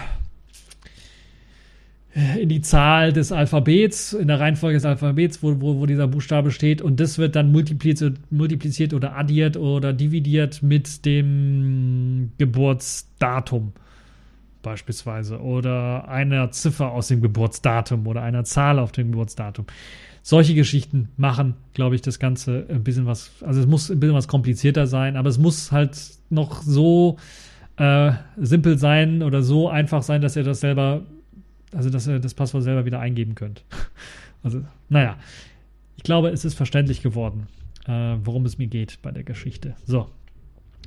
in 2.16 2.48
die 2.48 2.62
Zahl 2.62 3.12
des 3.12 3.34
Alphabets, 3.34 4.14
in 4.14 4.30
der 4.30 4.40
Reihenfolge 4.40 4.78
des 4.78 4.86
Alphabets, 4.86 5.44
wo, 5.44 5.60
wo, 5.60 5.80
wo 5.80 5.86
dieser 5.86 6.08
Buchstabe 6.08 6.50
steht. 6.52 6.82
Und 6.82 7.02
das 7.02 7.18
wird 7.18 7.36
dann 7.36 7.52
multipliziert, 7.52 8.20
multipliziert 8.32 8.94
oder 8.94 9.18
addiert 9.18 9.58
oder 9.58 9.92
dividiert 9.92 10.64
mit 10.64 11.06
dem 11.06 12.32
Geburtsdatum 12.38 13.74
beispielsweise 14.62 15.42
oder 15.42 16.08
einer 16.08 16.52
Ziffer 16.52 16.92
aus 16.92 17.10
dem 17.10 17.22
Geburtsdatum 17.22 18.08
oder 18.08 18.22
einer 18.22 18.46
Zahl 18.46 18.80
auf 18.80 18.94
dem 18.94 19.12
Geburtsdatum. 19.12 19.66
Solche 20.22 20.56
Geschichten 20.56 21.10
machen, 21.18 21.56
glaube 21.74 21.96
ich, 21.96 22.02
das 22.02 22.18
Ganze 22.18 22.66
ein 22.70 22.84
bisschen 22.84 23.06
was, 23.06 23.44
also 23.44 23.60
es 23.60 23.68
muss 23.68 23.92
ein 23.92 24.00
bisschen 24.00 24.16
was 24.16 24.30
komplizierter 24.30 24.88
sein, 24.88 25.18
aber 25.18 25.30
es 25.30 25.38
muss 25.38 25.74
halt 25.74 26.00
noch 26.30 26.62
so 26.64 27.18
äh, 27.76 28.14
simpel 28.38 28.78
sein 28.78 29.22
oder 29.22 29.44
so 29.44 29.70
einfach 29.70 30.02
sein, 30.02 30.22
dass 30.22 30.38
ihr 30.38 30.44
das 30.44 30.62
selber 30.62 31.04
also 31.76 31.90
dass 31.90 32.08
ihr 32.08 32.20
das 32.20 32.34
Passwort 32.34 32.64
selber 32.64 32.86
wieder 32.86 33.00
eingeben 33.00 33.36
könnt. 33.36 33.64
Also, 34.44 34.62
naja, 34.90 35.18
ich 35.98 36.04
glaube, 36.04 36.30
es 36.30 36.46
ist 36.46 36.54
verständlich 36.54 37.02
geworden, 37.02 37.48
äh, 37.88 38.16
worum 38.24 38.46
es 38.46 38.60
mir 38.60 38.68
geht 38.68 39.00
bei 39.02 39.10
der 39.10 39.24
Geschichte. 39.24 39.74
So, 39.88 40.08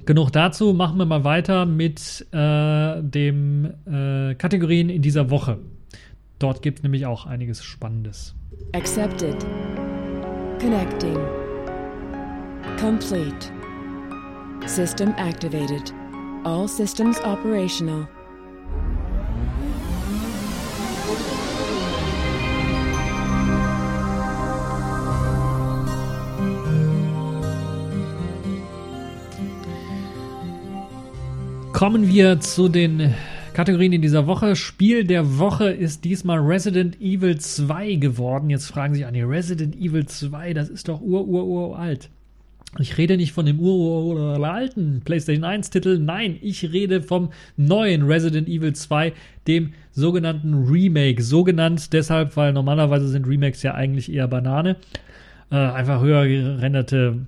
genug 0.07 0.31
dazu. 0.31 0.73
Machen 0.75 0.97
wir 0.97 1.07
mal 1.07 1.25
weiter 1.25 1.67
mit 1.67 2.25
äh, 2.31 3.03
den 3.03 3.65
äh, 3.85 4.37
Kategorien 4.37 4.91
in 4.91 5.03
dieser 5.03 5.31
Woche. 5.31 5.59
Dort 6.39 6.63
gibt 6.63 6.79
es 6.79 6.83
nämlich 6.85 7.05
auch 7.07 7.27
einiges 7.27 7.65
Spannendes. 7.65 8.37
Accepted. 8.75 9.45
Connecting. 10.61 11.19
Complete. 12.79 13.51
System 14.67 15.15
activated. 15.17 15.93
All 16.45 16.69
systems 16.69 17.19
operational. 17.25 18.07
Kommen 31.79 32.09
wir 32.09 32.41
zu 32.41 32.69
den 32.69 33.15
Kategorien 33.55 33.93
in 33.93 34.03
dieser 34.03 34.27
Woche. 34.27 34.57
Spiel 34.57 35.05
der 35.05 35.39
Woche 35.39 35.71
ist 35.71 36.05
diesmal 36.05 36.41
Resident 36.41 37.01
Evil 37.01 37.39
2 37.39 37.95
geworden. 37.95 38.51
Jetzt 38.51 38.67
fragen 38.67 38.95
sich 38.95 39.07
an, 39.07 39.15
Resident 39.15 39.77
Evil 39.77 40.05
2, 40.05 40.55
das 40.55 40.71
ist 40.71 40.89
doch 40.89 41.01
ur, 41.01 41.29
ur, 41.29 41.47
ur 41.47 41.79
alt. 41.79 42.11
Ich 42.81 42.99
rede 42.99 43.17
nicht 43.17 43.31
von 43.31 43.47
dem 43.47 43.61
ur, 43.61 43.77
ur, 43.77 44.17
ur 44.17 44.45
alten 44.45 45.03
PlayStation 45.05 45.45
1 45.45 45.71
Titel. 45.71 46.01
Nein, 46.01 46.39
ich 46.43 46.65
rede 46.73 47.01
vom 47.01 47.31
neuen 47.57 48.03
Resident 48.03 48.49
Evil 48.49 48.73
2, 48.73 49.13
dem 49.47 49.73
sogenannten 49.93 50.55
Remake. 50.69 51.23
So 51.23 51.45
genannt 51.45 51.93
deshalb, 51.93 52.37
weil 52.37 52.53
normalerweise 52.53 53.07
sind 53.07 53.25
Remakes 53.29 53.63
ja 53.63 53.75
eigentlich 53.75 54.13
eher 54.13 54.27
Banane. 54.27 54.79
Äh, 55.53 55.55
einfach 55.55 56.03
höher 56.03 56.27
gerenderte 56.27 57.21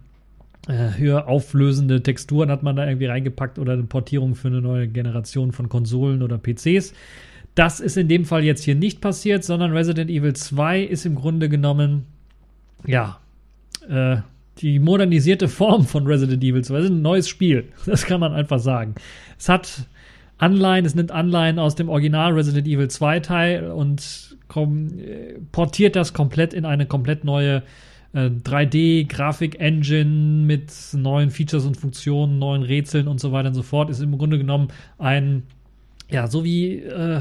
höher 0.69 1.27
auflösende 1.27 2.03
Texturen 2.03 2.51
hat 2.51 2.63
man 2.63 2.77
da 2.77 2.87
irgendwie 2.87 3.07
reingepackt 3.07 3.59
oder 3.59 3.73
eine 3.73 3.85
Portierung 3.85 4.35
für 4.35 4.49
eine 4.49 4.61
neue 4.61 4.89
Generation 4.89 5.53
von 5.53 5.69
Konsolen 5.69 6.23
oder 6.23 6.39
PCs. 6.39 6.93
Das 7.55 7.81
ist 7.81 7.97
in 7.97 8.09
dem 8.09 8.25
Fall 8.25 8.45
jetzt 8.45 8.63
hier 8.63 8.75
nicht 8.75 9.01
passiert, 9.01 9.43
sondern 9.43 9.73
Resident 9.73 10.11
Evil 10.11 10.35
2 10.35 10.83
ist 10.83 11.07
im 11.07 11.15
Grunde 11.15 11.49
genommen, 11.49 12.07
ja, 12.87 13.19
äh, 13.89 14.19
die 14.59 14.79
modernisierte 14.79 15.49
Form 15.49 15.87
von 15.87 16.07
Resident 16.07 16.45
Evil 16.45 16.63
2. 16.63 16.79
Es 16.79 16.85
ist 16.85 16.91
ein 16.91 17.03
neues 17.03 17.29
Spiel. 17.29 17.69
Das 17.87 18.05
kann 18.05 18.21
man 18.21 18.33
einfach 18.33 18.59
sagen. 18.59 18.95
Es 19.39 19.49
hat 19.49 19.87
Anleihen, 20.39 20.85
es 20.85 20.95
nimmt 20.95 21.11
Anleihen 21.11 21.59
aus 21.59 21.75
dem 21.75 21.89
Original 21.89 22.33
Resident 22.33 22.67
Evil 22.67 22.89
2 22.89 23.21
Teil 23.21 23.71
und 23.71 24.37
äh, 24.55 25.39
portiert 25.53 25.97
das 25.97 26.13
komplett 26.13 26.55
in 26.55 26.65
eine 26.65 26.87
komplett 26.87 27.25
neue 27.25 27.63
äh, 28.13 28.29
3D-Grafik-Engine 28.29 30.47
mit 30.47 30.73
neuen 30.95 31.31
Features 31.31 31.65
und 31.65 31.77
Funktionen, 31.77 32.39
neuen 32.39 32.63
Rätseln 32.63 33.09
und 33.09 33.21
so 33.21 33.33
weiter 33.33 33.49
und 33.49 33.55
so 33.55 33.63
fort. 33.63 33.91
Ist 33.91 34.01
im 34.01 34.17
Grunde 34.19 34.39
genommen 34.39 34.69
ein, 34.99 35.45
ja, 36.11 36.27
so 36.27 36.45
wie, 36.45 36.79
äh, 36.79 37.21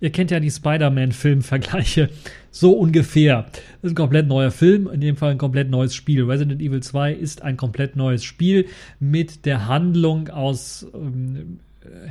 ihr 0.00 0.10
kennt 0.10 0.30
ja 0.30 0.40
die 0.40 0.50
Spider-Man-Film-Vergleiche, 0.50 2.10
so 2.50 2.72
ungefähr. 2.72 3.46
Das 3.52 3.60
ist 3.82 3.92
ein 3.92 3.94
komplett 3.94 4.26
neuer 4.26 4.50
Film, 4.50 4.88
in 4.92 5.00
dem 5.00 5.16
Fall 5.16 5.32
ein 5.32 5.38
komplett 5.38 5.70
neues 5.70 5.94
Spiel. 5.94 6.24
Resident 6.24 6.62
Evil 6.62 6.82
2 6.82 7.12
ist 7.12 7.42
ein 7.42 7.56
komplett 7.56 7.96
neues 7.96 8.24
Spiel 8.24 8.66
mit 9.00 9.44
der 9.44 9.68
Handlung 9.68 10.28
aus 10.28 10.86
ähm, 10.94 11.58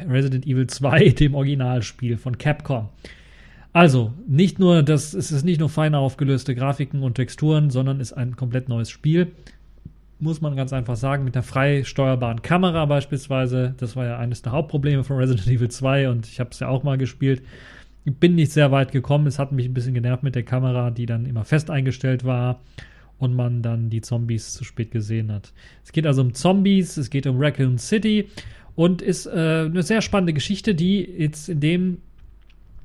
Resident 0.09 0.45
Evil 0.45 0.67
2, 0.67 1.09
dem 1.09 1.35
Originalspiel 1.35 2.17
von 2.17 2.37
Capcom. 2.37 2.89
Also, 3.73 4.13
nicht 4.27 4.59
nur 4.59 4.83
das, 4.83 5.13
es 5.13 5.31
ist 5.31 5.45
nicht 5.45 5.59
nur 5.59 5.69
fein 5.69 5.95
aufgelöste 5.95 6.55
Grafiken 6.55 7.03
und 7.03 7.15
Texturen, 7.15 7.69
sondern 7.69 8.01
ist 8.01 8.13
ein 8.13 8.35
komplett 8.35 8.67
neues 8.67 8.89
Spiel. 8.89 9.31
Muss 10.19 10.41
man 10.41 10.55
ganz 10.55 10.73
einfach 10.73 10.97
sagen, 10.97 11.23
mit 11.23 11.35
einer 11.35 11.43
frei 11.43 11.83
steuerbaren 11.83 12.41
Kamera 12.41 12.85
beispielsweise. 12.85 13.73
Das 13.77 13.95
war 13.95 14.05
ja 14.05 14.17
eines 14.19 14.41
der 14.41 14.51
Hauptprobleme 14.51 15.03
von 15.03 15.17
Resident 15.17 15.47
Evil 15.47 15.69
2 15.69 16.09
und 16.09 16.27
ich 16.27 16.39
habe 16.39 16.49
es 16.51 16.59
ja 16.59 16.67
auch 16.67 16.83
mal 16.83 16.97
gespielt. 16.97 17.41
Ich 18.03 18.15
bin 18.15 18.35
nicht 18.35 18.51
sehr 18.51 18.71
weit 18.71 18.91
gekommen. 18.91 19.25
Es 19.25 19.39
hat 19.39 19.51
mich 19.51 19.65
ein 19.67 19.73
bisschen 19.73 19.93
genervt 19.93 20.23
mit 20.23 20.35
der 20.35 20.43
Kamera, 20.43 20.91
die 20.91 21.05
dann 21.05 21.25
immer 21.25 21.45
fest 21.45 21.69
eingestellt 21.69 22.25
war 22.25 22.59
und 23.19 23.35
man 23.35 23.61
dann 23.61 23.89
die 23.89 24.01
Zombies 24.01 24.53
zu 24.53 24.63
spät 24.63 24.91
gesehen 24.91 25.31
hat. 25.31 25.53
Es 25.85 25.91
geht 25.91 26.05
also 26.05 26.21
um 26.21 26.33
Zombies, 26.33 26.97
es 26.97 27.09
geht 27.09 27.25
um 27.25 27.37
Raccoon 27.39 27.77
City 27.77 28.27
und 28.75 29.01
ist 29.01 29.27
äh, 29.27 29.65
eine 29.65 29.83
sehr 29.83 30.01
spannende 30.01 30.33
Geschichte, 30.33 30.75
die 30.75 31.01
jetzt 31.03 31.47
in 31.47 31.59
dem 31.59 31.97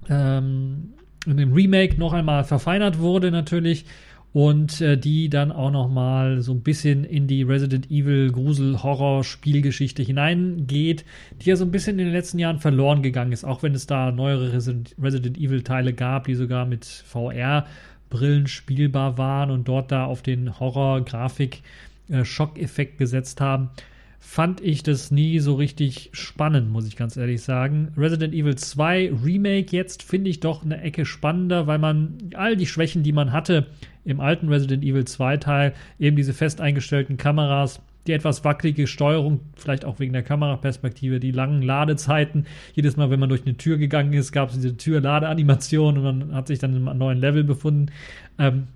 ähm, 0.08 0.94
in 1.26 1.36
dem 1.36 1.52
Remake 1.52 1.98
noch 1.98 2.12
einmal 2.12 2.44
verfeinert 2.44 2.98
wurde 2.98 3.30
natürlich 3.30 3.84
und 4.32 4.82
äh, 4.82 4.98
die 4.98 5.30
dann 5.30 5.50
auch 5.50 5.70
noch 5.70 5.88
mal 5.88 6.42
so 6.42 6.52
ein 6.52 6.60
bisschen 6.60 7.04
in 7.04 7.26
die 7.26 7.42
Resident 7.42 7.90
Evil 7.90 8.30
Grusel 8.30 8.82
Horror 8.82 9.24
Spielgeschichte 9.24 10.02
hineingeht, 10.02 11.06
die 11.40 11.48
ja 11.48 11.56
so 11.56 11.64
ein 11.64 11.70
bisschen 11.70 11.98
in 11.98 12.04
den 12.04 12.12
letzten 12.12 12.38
Jahren 12.38 12.58
verloren 12.58 13.02
gegangen 13.02 13.32
ist, 13.32 13.44
auch 13.44 13.62
wenn 13.62 13.74
es 13.74 13.86
da 13.86 14.12
neuere 14.12 14.52
Resident, 14.52 15.38
Evil 15.38 15.62
Teile 15.62 15.94
gab, 15.94 16.26
die 16.26 16.34
sogar 16.34 16.66
mit 16.66 16.84
VR 16.84 17.66
Brillen 18.10 18.46
spielbar 18.46 19.16
waren 19.16 19.50
und 19.50 19.68
dort 19.68 19.90
da 19.90 20.04
auf 20.04 20.20
den 20.20 20.60
Horror 20.60 21.02
Grafik 21.04 21.62
äh, 22.10 22.24
Schockeffekt 22.24 22.98
gesetzt 22.98 23.40
haben 23.40 23.70
fand 24.18 24.60
ich 24.60 24.82
das 24.82 25.10
nie 25.10 25.38
so 25.38 25.54
richtig 25.54 26.10
spannend, 26.12 26.70
muss 26.70 26.86
ich 26.86 26.96
ganz 26.96 27.16
ehrlich 27.16 27.42
sagen. 27.42 27.92
Resident 27.96 28.34
Evil 28.34 28.56
2 28.56 29.12
Remake 29.24 29.74
jetzt 29.76 30.02
finde 30.02 30.30
ich 30.30 30.40
doch 30.40 30.64
eine 30.64 30.80
Ecke 30.80 31.04
spannender, 31.04 31.66
weil 31.66 31.78
man 31.78 32.18
all 32.34 32.56
die 32.56 32.66
Schwächen, 32.66 33.02
die 33.02 33.12
man 33.12 33.32
hatte 33.32 33.66
im 34.04 34.20
alten 34.20 34.48
Resident 34.48 34.84
Evil 34.84 35.04
2 35.04 35.36
Teil, 35.38 35.74
eben 35.98 36.16
diese 36.16 36.32
fest 36.32 36.60
eingestellten 36.60 37.16
Kameras, 37.16 37.80
die 38.06 38.12
etwas 38.12 38.44
wackelige 38.44 38.86
Steuerung, 38.86 39.40
vielleicht 39.56 39.84
auch 39.84 39.98
wegen 39.98 40.12
der 40.12 40.22
Kameraperspektive, 40.22 41.20
die 41.20 41.32
langen 41.32 41.62
Ladezeiten. 41.62 42.46
Jedes 42.74 42.96
Mal, 42.96 43.10
wenn 43.10 43.20
man 43.20 43.28
durch 43.28 43.42
eine 43.44 43.56
Tür 43.56 43.78
gegangen 43.78 44.12
ist, 44.12 44.32
gab 44.32 44.50
es 44.50 44.54
diese 44.54 44.76
Tür-Ladeanimation 44.76 45.98
und 45.98 46.04
man 46.04 46.34
hat 46.34 46.46
sich 46.46 46.58
dann 46.58 46.74
in 46.74 46.88
einem 46.88 46.98
neuen 46.98 47.18
Level 47.18 47.44
befunden. 47.44 47.90
Ähm, 48.38 48.68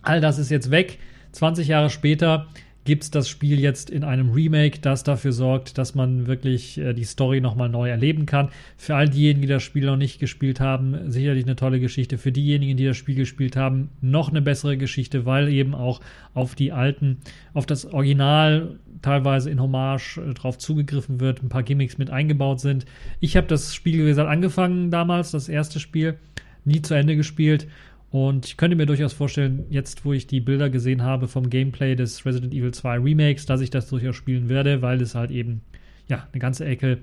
all 0.00 0.20
das 0.20 0.38
ist 0.38 0.50
jetzt 0.50 0.70
weg. 0.70 0.98
20 1.32 1.68
Jahre 1.68 1.90
später 1.90 2.46
gibt 2.84 3.04
es 3.04 3.10
das 3.10 3.28
Spiel 3.28 3.60
jetzt 3.60 3.90
in 3.90 4.02
einem 4.02 4.30
Remake, 4.30 4.80
das 4.80 5.04
dafür 5.04 5.32
sorgt, 5.32 5.78
dass 5.78 5.94
man 5.94 6.26
wirklich 6.26 6.78
äh, 6.78 6.92
die 6.94 7.04
Story 7.04 7.40
nochmal 7.40 7.68
neu 7.68 7.88
erleben 7.88 8.26
kann. 8.26 8.48
Für 8.76 8.96
all 8.96 9.08
diejenigen, 9.08 9.42
die 9.42 9.48
das 9.48 9.62
Spiel 9.62 9.86
noch 9.86 9.96
nicht 9.96 10.18
gespielt 10.18 10.58
haben, 10.60 11.10
sicherlich 11.10 11.44
eine 11.44 11.56
tolle 11.56 11.80
Geschichte. 11.80 12.18
Für 12.18 12.32
diejenigen, 12.32 12.76
die 12.76 12.84
das 12.84 12.96
Spiel 12.96 13.14
gespielt 13.14 13.56
haben, 13.56 13.90
noch 14.00 14.30
eine 14.30 14.42
bessere 14.42 14.76
Geschichte, 14.76 15.26
weil 15.26 15.48
eben 15.48 15.74
auch 15.74 16.00
auf 16.34 16.54
die 16.54 16.72
alten, 16.72 17.18
auf 17.54 17.66
das 17.66 17.86
Original 17.86 18.76
teilweise 19.00 19.50
in 19.50 19.60
Hommage 19.60 20.18
äh, 20.18 20.34
drauf 20.34 20.58
zugegriffen 20.58 21.20
wird, 21.20 21.42
ein 21.42 21.48
paar 21.48 21.62
Gimmicks 21.62 21.98
mit 21.98 22.10
eingebaut 22.10 22.60
sind. 22.60 22.84
Ich 23.20 23.36
habe 23.36 23.46
das 23.46 23.74
Spiel, 23.74 24.00
wie 24.00 24.08
gesagt, 24.08 24.28
angefangen 24.28 24.90
damals, 24.90 25.30
das 25.30 25.48
erste 25.48 25.78
Spiel, 25.78 26.18
nie 26.64 26.82
zu 26.82 26.94
Ende 26.94 27.16
gespielt 27.16 27.66
und 28.12 28.44
ich 28.44 28.58
könnte 28.58 28.76
mir 28.76 28.84
durchaus 28.84 29.14
vorstellen, 29.14 29.64
jetzt 29.70 30.04
wo 30.04 30.12
ich 30.12 30.26
die 30.26 30.40
Bilder 30.40 30.68
gesehen 30.68 31.02
habe 31.02 31.28
vom 31.28 31.48
Gameplay 31.48 31.96
des 31.96 32.26
Resident 32.26 32.52
Evil 32.52 32.72
2 32.72 32.98
Remakes, 32.98 33.46
dass 33.46 33.62
ich 33.62 33.70
das 33.70 33.88
durchaus 33.88 34.16
spielen 34.16 34.50
werde, 34.50 34.82
weil 34.82 35.00
es 35.00 35.14
halt 35.14 35.30
eben 35.30 35.62
ja 36.08 36.28
eine 36.30 36.38
ganze 36.38 36.66
Ecke 36.66 36.98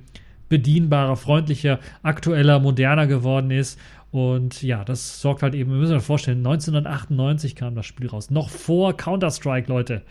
bedienbarer, 0.50 1.16
freundlicher, 1.16 1.80
aktueller, 2.04 2.60
moderner 2.60 3.08
geworden 3.08 3.50
ist. 3.50 3.80
Und 4.12 4.62
ja, 4.62 4.84
das 4.86 5.20
sorgt 5.20 5.42
halt 5.42 5.56
eben, 5.56 5.72
wir 5.72 5.80
müssen 5.80 5.96
uns 5.96 6.06
vorstellen, 6.06 6.40
1998 6.40 7.56
kam 7.56 7.74
das 7.74 7.88
Spiel 7.88 8.08
raus. 8.08 8.30
Noch 8.30 8.50
vor 8.52 8.96
Counter-Strike, 8.96 9.68
Leute. 9.68 10.04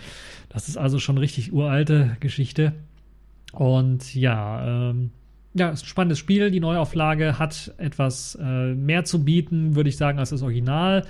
Das 0.49 0.67
ist 0.69 0.77
also 0.77 0.99
schon 0.99 1.19
richtig 1.19 1.53
uralte 1.53 2.17
Geschichte. 2.19 2.73
Und 3.53 4.17
ja, 4.17 4.91
ähm, 4.91 5.11
ja, 5.59 5.71
ist 5.71 5.85
ein 5.85 5.87
spannendes 5.87 6.19
Spiel. 6.19 6.51
Die 6.51 6.61
Neuauflage 6.61 7.39
hat 7.39 7.75
etwas 7.79 8.39
äh, 8.41 8.75
mehr 8.75 9.05
zu 9.05 9.25
bieten, 9.25 9.75
würde 9.75 9.89
ich 9.89 9.97
sagen, 9.97 10.19
als 10.19 10.31
das 10.31 10.43
Original. 10.43 11.05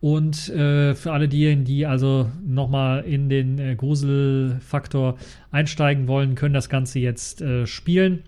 Und 0.00 0.48
äh, 0.48 0.94
für 0.94 1.12
alle 1.12 1.28
diejenigen, 1.28 1.64
die 1.64 1.84
also 1.84 2.30
nochmal 2.46 3.04
in 3.04 3.28
den 3.28 3.58
äh, 3.58 3.74
Gruselfaktor 3.74 5.18
einsteigen 5.50 6.08
wollen, 6.08 6.34
können 6.34 6.54
das 6.54 6.70
Ganze 6.70 7.00
jetzt 7.00 7.42
äh, 7.42 7.66
spielen. 7.66 8.22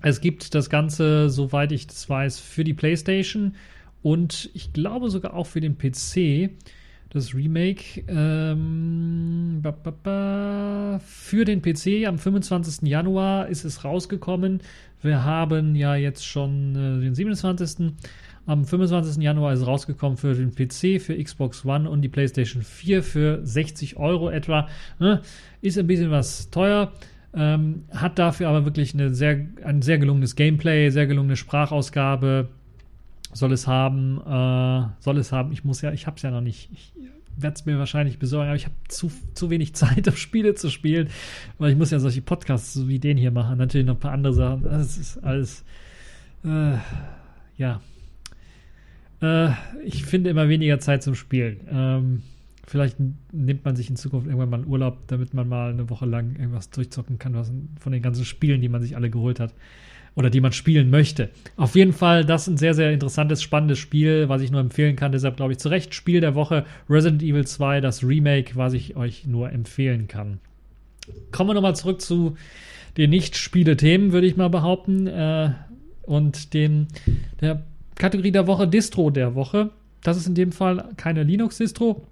Es 0.00 0.20
gibt 0.20 0.54
das 0.54 0.70
Ganze, 0.70 1.28
soweit 1.28 1.72
ich 1.72 1.86
das 1.86 2.08
weiß, 2.08 2.38
für 2.38 2.64
die 2.64 2.74
PlayStation 2.74 3.54
und 4.02 4.50
ich 4.52 4.72
glaube 4.74 5.08
sogar 5.08 5.34
auch 5.34 5.46
für 5.46 5.60
den 5.60 5.78
PC 5.78 6.50
das 7.14 7.32
Remake 7.32 8.04
ähm, 8.08 9.60
ba, 9.62 9.70
ba, 9.70 9.92
ba, 10.02 11.00
für 11.06 11.44
den 11.44 11.62
PC 11.62 12.06
am 12.08 12.18
25. 12.18 12.88
Januar 12.88 13.48
ist 13.48 13.64
es 13.64 13.84
rausgekommen. 13.84 14.60
Wir 15.00 15.24
haben 15.24 15.76
ja 15.76 15.94
jetzt 15.94 16.26
schon 16.26 16.74
äh, 16.74 17.00
den 17.00 17.14
27. 17.14 17.92
Am 18.46 18.64
25. 18.64 19.22
Januar 19.22 19.52
ist 19.52 19.60
es 19.60 19.66
rausgekommen 19.66 20.18
für 20.18 20.34
den 20.34 20.50
PC, 20.50 21.00
für 21.00 21.16
Xbox 21.22 21.64
One 21.64 21.88
und 21.88 22.02
die 22.02 22.08
PlayStation 22.08 22.62
4 22.62 23.02
für 23.04 23.40
60 23.46 23.96
Euro 23.96 24.28
etwa. 24.28 24.68
Ne? 24.98 25.22
Ist 25.62 25.78
ein 25.78 25.86
bisschen 25.86 26.10
was 26.10 26.50
teuer. 26.50 26.92
Ähm, 27.32 27.84
hat 27.92 28.18
dafür 28.18 28.48
aber 28.48 28.64
wirklich 28.64 28.92
eine 28.92 29.14
sehr, 29.14 29.46
ein 29.64 29.82
sehr 29.82 29.98
gelungenes 29.98 30.34
Gameplay, 30.34 30.90
sehr 30.90 31.06
gelungene 31.06 31.36
Sprachausgabe, 31.36 32.48
soll 33.34 33.52
es 33.52 33.66
haben, 33.66 34.20
äh, 34.20 34.88
soll 35.00 35.18
es 35.18 35.32
haben. 35.32 35.52
Ich 35.52 35.64
muss 35.64 35.82
ja, 35.82 35.92
ich 35.92 36.06
habe 36.06 36.16
es 36.16 36.22
ja 36.22 36.30
noch 36.30 36.40
nicht. 36.40 36.70
Ich 36.72 36.92
werde 37.36 37.54
es 37.54 37.66
mir 37.66 37.78
wahrscheinlich 37.78 38.20
besorgen, 38.20 38.46
aber 38.46 38.56
ich 38.56 38.64
habe 38.64 38.76
zu, 38.88 39.10
zu 39.34 39.50
wenig 39.50 39.74
Zeit, 39.74 40.06
um 40.08 40.16
Spiele 40.16 40.54
zu 40.54 40.70
spielen, 40.70 41.08
weil 41.58 41.72
ich 41.72 41.76
muss 41.76 41.90
ja 41.90 41.98
solche 41.98 42.22
Podcasts 42.22 42.86
wie 42.86 43.00
den 43.00 43.16
hier 43.16 43.32
machen. 43.32 43.58
Natürlich 43.58 43.86
noch 43.86 43.96
ein 43.96 44.00
paar 44.00 44.12
andere 44.12 44.32
Sachen. 44.32 44.62
Das 44.62 44.96
ist 44.96 45.18
alles, 45.18 45.64
äh, 46.44 46.76
ja. 47.56 47.80
Äh, 49.20 49.50
ich 49.84 50.04
finde 50.04 50.30
immer 50.30 50.48
weniger 50.48 50.78
Zeit 50.78 51.02
zum 51.02 51.16
Spielen. 51.16 51.60
Ähm, 51.68 52.22
vielleicht 52.66 52.98
nimmt 53.32 53.64
man 53.64 53.74
sich 53.74 53.90
in 53.90 53.96
Zukunft 53.96 54.28
irgendwann 54.28 54.50
mal 54.50 54.58
einen 54.58 54.68
Urlaub, 54.68 55.08
damit 55.08 55.34
man 55.34 55.48
mal 55.48 55.70
eine 55.70 55.90
Woche 55.90 56.06
lang 56.06 56.36
irgendwas 56.36 56.70
durchzocken 56.70 57.18
kann, 57.18 57.34
was 57.34 57.52
von 57.80 57.92
den 57.92 58.00
ganzen 58.00 58.24
Spielen, 58.24 58.60
die 58.60 58.68
man 58.68 58.80
sich 58.80 58.94
alle 58.94 59.10
geholt 59.10 59.40
hat 59.40 59.52
oder 60.16 60.30
die 60.30 60.40
man 60.40 60.52
spielen 60.52 60.90
möchte. 60.90 61.30
Auf 61.56 61.74
jeden 61.74 61.92
Fall, 61.92 62.24
das 62.24 62.42
ist 62.42 62.54
ein 62.54 62.56
sehr, 62.56 62.74
sehr 62.74 62.92
interessantes, 62.92 63.42
spannendes 63.42 63.78
Spiel, 63.78 64.28
was 64.28 64.42
ich 64.42 64.50
nur 64.50 64.60
empfehlen 64.60 64.96
kann. 64.96 65.12
Deshalb 65.12 65.36
glaube 65.36 65.52
ich 65.52 65.58
zu 65.58 65.68
Recht 65.68 65.94
Spiel 65.94 66.20
der 66.20 66.34
Woche 66.34 66.64
Resident 66.88 67.22
Evil 67.22 67.46
2, 67.46 67.80
das 67.80 68.04
Remake, 68.04 68.54
was 68.54 68.72
ich 68.74 68.96
euch 68.96 69.26
nur 69.26 69.50
empfehlen 69.50 70.06
kann. 70.06 70.38
Kommen 71.32 71.50
wir 71.50 71.54
nochmal 71.54 71.76
zurück 71.76 72.00
zu 72.00 72.36
den 72.96 73.10
Nicht-Spiele-Themen, 73.10 74.12
würde 74.12 74.26
ich 74.26 74.36
mal 74.36 74.48
behaupten. 74.48 75.06
Äh, 75.06 75.50
und 76.02 76.54
den, 76.54 76.88
der 77.40 77.62
Kategorie 77.96 78.30
der 78.30 78.46
Woche, 78.46 78.68
Distro 78.68 79.10
der 79.10 79.34
Woche. 79.34 79.70
Das 80.02 80.16
ist 80.16 80.26
in 80.26 80.34
dem 80.34 80.52
Fall 80.52 80.90
keine 80.96 81.22
Linux-Distro, 81.22 82.06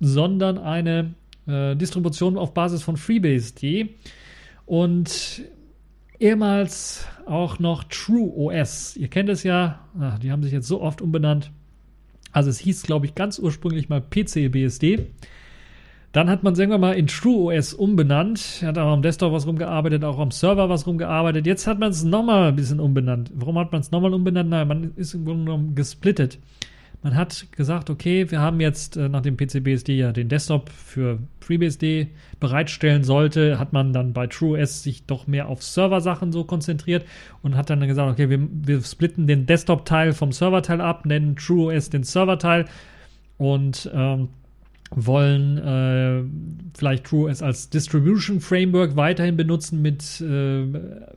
sondern 0.00 0.58
eine 0.58 1.14
äh, 1.46 1.76
Distribution 1.76 2.36
auf 2.36 2.54
Basis 2.54 2.82
von 2.82 2.96
FreeBSD. 2.96 3.90
Und 4.66 5.42
ehemals 6.20 7.06
auch 7.26 7.58
noch 7.58 7.84
True 7.84 8.30
OS. 8.36 8.96
Ihr 8.96 9.08
kennt 9.08 9.28
es 9.28 9.42
ja, 9.42 9.80
ach, 9.98 10.18
die 10.18 10.30
haben 10.30 10.42
sich 10.42 10.52
jetzt 10.52 10.68
so 10.68 10.80
oft 10.80 11.02
umbenannt. 11.02 11.50
Also 12.32 12.50
es 12.50 12.58
hieß, 12.58 12.84
glaube 12.84 13.06
ich, 13.06 13.14
ganz 13.14 13.38
ursprünglich 13.38 13.88
mal 13.88 14.00
PCBSD. 14.00 15.06
Dann 16.12 16.28
hat 16.28 16.42
man 16.42 16.54
es 16.54 16.58
irgendwann 16.58 16.80
mal 16.80 16.96
in 16.96 17.06
True 17.06 17.56
OS 17.56 17.72
umbenannt. 17.72 18.62
Hat 18.64 18.78
auch 18.78 18.92
am 18.92 19.02
Desktop 19.02 19.32
was 19.32 19.46
rumgearbeitet, 19.46 20.04
auch 20.04 20.18
am 20.18 20.30
Server 20.30 20.68
was 20.68 20.86
rumgearbeitet. 20.86 21.46
Jetzt 21.46 21.66
hat 21.66 21.78
man 21.78 21.90
es 21.90 22.02
nochmal 22.02 22.48
ein 22.48 22.56
bisschen 22.56 22.80
umbenannt. 22.80 23.30
Warum 23.34 23.58
hat 23.58 23.72
man 23.72 23.80
es 23.80 23.90
nochmal 23.90 24.12
umbenannt? 24.12 24.50
Nein, 24.50 24.68
man 24.68 24.92
ist 24.96 25.14
im 25.14 25.24
Grunde 25.24 25.44
genommen 25.44 25.74
gesplittet. 25.74 26.38
Man 27.02 27.16
hat 27.16 27.46
gesagt, 27.52 27.88
okay, 27.88 28.30
wir 28.30 28.40
haben 28.40 28.60
jetzt, 28.60 28.96
äh, 28.96 29.08
nachdem 29.08 29.36
PCBSD 29.36 29.96
ja 29.96 30.12
den 30.12 30.28
Desktop 30.28 30.68
für 30.68 31.18
FreeBSD 31.40 32.08
bereitstellen 32.40 33.04
sollte, 33.04 33.58
hat 33.58 33.72
man 33.72 33.94
dann 33.94 34.12
bei 34.12 34.26
TrueOS 34.26 34.82
sich 34.82 35.06
doch 35.06 35.26
mehr 35.26 35.48
auf 35.48 35.62
Server-Sachen 35.62 36.30
so 36.30 36.44
konzentriert 36.44 37.06
und 37.42 37.56
hat 37.56 37.70
dann 37.70 37.80
gesagt, 37.80 38.12
okay, 38.12 38.28
wir, 38.28 38.46
wir 38.50 38.82
splitten 38.82 39.26
den 39.26 39.46
Desktop-Teil 39.46 40.12
vom 40.12 40.30
Server-Teil 40.30 40.82
ab, 40.82 41.06
nennen 41.06 41.36
TrueOS 41.36 41.88
den 41.88 42.04
Server-Teil 42.04 42.66
und 43.38 43.90
ähm, 43.94 44.28
wollen 44.90 45.58
äh, 45.58 46.22
vielleicht 46.76 47.04
TrueOS 47.04 47.42
als 47.42 47.70
Distribution 47.70 48.40
Framework 48.40 48.96
weiterhin 48.96 49.36
benutzen 49.36 49.80
mit 49.80 50.20
äh, 50.20 50.66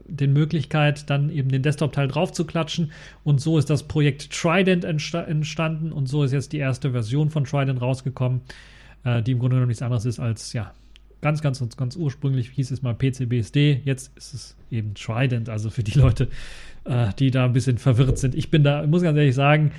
den 0.06 0.32
Möglichkeit, 0.32 1.10
dann 1.10 1.28
eben 1.28 1.48
den 1.48 1.62
Desktop-Teil 1.62 2.08
drauf 2.08 2.32
zu 2.32 2.44
klatschen. 2.44 2.92
Und 3.24 3.40
so 3.40 3.58
ist 3.58 3.70
das 3.70 3.82
Projekt 3.82 4.30
Trident 4.30 4.84
entsta 4.84 5.22
entstanden 5.22 5.92
und 5.92 6.06
so 6.06 6.22
ist 6.22 6.32
jetzt 6.32 6.52
die 6.52 6.58
erste 6.58 6.92
Version 6.92 7.30
von 7.30 7.44
Trident 7.44 7.80
rausgekommen, 7.80 8.42
äh, 9.04 9.22
die 9.22 9.32
im 9.32 9.40
Grunde 9.40 9.56
genommen 9.56 9.68
nichts 9.68 9.82
anderes 9.82 10.04
ist 10.04 10.20
als, 10.20 10.52
ja, 10.52 10.72
ganz, 11.20 11.40
ganz, 11.42 11.76
ganz 11.76 11.96
ursprünglich 11.96 12.50
hieß 12.50 12.70
es 12.70 12.82
mal 12.82 12.94
PCBSD, 12.94 13.80
jetzt 13.84 14.16
ist 14.16 14.34
es 14.34 14.56
eben 14.70 14.94
Trident, 14.94 15.48
also 15.48 15.70
für 15.70 15.82
die 15.82 15.98
Leute, 15.98 16.28
äh, 16.84 17.08
die 17.18 17.30
da 17.30 17.46
ein 17.46 17.54
bisschen 17.54 17.78
verwirrt 17.78 18.18
sind. 18.18 18.34
Ich 18.34 18.50
bin 18.50 18.62
da, 18.62 18.86
muss 18.86 19.02
ganz 19.02 19.16
ehrlich 19.16 19.34
sagen, 19.34 19.72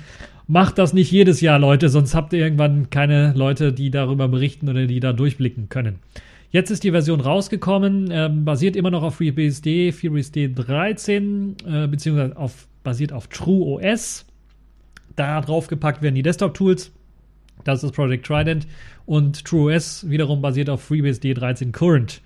Macht 0.48 0.78
das 0.78 0.92
nicht 0.92 1.10
jedes 1.10 1.40
Jahr, 1.40 1.58
Leute, 1.58 1.88
sonst 1.88 2.14
habt 2.14 2.32
ihr 2.32 2.38
irgendwann 2.38 2.88
keine 2.90 3.32
Leute, 3.34 3.72
die 3.72 3.90
darüber 3.90 4.28
berichten 4.28 4.68
oder 4.68 4.86
die 4.86 5.00
da 5.00 5.12
durchblicken 5.12 5.68
können. 5.68 5.98
Jetzt 6.50 6.70
ist 6.70 6.84
die 6.84 6.92
Version 6.92 7.20
rausgekommen, 7.20 8.10
äh, 8.12 8.30
basiert 8.32 8.76
immer 8.76 8.90
noch 8.90 9.02
auf 9.02 9.16
FreeBSD, 9.16 9.90
FreeBSD 9.90 10.52
13, 10.54 11.56
äh, 11.66 11.88
beziehungsweise 11.88 12.36
auf, 12.36 12.68
basiert 12.84 13.12
auf 13.12 13.26
TrueOS. 13.26 14.24
Da 15.16 15.40
draufgepackt 15.40 16.02
werden 16.02 16.14
die 16.14 16.22
Desktop-Tools. 16.22 16.92
Das 17.64 17.82
ist 17.82 17.92
Project 17.92 18.24
Trident. 18.24 18.68
Und 19.04 19.44
TrueOS 19.44 20.08
wiederum 20.08 20.40
basiert 20.40 20.70
auf 20.70 20.82
FreeBSD 20.82 21.34
13 21.34 21.72
Current. 21.72 22.20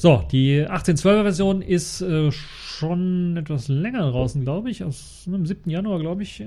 So, 0.00 0.22
die 0.30 0.64
1812er 0.64 1.22
Version 1.22 1.60
ist 1.60 2.02
äh, 2.02 2.30
schon 2.30 3.36
etwas 3.36 3.66
länger 3.66 4.08
draußen, 4.12 4.42
glaube 4.42 4.70
ich. 4.70 4.84
Aus 4.84 5.24
dem 5.26 5.44
7. 5.44 5.68
Januar, 5.68 5.98
glaube 5.98 6.22
ich, 6.22 6.40
äh, 6.40 6.44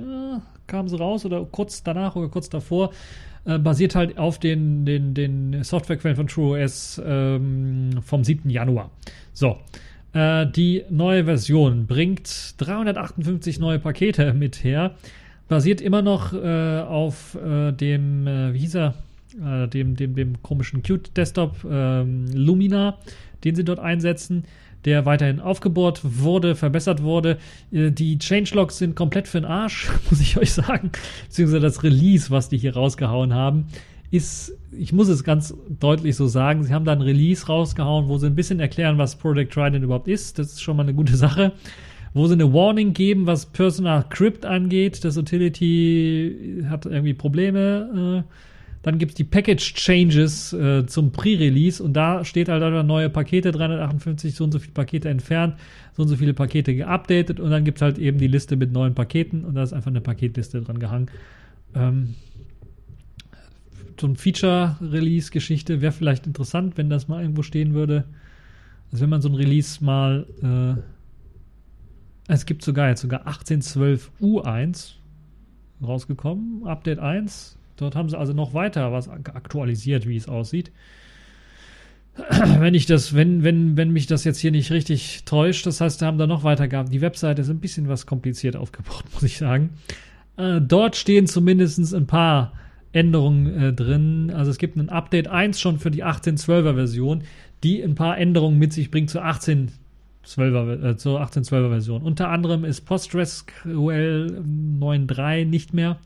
kam 0.68 0.88
sie 0.88 0.98
raus 0.98 1.26
oder 1.26 1.44
kurz 1.44 1.84
danach 1.84 2.16
oder 2.16 2.30
kurz 2.30 2.48
davor. 2.48 2.92
Äh, 3.44 3.60
basiert 3.60 3.94
halt 3.94 4.18
auf 4.18 4.40
den, 4.40 4.86
den, 4.86 5.14
den 5.14 5.66
Softwarequellen 5.66 6.16
von 6.16 6.28
TrueOS 6.28 7.02
ähm, 7.06 8.00
vom 8.02 8.24
7. 8.24 8.50
Januar. 8.50 8.90
So, 9.34 9.58
äh, 10.14 10.48
die 10.48 10.86
neue 10.90 11.26
Version 11.26 11.88
bringt 11.88 12.54
358 12.58 13.60
neue 13.60 13.80
Pakete 13.80 14.34
mit 14.34 14.64
her. 14.64 14.96
Basiert 15.50 15.82
immer 15.82 16.02
noch 16.02 16.32
äh, 16.32 16.80
auf 16.88 17.36
äh, 17.36 17.74
dem, 17.74 18.26
wie 18.54 18.60
hieß 18.60 18.76
er? 18.76 18.94
dem, 19.34 19.96
dem, 19.96 20.14
dem 20.14 20.44
komischen 20.44 20.84
Qt 20.84 21.16
Desktop 21.16 21.64
ähm, 21.64 22.26
Lumina 22.34 22.98
den 23.44 23.56
sie 23.56 23.64
dort 23.64 23.80
einsetzen, 23.80 24.46
der 24.86 25.06
weiterhin 25.06 25.40
aufgebohrt 25.40 26.02
wurde, 26.04 26.56
verbessert 26.56 27.04
wurde. 27.04 27.38
Äh, 27.72 27.92
die 27.92 28.18
Changelogs 28.18 28.78
sind 28.78 28.96
komplett 28.96 29.28
für 29.28 29.42
den 29.42 29.50
Arsch, 29.50 29.90
muss 30.10 30.22
ich 30.22 30.38
euch 30.38 30.52
sagen. 30.54 30.92
Beziehungsweise 31.28 31.60
das 31.60 31.84
Release, 31.84 32.32
was 32.32 32.50
die 32.50 32.58
hier 32.58 32.74
rausgehauen 32.74 33.34
haben, 33.34 33.68
ist, 34.10 34.54
ich 34.72 34.92
muss 34.92 35.08
es 35.08 35.24
ganz 35.24 35.56
deutlich 35.70 36.16
so 36.16 36.28
sagen, 36.28 36.64
sie 36.64 36.74
haben 36.74 36.86
da 36.86 36.92
ein 36.92 37.02
Release 37.02 37.48
rausgehauen, 37.48 38.10
wo 38.10 38.18
sie 38.18 38.28
ein 38.28 38.36
bisschen 38.36 38.60
erklären, 38.60 38.98
was 38.98 39.16
Project 39.16 39.54
Trident 39.54 39.84
überhaupt 39.84 40.08
ist. 40.08 40.38
Das 40.38 40.48
ist 40.48 40.62
schon 40.62 40.78
mal 40.78 40.84
eine 40.84 40.94
gute 40.94 41.16
Sache. 41.18 41.54
Wo 42.14 42.28
sie 42.28 42.34
eine 42.34 42.54
Warning 42.54 42.92
geben, 42.92 43.26
was 43.26 43.46
Personal 43.46 44.04
Crypt 44.10 44.46
angeht. 44.46 45.06
Das 45.06 45.18
Utility 45.18 46.66
hat 46.70 46.86
irgendwie 46.86 47.14
Probleme. 47.14 48.26
Äh, 48.28 48.34
dann 48.84 48.98
gibt 48.98 49.12
es 49.12 49.16
die 49.16 49.24
Package 49.24 49.74
Changes 49.76 50.54
äh, 50.54 50.86
zum 50.86 51.12
Pre-Release 51.12 51.84
und 51.84 51.94
da 51.94 52.26
steht 52.26 52.50
halt 52.50 52.64
einfach 52.64 52.84
neue 52.84 53.10
Pakete, 53.10 53.52
358, 53.52 54.34
so 54.34 54.44
und 54.44 54.52
so 54.52 54.60
viele 54.60 54.74
Pakete 54.74 55.10
entfernt, 55.10 55.56
so 55.96 56.04
und 56.04 56.10
so 56.10 56.16
viele 56.16 56.34
Pakete 56.34 56.76
geupdatet 56.76 57.40
und 57.40 57.52
dann 57.52 57.64
gibt 57.64 57.78
es 57.78 57.82
halt 57.82 57.98
eben 57.98 58.18
die 58.18 58.28
Liste 58.28 58.56
mit 58.56 58.72
neuen 58.72 58.96
Paketen 58.96 59.46
und 59.46 59.56
da 59.56 59.64
ist 59.64 59.74
einfach 59.74 59.92
eine 59.92 60.02
Paketliste 60.02 60.62
dran 60.62 60.80
gehangen. 60.80 61.10
Ähm, 61.76 62.16
so 64.00 64.08
ein 64.08 64.16
Feature-Release-Geschichte 64.16 65.82
wäre 65.82 65.92
vielleicht 65.92 66.26
interessant, 66.26 66.78
wenn 66.78 66.90
das 66.90 67.08
mal 67.08 67.22
irgendwo 67.22 67.44
stehen 67.44 67.76
würde. 67.76 68.06
Also 68.92 69.04
wenn 69.04 69.12
man 69.12 69.22
so 69.22 69.30
ein 69.30 69.36
Release 69.36 69.84
mal 69.84 70.26
äh, 70.42 70.82
es 72.34 72.46
gibt 72.46 72.64
sogar 72.64 72.88
jetzt 72.88 73.02
sogar 73.02 73.28
1812 73.28 74.10
U1 74.22 74.94
rausgekommen, 75.84 76.66
Update 76.66 77.00
1, 77.00 77.58
Dort 77.82 77.96
haben 77.96 78.10
sie 78.10 78.18
also 78.18 78.34
noch 78.34 78.54
weiter 78.54 78.92
was 78.92 79.10
aktualisiert, 79.10 80.08
wie 80.08 80.16
es 80.16 80.28
aussieht. 80.28 80.72
Wenn 82.60 82.74
ich 82.74 82.86
das, 82.86 83.16
wenn, 83.16 83.44
wenn, 83.44 83.78
wenn 83.78 83.92
mich 83.92 84.06
das 84.06 84.26
jetzt 84.26 84.40
hier 84.40 84.52
nicht 84.52 84.70
richtig 84.72 85.24
täuscht, 85.24 85.66
das 85.66 85.80
heißt, 85.80 86.00
sie 86.00 86.06
haben 86.06 86.18
da 86.18 86.28
noch 86.28 86.44
weiter 86.44 86.68
gehabt. 86.68 86.92
Die 86.92 87.00
Webseite 87.00 87.42
ist 87.42 87.50
ein 87.50 87.62
bisschen 87.62 87.88
was 87.88 88.06
kompliziert 88.06 88.56
aufgebaut, 88.56 89.06
muss 89.14 89.24
ich 89.24 89.38
sagen. 89.38 89.72
Äh, 90.38 90.60
dort 90.62 90.96
stehen 90.96 91.26
zumindest 91.26 91.94
ein 91.94 92.08
paar 92.08 92.54
Änderungen 92.92 93.48
äh, 93.58 93.74
drin. 93.74 94.32
Also 94.36 94.52
es 94.52 94.58
gibt 94.58 94.76
ein 94.76 94.90
Update 94.90 95.30
1 95.30 95.60
schon 95.60 95.80
für 95.80 95.90
die 95.90 96.04
1812er 96.04 96.76
Version, 96.76 97.24
die 97.64 97.82
ein 97.82 97.96
paar 97.96 98.18
Änderungen 98.18 98.60
mit 98.60 98.74
sich 98.74 98.92
bringt 98.92 99.10
zur 99.10 99.26
1812er, 99.26 100.84
äh, 100.84 100.98
zur 100.98 101.22
1812er 101.22 101.70
Version. 101.70 102.02
Unter 102.02 102.30
anderem 102.30 102.66
ist 102.66 102.82
PostgreSQL 102.82 104.44
9.3 104.80 105.46
nicht 105.46 105.74
mehr 105.74 105.98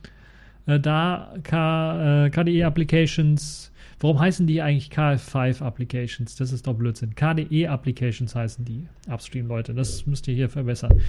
äh, 0.65 0.79
da 0.79 1.33
K, 1.43 2.25
äh, 2.25 2.29
KDE 2.29 2.63
Applications, 2.63 3.71
warum 3.99 4.19
heißen 4.19 4.47
die 4.47 4.61
eigentlich 4.61 4.89
KF5 4.89 5.61
Applications? 5.61 6.35
Das 6.35 6.51
ist 6.51 6.67
doch 6.67 6.73
Blödsinn. 6.73 7.15
KDE 7.15 7.67
Applications 7.67 8.35
heißen 8.35 8.65
die 8.65 8.87
Upstream, 9.09 9.47
Leute. 9.47 9.73
Das 9.73 10.05
müsst 10.05 10.27
ihr 10.27 10.35
hier 10.35 10.49
verbessern. 10.49 11.01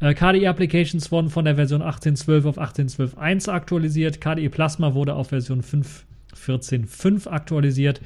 Äh, 0.00 0.14
KDE 0.14 0.48
Applications 0.48 1.10
wurden 1.12 1.30
von 1.30 1.44
der 1.44 1.56
Version 1.56 1.82
18.12 1.82 2.48
auf 2.48 2.58
18.12.1 2.58 3.50
aktualisiert. 3.50 4.20
KDE 4.20 4.48
Plasma 4.48 4.94
wurde 4.94 5.14
auf 5.14 5.28
Version 5.28 5.62
5.14.5 5.62 7.28
aktualisiert. 7.28 8.00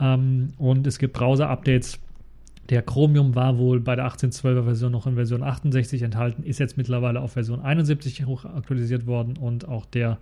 Ähm, 0.00 0.52
und 0.58 0.86
es 0.86 0.98
gibt 0.98 1.14
Browser-Updates 1.14 2.00
der 2.70 2.82
Chromium 2.82 3.34
war 3.34 3.58
wohl 3.58 3.80
bei 3.80 3.96
der 3.96 4.06
1812er 4.06 4.64
Version 4.64 4.92
noch 4.92 5.06
in 5.06 5.14
Version 5.14 5.42
68 5.42 6.02
enthalten, 6.02 6.42
ist 6.42 6.60
jetzt 6.60 6.76
mittlerweile 6.76 7.20
auf 7.20 7.32
Version 7.32 7.60
71 7.60 8.24
hoch 8.26 8.44
aktualisiert 8.44 9.06
worden 9.06 9.36
und 9.36 9.68
auch 9.68 9.84
der 9.86 10.18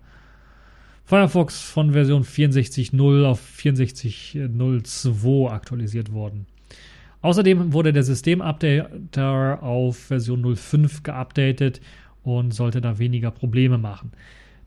Firefox 1.05 1.61
von 1.61 1.93
Version 1.93 2.25
64.0 2.25 3.25
auf 3.25 3.41
64.02 3.59 5.51
aktualisiert 5.51 6.13
worden. 6.13 6.47
Außerdem 7.21 7.73
wurde 7.73 7.93
der 7.93 8.03
Systemupdater 8.03 9.63
auf 9.63 9.97
Version 9.97 10.57
05 10.57 11.03
geupdatet 11.03 11.81
und 12.25 12.53
sollte 12.53 12.81
da 12.81 12.99
weniger 12.99 13.31
Probleme 13.31 13.79
machen. 13.79 14.13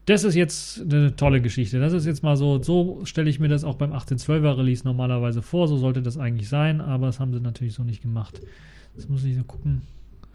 Das 0.06 0.24
ist 0.24 0.36
jetzt 0.36 0.82
eine 0.82 1.16
tolle 1.16 1.42
Geschichte. 1.42 1.80
Das 1.80 1.94
ist 1.94 2.06
jetzt 2.06 2.22
mal 2.22 2.38
so, 2.38 2.62
so 2.62 3.04
stelle 3.06 3.30
ich 3.30 3.40
mir 3.40 3.48
das 3.48 3.64
auch 3.64 3.76
beim 3.76 3.92
1812er 3.92 4.58
Release 4.58 4.84
normalerweise 4.86 5.42
vor. 5.42 5.68
So 5.68 5.78
sollte 5.78 6.04
das 6.04 6.18
eigentlich 6.18 6.48
sein, 6.48 6.80
aber 6.80 7.08
das 7.08 7.20
haben 7.20 7.34
sie 7.34 7.40
natürlich 7.40 7.74
so 7.74 7.84
nicht 7.84 8.04
gemacht. 8.04 8.40
Jetzt 8.96 9.10
muss 9.10 9.24
ich 9.24 9.36
so 9.36 9.44
gucken. 9.44 9.82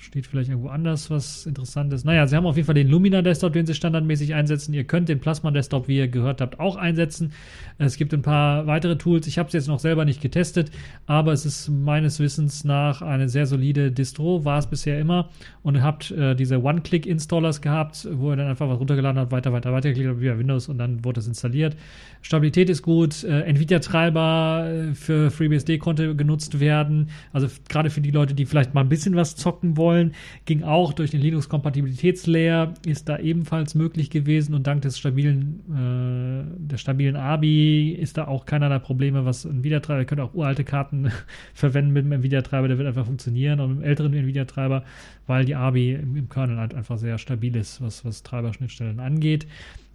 Steht 0.00 0.26
vielleicht 0.26 0.48
irgendwo 0.48 0.70
anders 0.70 1.10
was 1.10 1.44
Interessantes. 1.44 2.04
Naja, 2.04 2.26
sie 2.26 2.34
haben 2.34 2.46
auf 2.46 2.56
jeden 2.56 2.64
Fall 2.64 2.74
den 2.74 2.88
Lumina 2.88 3.20
Desktop, 3.20 3.52
den 3.52 3.66
sie 3.66 3.74
standardmäßig 3.74 4.32
einsetzen. 4.32 4.72
Ihr 4.72 4.84
könnt 4.84 5.10
den 5.10 5.20
Plasma 5.20 5.50
Desktop, 5.50 5.88
wie 5.88 5.98
ihr 5.98 6.08
gehört 6.08 6.40
habt, 6.40 6.58
auch 6.58 6.76
einsetzen. 6.76 7.34
Es 7.76 7.98
gibt 7.98 8.14
ein 8.14 8.22
paar 8.22 8.66
weitere 8.66 8.96
Tools. 8.96 9.26
Ich 9.26 9.38
habe 9.38 9.48
es 9.48 9.52
jetzt 9.52 9.68
noch 9.68 9.78
selber 9.78 10.06
nicht 10.06 10.22
getestet, 10.22 10.70
aber 11.04 11.34
es 11.34 11.44
ist 11.44 11.68
meines 11.68 12.18
Wissens 12.18 12.64
nach 12.64 13.02
eine 13.02 13.28
sehr 13.28 13.44
solide 13.44 13.92
Distro, 13.92 14.46
war 14.46 14.58
es 14.58 14.68
bisher 14.68 14.98
immer. 14.98 15.28
Und 15.62 15.74
ihr 15.74 15.82
habt 15.82 16.10
äh, 16.12 16.34
diese 16.34 16.62
One-Click-Installers 16.62 17.60
gehabt, 17.60 18.08
wo 18.10 18.30
ihr 18.30 18.36
dann 18.36 18.48
einfach 18.48 18.70
was 18.70 18.80
runtergeladen 18.80 19.20
habt, 19.20 19.32
weiter, 19.32 19.52
weiter, 19.52 19.70
weiter 19.74 19.90
geklickt 19.90 20.08
habt, 20.08 20.22
via 20.22 20.38
Windows 20.38 20.70
und 20.70 20.78
dann 20.78 21.04
wurde 21.04 21.20
es 21.20 21.28
installiert. 21.28 21.76
Stabilität 22.22 22.70
ist 22.70 22.80
gut. 22.80 23.22
Äh, 23.22 23.42
Nvidia-Treiber 23.42 24.66
äh, 24.66 24.94
für 24.94 25.30
FreeBSD 25.30 25.76
konnte 25.76 26.16
genutzt 26.16 26.58
werden. 26.58 27.10
Also 27.34 27.48
gerade 27.68 27.90
für 27.90 28.00
die 28.00 28.10
Leute, 28.10 28.32
die 28.32 28.46
vielleicht 28.46 28.72
mal 28.72 28.80
ein 28.80 28.88
bisschen 28.88 29.14
was 29.14 29.36
zocken 29.36 29.76
wollen 29.76 29.89
wollen. 29.90 30.14
Ging 30.44 30.62
auch 30.62 30.92
durch 30.92 31.10
den 31.10 31.20
Linux-Kompatibilitätslayer, 31.20 32.74
ist 32.86 33.08
da 33.08 33.18
ebenfalls 33.18 33.74
möglich 33.74 34.10
gewesen 34.10 34.54
und 34.54 34.66
dank 34.66 34.82
des 34.82 34.98
stabilen, 34.98 35.60
äh, 35.70 36.68
der 36.70 36.76
stabilen 36.76 37.16
ABI 37.16 37.90
ist 37.90 38.16
da 38.18 38.28
auch 38.28 38.46
keinerlei 38.46 38.78
Probleme, 38.78 39.24
was 39.24 39.44
Nvidia-Treiber, 39.44 40.00
ihr 40.00 40.06
könnt 40.06 40.20
auch 40.20 40.34
uralte 40.34 40.64
Karten 40.64 41.10
verwenden 41.54 41.92
mit 41.92 42.04
dem 42.04 42.12
Nvidia-Treiber, 42.12 42.68
der 42.68 42.78
wird 42.78 42.88
einfach 42.88 43.06
funktionieren 43.06 43.60
und 43.60 43.70
mit 43.70 43.78
dem 43.78 43.84
älteren 43.84 44.14
Nvidia-Treiber, 44.14 44.84
weil 45.26 45.44
die 45.44 45.54
ABI 45.54 45.94
im, 45.94 46.16
im, 46.16 46.28
Kernel 46.28 46.58
halt 46.58 46.74
einfach 46.74 46.98
sehr 46.98 47.18
stabil 47.18 47.56
ist, 47.56 47.80
was, 47.82 48.04
was 48.04 48.22
Treiberschnittstellen 48.22 49.00
angeht. 49.00 49.46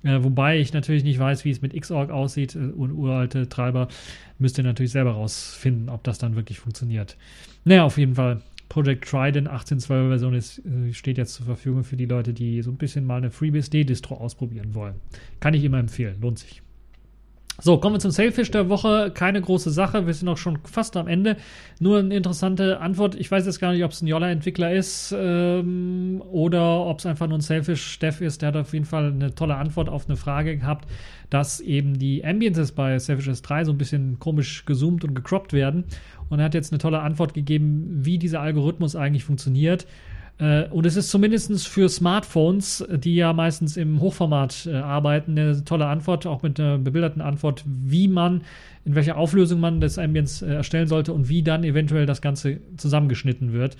Äh, 0.03 0.23
wobei 0.23 0.59
ich 0.59 0.73
natürlich 0.73 1.03
nicht 1.03 1.17
weiß, 1.17 1.45
wie 1.45 1.49
es 1.49 1.61
mit 1.61 1.79
Xorg 1.79 2.11
aussieht 2.11 2.55
äh, 2.55 2.59
und 2.59 2.91
uralte 2.91 3.49
Treiber 3.49 3.87
müsst 4.37 4.57
ihr 4.57 4.63
natürlich 4.63 4.91
selber 4.91 5.11
rausfinden, 5.11 5.89
ob 5.89 6.03
das 6.03 6.19
dann 6.19 6.35
wirklich 6.35 6.59
funktioniert. 6.59 7.17
Naja, 7.63 7.83
auf 7.83 7.97
jeden 7.97 8.15
Fall 8.15 8.41
Project 8.69 9.07
Trident 9.07 9.49
18.12 9.49 10.09
Version 10.09 10.33
ist, 10.33 10.61
äh, 10.65 10.93
steht 10.93 11.17
jetzt 11.17 11.33
zur 11.33 11.45
Verfügung 11.45 11.83
für 11.83 11.95
die 11.95 12.05
Leute, 12.05 12.33
die 12.33 12.61
so 12.61 12.71
ein 12.71 12.77
bisschen 12.77 13.05
mal 13.05 13.17
eine 13.17 13.31
FreeBSD-Distro 13.31 14.15
ausprobieren 14.15 14.73
wollen. 14.73 14.95
Kann 15.39 15.53
ich 15.53 15.63
immer 15.63 15.79
empfehlen, 15.79 16.19
lohnt 16.21 16.39
sich. 16.39 16.61
So, 17.61 17.77
kommen 17.77 17.95
wir 17.95 17.99
zum 17.99 18.11
Sailfish 18.11 18.51
der 18.51 18.67
Woche. 18.67 19.11
Keine 19.13 19.39
große 19.39 19.71
Sache. 19.71 20.05
Wir 20.05 20.13
sind 20.13 20.27
auch 20.27 20.37
schon 20.37 20.59
fast 20.65 20.97
am 20.97 21.07
Ende. 21.07 21.37
Nur 21.79 21.99
eine 21.99 22.13
interessante 22.13 22.81
Antwort. 22.81 23.15
Ich 23.15 23.31
weiß 23.31 23.45
jetzt 23.45 23.61
gar 23.61 23.71
nicht, 23.71 23.85
ob 23.85 23.91
es 23.91 24.01
ein 24.01 24.07
Yola-Entwickler 24.07 24.73
ist 24.73 25.15
ähm, 25.17 26.21
oder 26.29 26.85
ob 26.85 26.99
es 26.99 27.05
einfach 27.05 27.27
nur 27.27 27.37
ein 27.37 27.41
Sailfish-Dev 27.41 28.25
ist. 28.25 28.41
Der 28.41 28.49
hat 28.49 28.57
auf 28.57 28.73
jeden 28.73 28.83
Fall 28.83 29.05
eine 29.05 29.33
tolle 29.33 29.55
Antwort 29.55 29.87
auf 29.87 30.07
eine 30.07 30.17
Frage 30.17 30.57
gehabt, 30.57 30.89
dass 31.29 31.61
eben 31.61 31.97
die 31.97 32.25
Ambiences 32.25 32.73
bei 32.73 32.99
Sailfish 32.99 33.29
S3 33.29 33.63
so 33.63 33.71
ein 33.71 33.77
bisschen 33.77 34.19
komisch 34.19 34.65
gezoomt 34.65 35.05
und 35.05 35.15
gecroppt 35.15 35.53
werden. 35.53 35.85
Und 36.29 36.39
er 36.39 36.45
hat 36.45 36.55
jetzt 36.55 36.73
eine 36.73 36.79
tolle 36.79 36.99
Antwort 36.99 37.33
gegeben, 37.33 37.87
wie 38.01 38.17
dieser 38.17 38.41
Algorithmus 38.41 38.97
eigentlich 38.97 39.23
funktioniert. 39.23 39.87
Äh, 40.37 40.67
und 40.69 40.85
es 40.85 40.95
ist 40.95 41.09
zumindest 41.09 41.67
für 41.67 41.87
Smartphones, 41.87 42.85
die 42.89 43.15
ja 43.15 43.33
meistens 43.33 43.77
im 43.77 44.01
Hochformat 44.01 44.67
äh, 44.67 44.75
arbeiten, 44.75 45.37
eine 45.37 45.63
tolle 45.63 45.87
Antwort, 45.87 46.25
auch 46.25 46.43
mit 46.43 46.59
einer 46.59 46.77
bebilderten 46.77 47.21
Antwort, 47.21 47.63
wie 47.65 48.07
man, 48.07 48.41
in 48.83 48.95
welcher 48.95 49.17
Auflösung 49.17 49.59
man 49.59 49.79
das 49.79 49.97
Ambience 49.97 50.41
äh, 50.41 50.53
erstellen 50.53 50.87
sollte 50.87 51.13
und 51.13 51.29
wie 51.29 51.41
dann 51.41 51.63
eventuell 51.63 52.05
das 52.05 52.21
Ganze 52.21 52.59
zusammengeschnitten 52.77 53.53
wird. 53.53 53.77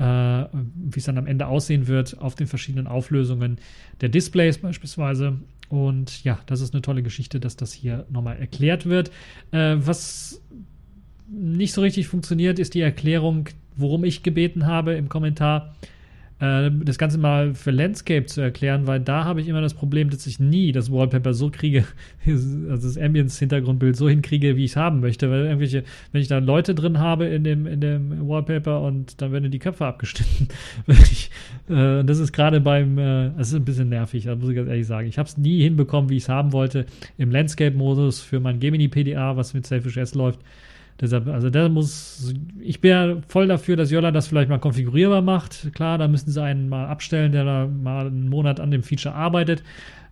wie 0.00 0.98
es 1.00 1.04
dann 1.06 1.18
am 1.18 1.26
Ende 1.26 1.48
aussehen 1.48 1.88
wird 1.88 2.20
auf 2.20 2.36
den 2.36 2.46
verschiedenen 2.46 2.86
Auflösungen 2.86 3.58
der 4.00 4.08
Displays 4.08 4.58
beispielsweise. 4.58 5.38
Und 5.70 6.22
ja, 6.22 6.38
das 6.46 6.60
ist 6.60 6.72
eine 6.72 6.82
tolle 6.82 7.02
Geschichte, 7.02 7.40
dass 7.40 7.56
das 7.56 7.72
hier 7.72 8.06
nochmal 8.08 8.36
erklärt 8.36 8.86
wird. 8.86 9.10
was 9.50 10.40
nicht 11.28 11.72
so 11.72 11.80
richtig 11.80 12.08
funktioniert, 12.08 12.58
ist 12.58 12.74
die 12.74 12.80
Erklärung 12.80 13.48
worum 13.78 14.04
ich 14.04 14.22
gebeten 14.22 14.66
habe 14.66 14.94
im 14.94 15.08
Kommentar, 15.08 15.74
äh, 16.40 16.70
das 16.84 16.98
Ganze 16.98 17.16
mal 17.16 17.54
für 17.54 17.70
Landscape 17.70 18.26
zu 18.26 18.40
erklären, 18.40 18.86
weil 18.86 19.00
da 19.00 19.24
habe 19.24 19.40
ich 19.40 19.48
immer 19.48 19.60
das 19.60 19.74
Problem, 19.74 20.10
dass 20.10 20.26
ich 20.26 20.38
nie 20.40 20.72
das 20.72 20.92
Wallpaper 20.92 21.32
so 21.32 21.50
kriege, 21.50 21.84
also 22.26 22.88
das 22.88 22.98
Ambience-Hintergrundbild 22.98 23.96
so 23.96 24.08
hinkriege, 24.08 24.56
wie 24.56 24.64
ich 24.64 24.72
es 24.72 24.76
haben 24.76 25.00
möchte, 25.00 25.30
weil 25.30 25.46
irgendwelche, 25.46 25.84
wenn 26.12 26.20
ich 26.20 26.28
da 26.28 26.38
Leute 26.38 26.74
drin 26.74 26.98
habe 26.98 27.26
in 27.26 27.44
dem, 27.44 27.66
in 27.66 27.80
dem 27.80 28.28
Wallpaper 28.28 28.82
und 28.82 29.20
dann 29.22 29.32
werden 29.32 29.50
die 29.50 29.58
Köpfe 29.60 29.86
abgeschnitten. 29.86 30.48
äh, 31.68 32.04
das 32.04 32.18
ist 32.18 32.32
gerade 32.32 32.60
beim, 32.60 32.98
äh, 32.98 33.30
das 33.38 33.48
ist 33.48 33.54
ein 33.54 33.64
bisschen 33.64 33.88
nervig, 33.88 34.24
das 34.24 34.38
muss 34.38 34.50
ich 34.50 34.56
ganz 34.56 34.68
ehrlich 34.68 34.86
sagen. 34.86 35.08
Ich 35.08 35.18
habe 35.18 35.28
es 35.28 35.38
nie 35.38 35.62
hinbekommen, 35.62 36.10
wie 36.10 36.16
ich 36.16 36.24
es 36.24 36.28
haben 36.28 36.52
wollte, 36.52 36.86
im 37.16 37.30
Landscape-Modus 37.30 38.20
für 38.20 38.40
mein 38.40 38.58
Gemini 38.58 38.88
PDA, 38.88 39.36
was 39.36 39.54
mit 39.54 39.66
Selfish 39.66 39.96
S 39.96 40.14
läuft 40.14 40.40
Deshalb, 41.00 41.28
also 41.28 41.48
da 41.48 41.68
muss, 41.68 42.34
ich 42.60 42.80
bin 42.80 42.90
ja 42.90 43.16
voll 43.28 43.46
dafür, 43.46 43.76
dass 43.76 43.90
Yola 43.90 44.10
das 44.10 44.26
vielleicht 44.26 44.48
mal 44.48 44.58
konfigurierbar 44.58 45.22
macht. 45.22 45.72
Klar, 45.72 45.96
da 45.96 46.08
müssen 46.08 46.30
sie 46.30 46.42
einen 46.42 46.68
mal 46.68 46.86
abstellen, 46.86 47.30
der 47.30 47.44
da 47.44 47.66
mal 47.68 48.08
einen 48.08 48.28
Monat 48.28 48.58
an 48.58 48.72
dem 48.72 48.82
Feature 48.82 49.14
arbeitet, 49.14 49.62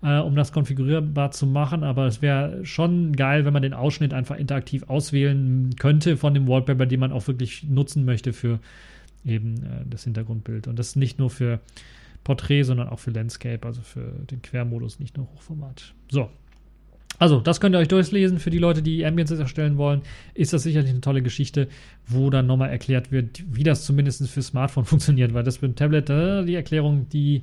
äh, 0.03 0.19
um 0.19 0.37
das 0.37 0.53
konfigurierbar 0.53 1.33
zu 1.33 1.47
machen. 1.47 1.83
Aber 1.83 2.07
es 2.07 2.23
wäre 2.23 2.65
schon 2.65 3.15
geil, 3.15 3.45
wenn 3.45 3.53
man 3.53 3.63
den 3.63 3.75
Ausschnitt 3.75 4.15
einfach 4.15 4.37
interaktiv 4.37 4.85
auswählen 4.89 5.75
könnte 5.77 6.17
von 6.17 6.35
dem 6.35 6.47
Wallpaper, 6.47 6.87
den 6.87 7.01
man 7.01 7.11
auch 7.11 7.27
wirklich 7.27 7.65
nutzen 7.65 8.05
möchte 8.05 8.33
für 8.33 8.61
eben 9.25 9.57
äh, 9.57 9.85
das 9.91 10.05
Hintergrundbild. 10.05 10.69
Und 10.69 10.79
das 10.79 10.95
nicht 10.95 11.19
nur 11.19 11.31
für 11.31 11.59
Porträt, 12.23 12.63
sondern 12.63 12.89
auch 12.89 13.01
für 13.01 13.11
Landscape, 13.11 13.67
also 13.67 13.83
für 13.83 14.13
den 14.31 14.41
Quermodus, 14.41 15.01
nicht 15.01 15.17
nur 15.17 15.27
Hochformat. 15.33 15.95
So, 16.11 16.31
also, 17.19 17.41
das 17.41 17.61
könnt 17.61 17.75
ihr 17.75 17.79
euch 17.79 17.89
durchlesen. 17.89 18.39
Für 18.39 18.51
die 18.51 18.59
Leute, 18.59 18.83
die 18.83 19.05
Ambiences 19.05 19.39
erstellen 19.39 19.77
wollen, 19.79 20.03
ist 20.35 20.53
das 20.53 20.63
sicherlich 20.63 20.91
eine 20.91 21.01
tolle 21.01 21.23
Geschichte, 21.23 21.69
wo 22.07 22.31
dann 22.31 22.47
nochmal 22.47 22.71
erklärt 22.71 23.11
wird, 23.11 23.43
wie 23.51 23.63
das 23.63 23.85
zumindest 23.85 24.29
für 24.29 24.43
Smartphone 24.43 24.85
funktioniert. 24.87 25.35
Weil 25.35 25.45
das 25.45 25.59
für 25.59 25.67
ein 25.67 25.77
Tablet, 25.77 26.11
äh, 26.11 26.45
die 26.45 26.55
Erklärung, 26.55 27.09
die 27.09 27.43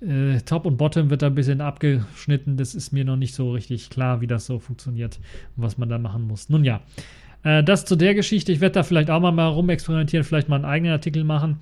äh, 0.00 0.40
Top 0.44 0.66
und 0.66 0.76
Bottom 0.76 1.10
wird 1.10 1.22
da 1.22 1.26
ein 1.28 1.34
bisschen 1.34 1.60
abgeschnitten. 1.60 2.56
Das 2.56 2.74
ist 2.74 2.92
mir 2.92 3.04
noch 3.04 3.16
nicht 3.16 3.34
so 3.34 3.52
richtig 3.52 3.90
klar, 3.90 4.20
wie 4.20 4.26
das 4.26 4.46
so 4.46 4.58
funktioniert 4.58 5.18
und 5.56 5.62
was 5.62 5.78
man 5.78 5.88
da 5.88 5.98
machen 5.98 6.26
muss. 6.26 6.48
Nun 6.48 6.64
ja, 6.64 6.80
äh, 7.44 7.62
das 7.62 7.84
zu 7.84 7.96
der 7.96 8.14
Geschichte. 8.14 8.52
Ich 8.52 8.60
werde 8.60 8.74
da 8.74 8.82
vielleicht 8.82 9.10
auch 9.10 9.20
mal 9.20 9.46
rumexperimentieren, 9.48 10.24
vielleicht 10.24 10.48
mal 10.48 10.56
einen 10.56 10.64
eigenen 10.64 10.92
Artikel 10.92 11.24
machen 11.24 11.58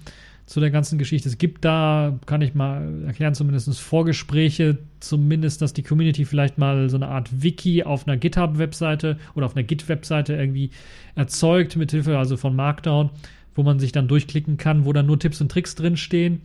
zu 0.47 0.61
der 0.61 0.70
ganzen 0.70 0.97
Geschichte. 0.97 1.28
Es 1.28 1.38
gibt 1.38 1.64
da, 1.64 2.18
kann 2.24 2.40
ich 2.40 2.55
mal 2.55 3.05
erklären, 3.05 3.34
zumindest 3.34 3.78
Vorgespräche, 3.80 4.78
zumindest, 5.01 5.61
dass 5.61 5.72
die 5.72 5.82
Community 5.82 6.24
vielleicht 6.24 6.57
mal 6.57 6.88
so 6.88 6.97
eine 6.97 7.09
Art 7.09 7.42
Wiki 7.42 7.82
auf 7.82 8.07
einer 8.07 8.16
GitHub-Webseite 8.16 9.18
oder 9.34 9.47
auf 9.47 9.57
einer 9.57 9.64
Git-Webseite 9.64 10.34
irgendwie 10.34 10.70
erzeugt, 11.16 11.76
mit 11.76 11.90
Hilfe 11.90 12.16
also 12.16 12.36
von 12.36 12.55
Markdown, 12.55 13.11
wo 13.57 13.64
man 13.64 13.80
sich 13.80 13.90
dann 13.90 14.07
durchklicken 14.07 14.57
kann, 14.57 14.84
wo 14.84 14.92
dann 14.92 15.07
nur 15.07 15.18
Tipps 15.18 15.40
und 15.40 15.51
Tricks 15.51 15.74
drinstehen. 15.74 16.42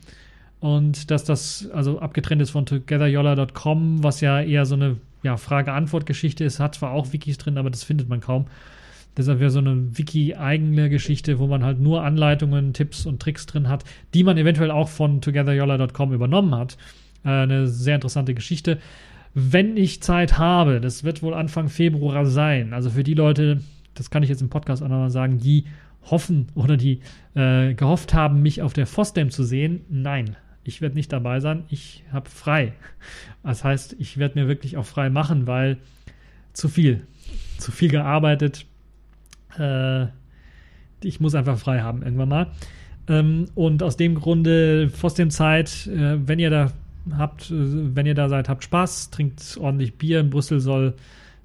Und 0.60 1.12
dass 1.12 1.24
das 1.24 1.70
also 1.72 2.00
abgetrennt 2.00 2.42
ist 2.42 2.52
von 2.52 2.66
togetheryola.com, 2.66 4.04
was 4.04 4.22
ja 4.22 4.42
eher 4.42 4.66
so 4.66 4.76
eine 4.76 4.98
ja, 5.22 5.38
Frage-Antwort-Geschichte 5.38 6.44
ist, 6.44 6.60
hat 6.60 6.76
zwar 6.76 6.92
auch 6.92 7.14
Wikis 7.14 7.38
drin, 7.38 7.60
aber 7.60 7.70
das 7.70 7.84
findet 7.84 8.10
man 8.10 8.20
kaum. 8.20 8.46
Deshalb 9.18 9.40
wäre 9.40 9.50
so 9.50 9.60
eine 9.60 9.98
Wiki-eigene 9.98 10.90
Geschichte, 10.90 11.40
wo 11.40 11.48
man 11.48 11.64
halt 11.64 11.80
nur 11.80 12.04
Anleitungen, 12.04 12.74
Tipps 12.74 13.06
und 13.06 13.22
Tricks 13.22 13.46
drin 13.46 13.68
hat, 13.68 13.84
die 14.14 14.24
man 14.24 14.38
eventuell 14.38 14.72
auch 14.72 14.88
von 14.88 15.22
togetheryola.com 15.22 16.14
übernommen 16.14 16.56
hat. 16.56 16.78
Äh, 17.26 17.30
eine 17.30 17.68
sehr 17.68 17.96
interessante 17.96 18.34
Geschichte. 18.34 18.80
Wenn 19.34 19.78
ich 19.78 20.02
Zeit 20.02 20.38
habe, 20.38 20.82
das 20.82 21.04
wird 21.04 21.24
wohl 21.24 21.34
Anfang 21.34 21.70
Februar 21.70 22.26
sein. 22.26 22.74
Also 22.74 22.90
für 22.90 23.04
die 23.04 23.14
Leute, 23.14 23.62
das 23.96 24.10
kann 24.10 24.24
ich 24.24 24.30
jetzt 24.30 24.42
im 24.42 24.50
Podcast 24.50 24.84
auch 24.84 24.90
nochmal 24.90 25.12
sagen, 25.12 25.38
die 25.38 25.66
hoffen 26.10 26.48
oder 26.56 26.78
die 26.78 27.02
äh, 27.36 27.74
gehofft 27.74 28.14
haben, 28.14 28.42
mich 28.42 28.62
auf 28.62 28.74
der 28.74 28.88
FOSDEM 28.88 29.30
zu 29.30 29.44
sehen. 29.44 29.82
Nein, 29.90 30.36
ich 30.64 30.82
werde 30.82 30.96
nicht 30.96 31.12
dabei 31.12 31.40
sein. 31.40 31.64
Ich 31.70 32.04
habe 32.12 32.30
frei. 32.30 32.74
Das 33.44 33.64
heißt, 33.64 33.96
ich 34.00 34.18
werde 34.18 34.40
mir 34.40 34.48
wirklich 34.48 34.78
auch 34.78 34.86
frei 34.86 35.10
machen, 35.10 35.48
weil 35.48 35.78
zu 36.54 36.70
viel. 36.70 37.06
Zu 37.58 37.72
viel 37.72 37.90
gearbeitet, 37.90 38.66
äh, 39.58 40.08
ich 41.04 41.20
muss 41.20 41.36
einfach 41.36 41.58
frei 41.58 41.82
haben 41.82 42.04
irgendwann 42.04 42.30
mal. 42.30 42.48
Ähm, 43.08 43.46
und 43.56 43.84
aus 43.84 43.98
dem 43.98 44.16
Grunde, 44.16 44.92
Zeit, 45.30 45.88
äh, 45.88 46.28
wenn 46.28 46.40
ihr 46.40 46.50
da 46.50 46.72
habt, 47.18 47.50
äh, 47.52 47.96
wenn 47.96 48.06
ihr 48.06 48.16
da 48.16 48.30
seid, 48.30 48.50
habt 48.50 48.64
Spaß, 48.64 49.10
trinkt 49.10 49.58
ordentlich 49.60 49.96
Bier. 49.96 50.20
In 50.20 50.30
Brüssel 50.30 50.60
soll 50.60 50.94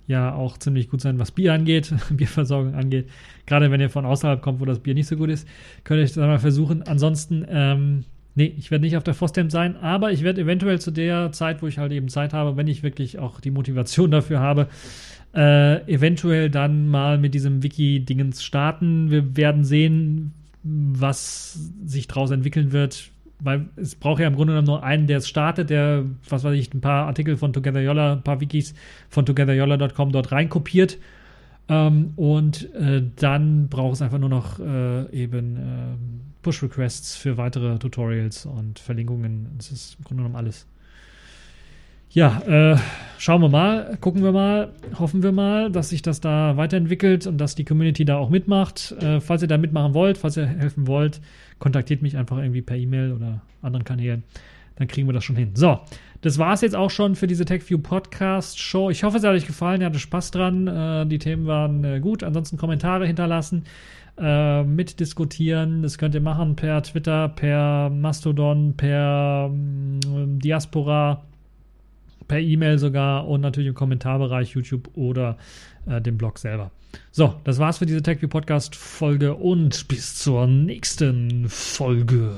ja 0.06 0.34
auch 0.34 0.58
ziemlich 0.58 0.88
gut 0.88 1.00
sein, 1.00 1.18
was 1.18 1.32
Bier 1.32 1.52
angeht, 1.52 1.92
Bierversorgung 2.10 2.74
angeht. 2.74 3.08
Gerade 3.46 3.70
wenn 3.70 3.80
ihr 3.80 3.90
von 3.90 4.06
außerhalb 4.06 4.40
kommt, 4.42 4.60
wo 4.60 4.64
das 4.64 4.80
Bier 4.80 4.94
nicht 4.94 5.08
so 5.08 5.16
gut 5.16 5.30
ist, 5.30 5.48
könnt 5.84 6.00
ihr 6.00 6.14
dann 6.20 6.28
mal 6.28 6.38
versuchen. 6.38 6.82
Ansonsten, 6.84 7.44
ähm, 7.48 8.04
nee, 8.34 8.54
ich 8.56 8.70
werde 8.70 8.84
nicht 8.84 8.96
auf 8.96 9.04
der 9.04 9.14
Fosdem 9.14 9.50
sein, 9.50 9.76
aber 9.76 10.12
ich 10.12 10.22
werde 10.22 10.42
eventuell 10.42 10.80
zu 10.80 10.90
der 10.90 11.32
Zeit, 11.32 11.62
wo 11.62 11.66
ich 11.66 11.78
halt 11.78 11.92
eben 11.92 12.08
Zeit 12.08 12.32
habe, 12.32 12.56
wenn 12.56 12.68
ich 12.68 12.82
wirklich 12.82 13.18
auch 13.18 13.40
die 13.40 13.50
Motivation 13.50 14.10
dafür 14.12 14.40
habe, 14.40 14.68
äh, 15.36 15.86
eventuell 15.92 16.50
dann 16.50 16.88
mal 16.88 17.18
mit 17.18 17.34
diesem 17.34 17.62
Wiki-Dingens 17.62 18.42
starten. 18.42 19.10
Wir 19.10 19.36
werden 19.36 19.64
sehen, 19.64 20.32
was 20.62 21.70
sich 21.84 22.08
daraus 22.08 22.30
entwickeln 22.30 22.72
wird, 22.72 23.10
weil 23.40 23.66
es 23.76 23.94
braucht 23.94 24.20
ja 24.20 24.28
im 24.28 24.34
Grunde 24.34 24.54
genommen 24.54 24.66
nur 24.66 24.82
einen, 24.82 25.06
der 25.06 25.18
es 25.18 25.28
startet, 25.28 25.68
der, 25.68 26.04
was 26.28 26.42
weiß 26.42 26.58
ich, 26.58 26.72
ein 26.72 26.80
paar 26.80 27.06
Artikel 27.06 27.36
von 27.36 27.52
Together 27.52 27.82
Yolla, 27.82 28.14
ein 28.14 28.22
paar 28.22 28.40
Wikis 28.40 28.74
von 29.10 29.26
togetheryolla.com 29.26 30.10
dort 30.10 30.32
reinkopiert. 30.32 30.98
Ähm, 31.68 32.12
und 32.16 32.72
äh, 32.74 33.02
dann 33.16 33.68
braucht 33.68 33.94
es 33.94 34.02
einfach 34.02 34.18
nur 34.18 34.28
noch 34.28 34.58
äh, 34.58 35.10
eben 35.10 35.56
äh, 35.56 35.62
Push-Requests 36.42 37.16
für 37.16 37.36
weitere 37.36 37.78
Tutorials 37.78 38.46
und 38.46 38.78
Verlinkungen. 38.78 39.48
Das 39.58 39.70
ist 39.70 39.96
im 39.98 40.04
Grunde 40.04 40.22
genommen 40.22 40.36
alles. 40.36 40.66
Ja, 42.16 42.40
äh, 42.46 42.78
schauen 43.18 43.42
wir 43.42 43.50
mal, 43.50 43.98
gucken 44.00 44.24
wir 44.24 44.32
mal, 44.32 44.72
hoffen 44.98 45.22
wir 45.22 45.32
mal, 45.32 45.70
dass 45.70 45.90
sich 45.90 46.00
das 46.00 46.22
da 46.22 46.56
weiterentwickelt 46.56 47.26
und 47.26 47.36
dass 47.36 47.56
die 47.56 47.66
Community 47.66 48.06
da 48.06 48.16
auch 48.16 48.30
mitmacht. 48.30 48.92
Äh, 49.02 49.20
falls 49.20 49.42
ihr 49.42 49.48
da 49.48 49.58
mitmachen 49.58 49.92
wollt, 49.92 50.16
falls 50.16 50.38
ihr 50.38 50.46
helfen 50.46 50.86
wollt, 50.86 51.20
kontaktiert 51.58 52.00
mich 52.00 52.16
einfach 52.16 52.38
irgendwie 52.38 52.62
per 52.62 52.78
E-Mail 52.78 53.12
oder 53.12 53.42
anderen 53.60 53.84
Kanälen. 53.84 54.24
Dann 54.76 54.88
kriegen 54.88 55.06
wir 55.06 55.12
das 55.12 55.24
schon 55.24 55.36
hin. 55.36 55.50
So, 55.52 55.78
das 56.22 56.38
war 56.38 56.54
es 56.54 56.62
jetzt 56.62 56.74
auch 56.74 56.88
schon 56.88 57.16
für 57.16 57.26
diese 57.26 57.44
TechView 57.44 57.80
Podcast 57.80 58.58
Show. 58.58 58.88
Ich 58.88 59.04
hoffe, 59.04 59.18
es 59.18 59.22
hat 59.22 59.34
euch 59.34 59.46
gefallen. 59.46 59.82
Ihr 59.82 59.88
hattet 59.88 60.00
Spaß 60.00 60.30
dran. 60.30 60.68
Äh, 60.68 61.06
die 61.06 61.18
Themen 61.18 61.46
waren 61.46 61.84
äh, 61.84 62.00
gut. 62.00 62.24
Ansonsten 62.24 62.56
Kommentare 62.56 63.06
hinterlassen, 63.06 63.64
äh, 64.18 64.62
mitdiskutieren. 64.62 65.82
Das 65.82 65.98
könnt 65.98 66.14
ihr 66.14 66.22
machen 66.22 66.56
per 66.56 66.82
Twitter, 66.82 67.28
per 67.28 67.90
Mastodon, 67.90 68.72
per 68.74 69.50
ähm, 69.52 70.38
Diaspora 70.38 71.22
per 72.28 72.38
E-Mail 72.38 72.78
sogar 72.78 73.26
und 73.28 73.40
natürlich 73.40 73.68
im 73.68 73.74
Kommentarbereich 73.74 74.50
YouTube 74.50 74.90
oder 74.94 75.36
äh, 75.86 76.00
dem 76.00 76.18
Blog 76.18 76.38
selber. 76.38 76.70
So, 77.10 77.34
das 77.44 77.58
war's 77.58 77.78
für 77.78 77.86
diese 77.86 78.02
TechView 78.02 78.28
Podcast 78.28 78.74
Folge 78.74 79.34
und 79.34 79.88
bis 79.88 80.14
zur 80.16 80.46
nächsten 80.46 81.48
Folge. 81.48 82.32